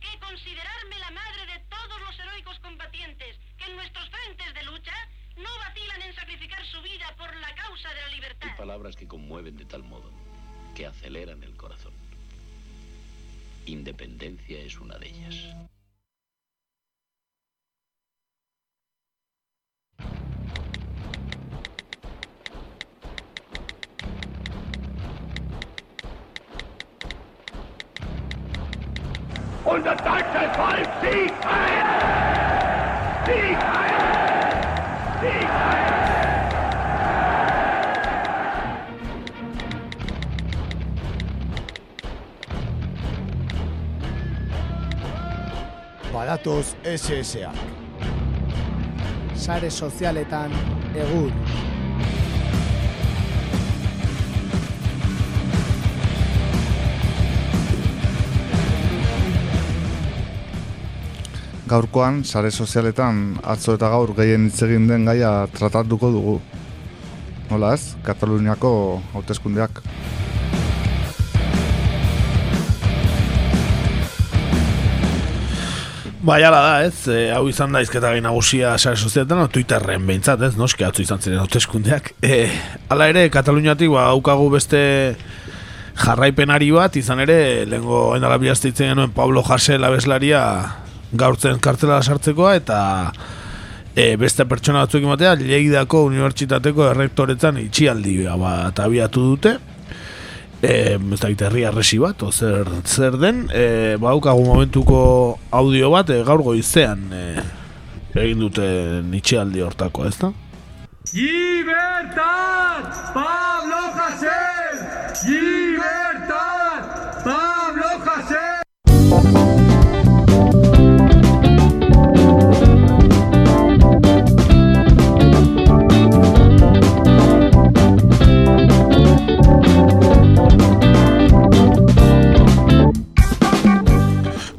[0.00, 4.94] Que considerarme la madre de todos los heroicos combatientes que en nuestros frentes de lucha
[5.36, 8.48] no vacilan en sacrificar su vida por la causa de la libertad.
[8.48, 10.10] Hay palabras que conmueven de tal modo
[10.74, 12.11] que aceleran el corazón.
[13.66, 15.54] Independencia es una de ellas.
[29.64, 31.86] Unser deutsches Volk siegt ein!
[33.26, 33.92] Siegt ein!
[35.20, 35.91] Siegt ein!
[46.22, 47.48] Badatoz SSA.
[49.34, 50.52] Sare sozialetan
[50.94, 51.32] egur.
[61.66, 66.36] Gaurkoan, sare sozialetan atzo eta gaur gehien hitz egin den gaia tratatuko dugu.
[67.50, 67.96] Nola ez?
[68.06, 68.72] Kataluniako
[69.16, 69.82] hauteskundeak.
[76.22, 80.04] Bai, ala da, ez, e, hau izan da izketa gai nagusia sare sozialetan, no, Twitterren
[80.06, 82.12] behintzat, ez, noski atzu izan ziren hauteskundeak.
[82.22, 82.44] E,
[82.94, 84.82] ala ere, Kataluniatik, ba, haukagu beste
[85.98, 90.44] jarraipenari bat, izan ere, lehenko endala bihaztitzen genuen Pablo Jasel abeslaria
[91.10, 92.78] gaurtzen kartela sartzekoa, eta
[93.90, 99.56] e, beste pertsona batzuk ematea, Lleidako Unibertsitateko errektoretzan itxialdi bat abiatu dute,
[100.62, 106.22] e, ez da herri arresi bat, o zer, den, e, baukagu momentuko audio bat, e,
[106.26, 107.24] gaur goizean e,
[108.14, 108.68] egin dute
[109.18, 110.32] itxialdi hortako, ez da?
[111.12, 112.86] ¡Libertad!
[113.12, 115.61] ¡Pablo Hasél!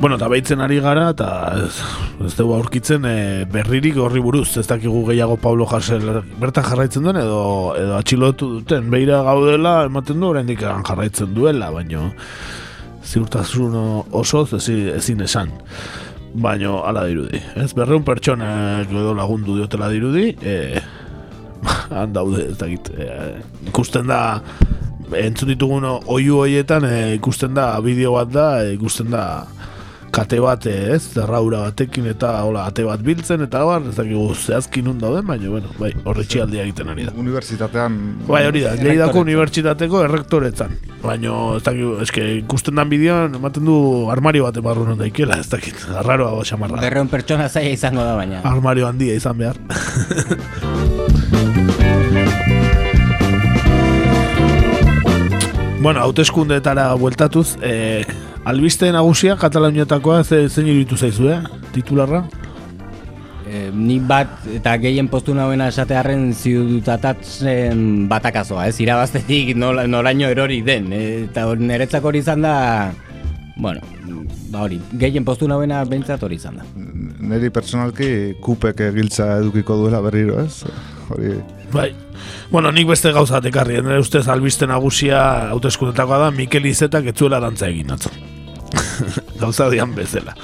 [0.03, 1.27] Bueno, eta behitzen ari gara, eta
[1.63, 1.77] ez,
[2.27, 6.03] ez dugu aurkitzen e, berririk horri buruz, ez dakigu gehiago Pablo Jasel
[6.41, 7.37] bertan jarraitzen duen, edo,
[7.79, 12.09] edo atxilotu duten, beira gaudela, ematen du, oraindik jarraitzen duela, baino
[12.99, 13.79] ziurtasun
[14.11, 15.55] oso ezin, ezin esan.
[16.35, 17.39] Baino, ala dirudi.
[17.63, 20.83] Ez berreun pertsonak edo lagundu diotela dirudi, e,
[21.95, 23.09] han daude, ez dakit, e,
[23.71, 24.21] ikusten da,
[25.15, 29.27] entzun ditugun oiu hoietan e, ikusten da bideo bat da, ikusten da
[30.13, 34.83] kate bat ez, zerraura batekin eta hola, ate bat biltzen eta bar, ez dakigu zehazki
[34.85, 37.13] nun dauden, baina bueno, bai, horre txialdia egiten ari da.
[37.17, 37.95] Unibertsitatean...
[38.27, 40.71] Bai, hori da, Lleidako unibertsitateko errektoretzan.
[41.01, 43.75] Baina, ez dakigu, eske ikusten dan bideoan, ematen du
[44.13, 46.77] armario bat emarru non daikela, ez dakit, arraroa bo xamarra.
[46.83, 48.37] Berreun pertsona zaila izango da baina.
[48.53, 49.57] Armario handia izan behar.
[55.81, 58.05] bueno, hauteskundeetara bueltatuz, eh,
[58.45, 61.39] albiste nagusia Kataluniatakoa ze zein iruditu zaizu, eh?
[61.73, 62.23] Titularra?
[63.47, 68.79] E, ni bat eta gehien postu nauena esatearren ziudutatatzen batakazoa, ez?
[68.83, 70.91] Irabaztetik nola, noraino erori den.
[70.93, 72.55] E, eta niretzako hori izan da,
[73.55, 73.83] bueno,
[74.51, 76.67] ba hori, gehien postu nauena behintzat hori izan da.
[77.23, 80.65] Neri personalki kupek egiltza edukiko duela berriro, ez?
[81.13, 81.37] Hori...
[81.73, 81.93] Bai.
[82.51, 85.23] Bueno, nik beste gauza bat ekarri, nire ustez albiste nagusia
[85.55, 88.11] hauteskundetakoa da Mikel Izetak etzuela dantza egin atzo.
[89.41, 90.35] gauza dian bezala.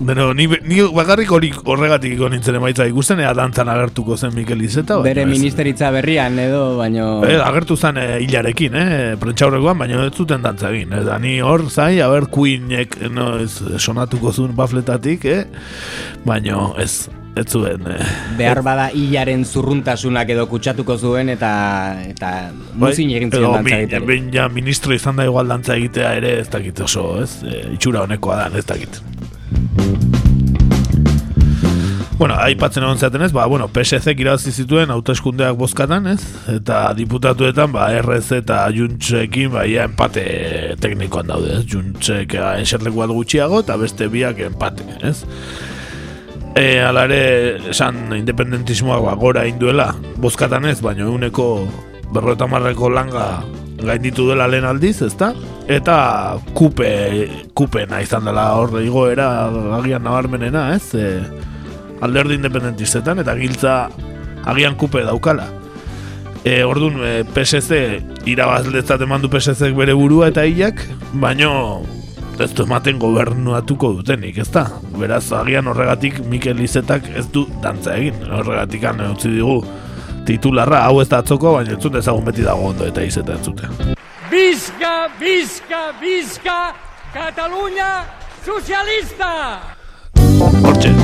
[0.00, 4.62] Beno, ni, ni bakarrik hori horregatik iko nintzen emaitza ikusten, ea dantzan agertuko zen Mikel
[4.64, 5.00] Izeta.
[5.04, 7.08] Bere ministeritza berrian edo, baino...
[7.28, 10.94] Eh, agertu zen e, hilarekin, eh, prentxaurrekoan, baina ez zuten dantza egin.
[11.02, 15.44] Eta ni hor zai, haber Queenek no, ez, sonatuko zuen bafletatik, eh?
[16.24, 17.86] baina ez, ez zuen.
[17.86, 18.06] Eh,
[18.38, 21.50] Behar bada hilaren zurruntasunak edo kutsatuko zuen eta
[22.08, 24.06] eta muzin egin Bai, zion dantza egiteko.
[24.06, 27.42] behin ja ministro izan da igual dantza egitea ere ez dakit oso, ez?
[27.44, 29.00] E, itxura honekoa da, ez dakit.
[32.20, 36.20] Bueno, aipatzen egon zaten ez, ba, bueno, PSC irabazi zituen hauteskundeak bozkatan, ez?
[36.52, 41.64] Eta diputatuetan, ba, RZ eta Juntzekin, ba, ia empate teknikoan daude, ez?
[41.64, 45.22] Juntzek eserleku bat gutxiago, eta beste biak empate, ez?
[46.58, 51.46] E, ala ere, esan independentismoa ba, gora induela, bozkatan ez, baina eguneko
[52.10, 53.44] berroeta marreko langa
[53.78, 55.30] gainditu dela lehen aldiz, ezta?
[55.70, 56.90] Eta kupe,
[57.54, 59.28] kupena izan dela hor igoera
[59.78, 60.90] agian nabarmenena, ez?
[60.98, 61.06] E,
[62.02, 63.76] alderdi independentistetan, eta giltza
[64.50, 65.46] agian kupe daukala.
[66.42, 70.82] E, orduan, e, PSC irabazletzat eman du PSC bere burua eta hilak,
[71.12, 71.84] baino
[72.40, 74.64] ez du ematen gobernuatuko dutenik, ez da?
[74.96, 79.60] Beraz, agian horregatik Mikel Izetak ez du dantza egin, horregatik utzi digu
[80.26, 83.68] titularra, hau ez da atzoko, baina ez zut ezagun beti dago ondo eta Izeta entzutea.
[84.30, 86.74] Visca, visca, visca,
[87.12, 88.06] Catalunya
[88.44, 89.60] socialista!
[90.62, 90.94] Hortxe,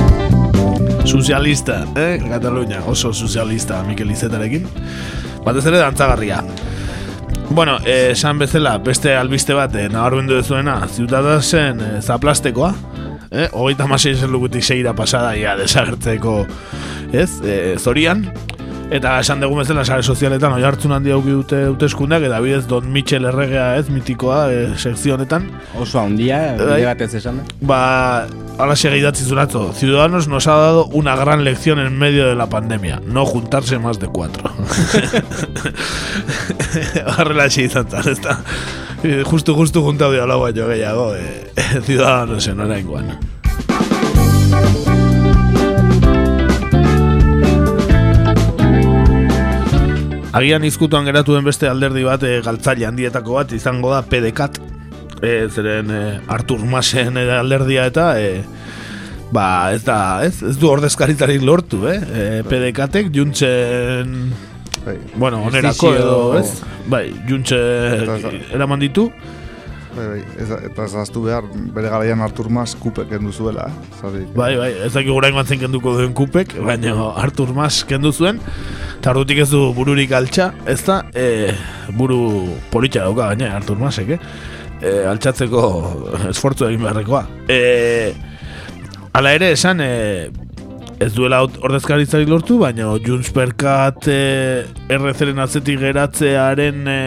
[1.05, 2.17] sozialista, eh?
[2.29, 4.65] Katalunia, oso sozialista Mikel Izetarekin.
[5.43, 6.41] Batez ere dantzagarria.
[7.49, 12.73] Bueno, eh, esan bezala, beste albiste bat, eh, nabarmendu dezuena, ziutadazen eh, zaplastekoa,
[13.31, 13.47] eh?
[13.51, 16.35] Hogeita masei zen lukutik seira pasada, ia, desagertzeko,
[17.13, 18.27] ez, eh, zorian,
[18.87, 22.85] Eta esan dugu bezala sare sozialetan oi hartzun handi auki dute uteskundak eta bidez Don
[22.91, 25.49] Michel erregea ez mitikoa e, sekzio honetan.
[25.75, 26.77] Oso handia, Bai.
[26.77, 27.41] bide batez esan.
[27.59, 27.79] Ba,
[28.57, 29.73] ala idatzi zuratzo.
[29.73, 33.01] Ciudadanos nos ha dado una gran lección en medio de la pandemia.
[33.05, 34.49] No juntarse más de cuatro.
[37.17, 38.39] Horrela izan zan, ez da.
[39.25, 41.13] Justu, justu juntau dio lau baino gehiago.
[41.57, 43.17] E, Ciudadanosen oraingoan.
[50.37, 54.59] Agian izkutuan geratu den beste alderdi bat e, galtzaile handietako bat izango da PDKat
[55.25, 58.43] e, zeren e, Artur Masen e, alderdia eta e,
[59.33, 59.97] ba ez da
[60.27, 61.97] ez, ez du ordezkaritarik lortu eh?
[61.97, 64.13] e, PDKatek juntzen
[65.15, 66.61] bueno, onerako edo ez?
[66.85, 67.57] bai, juntxe
[68.53, 69.09] eraman ditu
[69.97, 73.95] Bai, ez, eta ez aztu behar bere garaian Artur Mas kupek kendu zuela, eh?
[73.97, 78.37] Zarik, Bai, bai, ez dakik gurain zen kenduko duen kupek, baina Artur Mas kendu zuen,
[78.99, 81.49] eta ardutik ez du bururik altxa, ez da, e,
[81.97, 82.19] buru
[82.69, 84.19] politxa dauka gaina Artur Masek, eh?
[84.81, 85.63] E, altxatzeko
[86.29, 87.23] esfortzu egin beharrekoa.
[87.49, 88.13] E,
[89.17, 90.29] ala ere, esan, e,
[91.01, 94.21] ez duela ordezkaritzari lortu, baina Junsperkat e,
[94.93, 96.85] RZ-ren atzetik geratzearen...
[96.85, 97.01] E,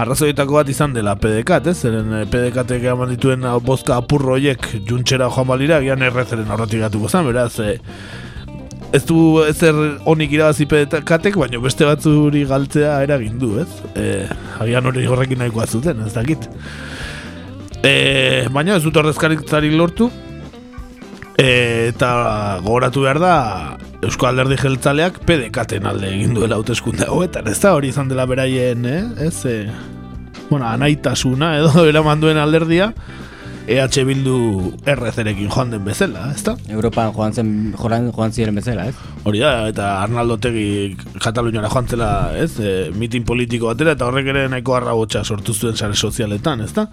[0.00, 1.76] arrazoietako bat izan dela PDK, ez?
[1.84, 7.10] Zeren eh, PDK eman dituen eh, bozka apurroiek juntxera joan balira, gian errezeren aurretik gatuko
[7.10, 7.76] zen, beraz, e,
[8.96, 9.76] ez du ezer
[10.10, 13.68] onik irabazi PDK, baina beste batzuri galtzea eragin du, ez?
[13.94, 14.08] E,
[14.62, 16.48] agian hori horrekin nahikoa zuten, ez dakit.
[17.84, 17.94] E,
[18.52, 20.10] baina ez dut ordezkaritzari lortu,
[21.40, 22.10] eta
[22.64, 23.36] gogoratu behar da
[24.00, 28.86] Eusko Alderdi Jeltzaleak pedekaten alde egin duela hauteskunde hauetan, ez da hori izan dela beraien,
[28.88, 29.02] eh?
[29.26, 29.66] ez, eh?
[30.48, 32.94] bueno, anaitasuna edo eraman duen alderdia,
[33.70, 34.36] EH Bildu
[34.88, 36.54] RZ-ekin joan den bezala, ez da?
[36.72, 38.96] Europan joan, zen, joan, joan ziren bezala, ez?
[39.28, 42.08] Hori da, eta Arnaldo Tegi Kataluniara joan zela,
[42.40, 42.54] ez?
[42.56, 46.88] E, mitin politiko batera, eta horrek ere nahiko arrabotsa sortu zuen sare sozialetan, ez da?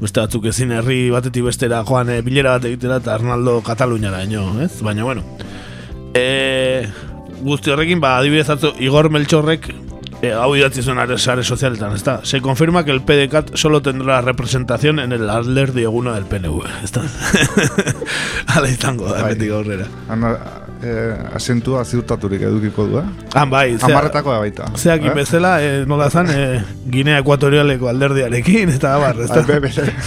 [0.00, 4.48] Beste batzuk ezin herri batetik bestera joan e, bilera bat egitera, eta Arnaldo Kataluniara ino,
[4.64, 4.72] ez?
[4.80, 5.22] Baina, bueno,
[6.16, 6.88] e,
[7.44, 9.68] guzti horrekin, ba, adibidez atzo, Igor Melchorrek
[10.22, 12.20] e, hau idatzi zuen sare sozialetan, ezta?
[12.24, 17.02] Se confirma que el PDCAT solo tendrá representación en el alderdi eguna del PNV, ezta?
[18.46, 19.48] Hala izango da, bai.
[19.48, 19.86] aurrera.
[20.08, 20.36] Ana,
[20.86, 23.04] eh, asentua ziurtaturik edukiko du, eh?
[23.34, 24.68] Han bai, zea, Amarretako da baita.
[24.78, 25.12] Zeak eh?
[25.16, 29.42] bezala, eh, nola zan, eh, Ginea Ekuatorialeko alderdiarekin, eta abar, ez da?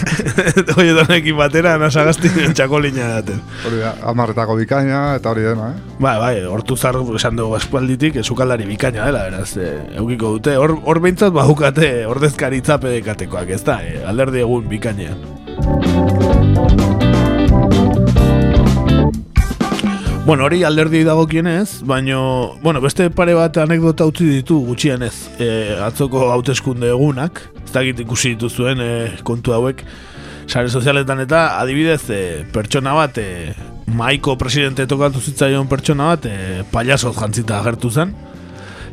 [0.76, 3.41] Hoi edonekin batera, nasagazti txakolina daten.
[3.68, 5.97] Hori da, amarretako bikaina, eta hori dena, eh?
[5.99, 10.56] Bai, bai, hortu zar esan dugu espalditik, esukaldari bikaina dela, beraz, eh, eukiko dute.
[10.57, 16.18] Hor, hor behintzat bahukate ordezkaritza pedekatekoak, ez da, eh, alderdi egun bikainean.
[20.30, 25.47] Bueno, hori alderdi dagokienez, baino, bueno, beste pare bat anekdota utzi ditu gutxienez e,
[25.81, 28.91] atzoko hauteskunde egunak, ez dakit ikusi dituzuen e,
[29.26, 29.81] kontu hauek,
[30.45, 32.19] sare sozialetan eta adibidez e,
[32.53, 33.56] pertsona bat, e,
[33.89, 36.61] maiko presidente tokatu zitzaion pertsona bat, e,
[37.18, 38.14] jantzita agertu zen,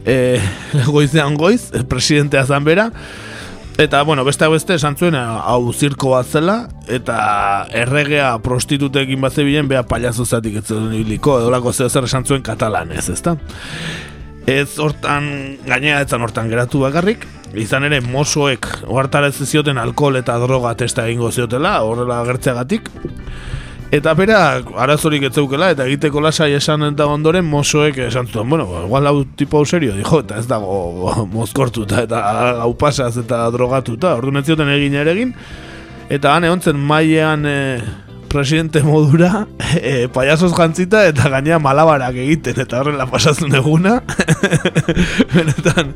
[0.06, 0.40] e,
[0.94, 2.88] goizean goiz, e, presidentea zan bera,
[3.78, 6.54] Eta, bueno, beste beste esan zuen, hau zirko bat zela,
[6.88, 7.16] eta
[7.76, 12.40] erregea prostitutekin bat zebilen, beha paliazo zatik ez zuen ibiliko, edolako zeo zer esan zuen
[12.42, 13.34] katalanez, ezta?
[14.48, 15.28] Ez hortan,
[15.66, 21.30] gainera etzan hortan geratu bakarrik, izan ere mosoek ez zioten alkohol eta droga testa egingo
[21.30, 22.88] ziotela, horrela gertzeagatik,
[23.96, 24.38] Eta bera,
[24.82, 29.22] arazorik ez zeukela, eta egiteko lasai esan eta ondoren mozoek esan zuen, bueno, igual hau
[29.38, 32.20] tipo serio, dijo, eta ez dago mozkortuta, eta
[32.64, 35.32] hau pasaz eta drogatuta, ordu netzioten egin ere egin,
[36.12, 37.56] eta han egon mailean e,
[38.28, 39.46] presidente modura,
[39.80, 44.02] e, payasos jantzita eta gainea malabarak egiten, eta horrela pasatzen eguna.
[45.34, 45.94] Benetan,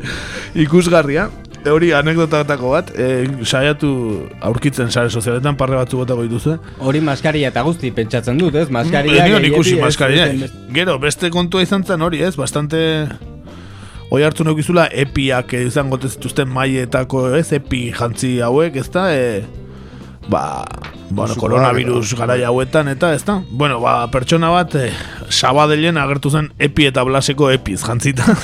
[0.54, 1.28] ikusgarria.
[1.68, 3.90] Hori anekdotatako bat, e, saiatu
[4.40, 6.54] aurkitzen sare sozialetan parre batzu botako dituzue.
[6.80, 8.70] Hori maskaria eta guzti pentsatzen dut, ez?
[8.72, 10.26] Maskaria gehiegi ikusi maskaria.
[10.32, 12.36] beste- Gero, beste kontua izan zen hori, ez?
[12.36, 12.80] Bastante...
[14.10, 17.52] Hoi hartu neukizula epiak izango zituzten maietako, ez?
[17.52, 19.04] Epi jantzi hauek, ez da?
[19.14, 19.44] E,
[20.30, 20.64] ba,
[21.10, 23.42] bueno, Oso koronavirus garai hauetan, eta ez da?
[23.50, 24.92] Bueno, ba, pertsona bat, e,
[25.28, 28.24] sabadelen agertu zen epi eta blaseko epiz jantzita.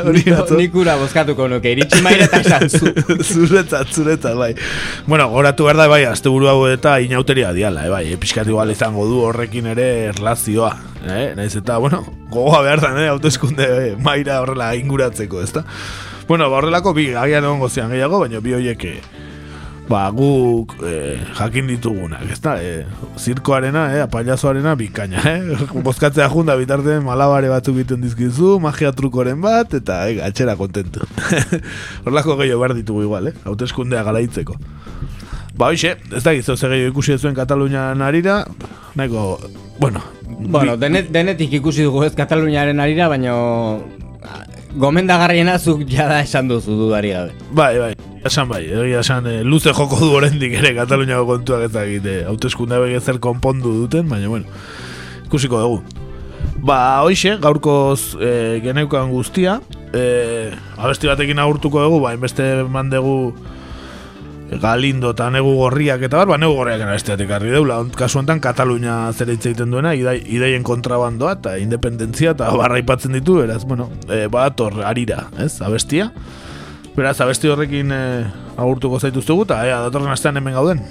[0.00, 0.24] Hori.
[0.56, 2.92] Nik ura bozkatuko nuke, iritsi maire eta esan zu.
[3.30, 4.54] zuretzat, zuretzat, bai.
[5.06, 8.72] Bueno, goratu behar da, bai, azte buru hau eta inauteria diala, eh, bai, episkat igual
[8.72, 10.72] izango du horrekin ere erlazioa,
[11.04, 15.64] eh, naiz eta, bueno, gogoa behar da, eh, autoeskunde eh, maira horrela inguratzeko, ezta?
[16.30, 19.00] Bueno, ba, horrelako bi, agian egon gozian gehiago, baina bi horiek, eh,
[19.88, 22.52] ba, guk eh, jakin ditugunak, ezta?
[22.62, 22.84] Eh,
[23.18, 25.64] zirkoarena, eh, pailazoarena bikaina, eh?
[25.88, 31.02] Bozkatzea junda bitarte malabare batzuk egiten dizkizu, magia trukoren bat, eta eh, atxera kontentu.
[32.04, 33.34] Horlako gehiago behar ditugu igual, eh?
[33.50, 34.54] Hauteskundea galaitzeko.
[35.58, 38.44] Ba, hoxe, ez da gizu, gehiago ikusi zuen Katalunian arira,
[38.94, 39.32] nahiko,
[39.82, 43.34] bueno, Bueno, denet, denetik ikusi dugu ez Kataluniaren arira, baina
[44.76, 47.32] gomendagarriena zuk jada esan duzu dudari gabe.
[47.50, 47.94] Bai, bai,
[48.24, 52.20] esan bai, egia esan eh, luze joko du oraindik ere Kataluniako kontuak ez dakit, eh,
[52.28, 54.46] hauteskunde ezer konpondu duten, baina bueno,
[55.26, 55.82] ikusiko dugu.
[56.60, 59.60] Ba, hoxe, gaurkoz e, geneukan guztia,
[59.96, 63.32] e, abesti batekin agurtuko dugu, ba, inbeste mandegu
[64.58, 67.84] Galindo eta gorriak eta bar, ba, negu gorriak abestiatik harri deula.
[67.94, 73.12] Kasu honetan, Katalunia zer hitz egiten duena, idai, ideien kontrabandoa eta independentzia eta barra aipatzen
[73.12, 76.10] ditu, beraz, bueno, e, badator arira, ez, abestia.
[76.96, 78.02] Beraz, abesti horrekin e,
[78.56, 80.82] agurtuko zaituztugu eta ea, datorren astean hemen gauden.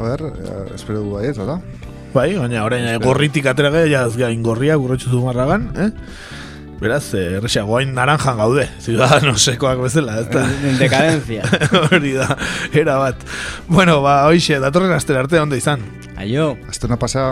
[0.00, 1.38] A ber, eh, espero du baiet?
[2.12, 5.90] Bai, baina orain gorritik atera gara, jaz gain gorriak urretxu zu eh?
[6.80, 10.42] Beraz, eh, errexea, guain naranjan gaude, ziudadanosekoak bezala, ez da?
[10.68, 11.46] En decadencia.
[11.90, 12.36] Hori da,
[12.72, 13.22] era bat.
[13.68, 15.80] Bueno, ba, hoxe, datorren astera arte ondo izan.
[16.20, 16.52] Aio.
[16.68, 17.30] Astena pasa.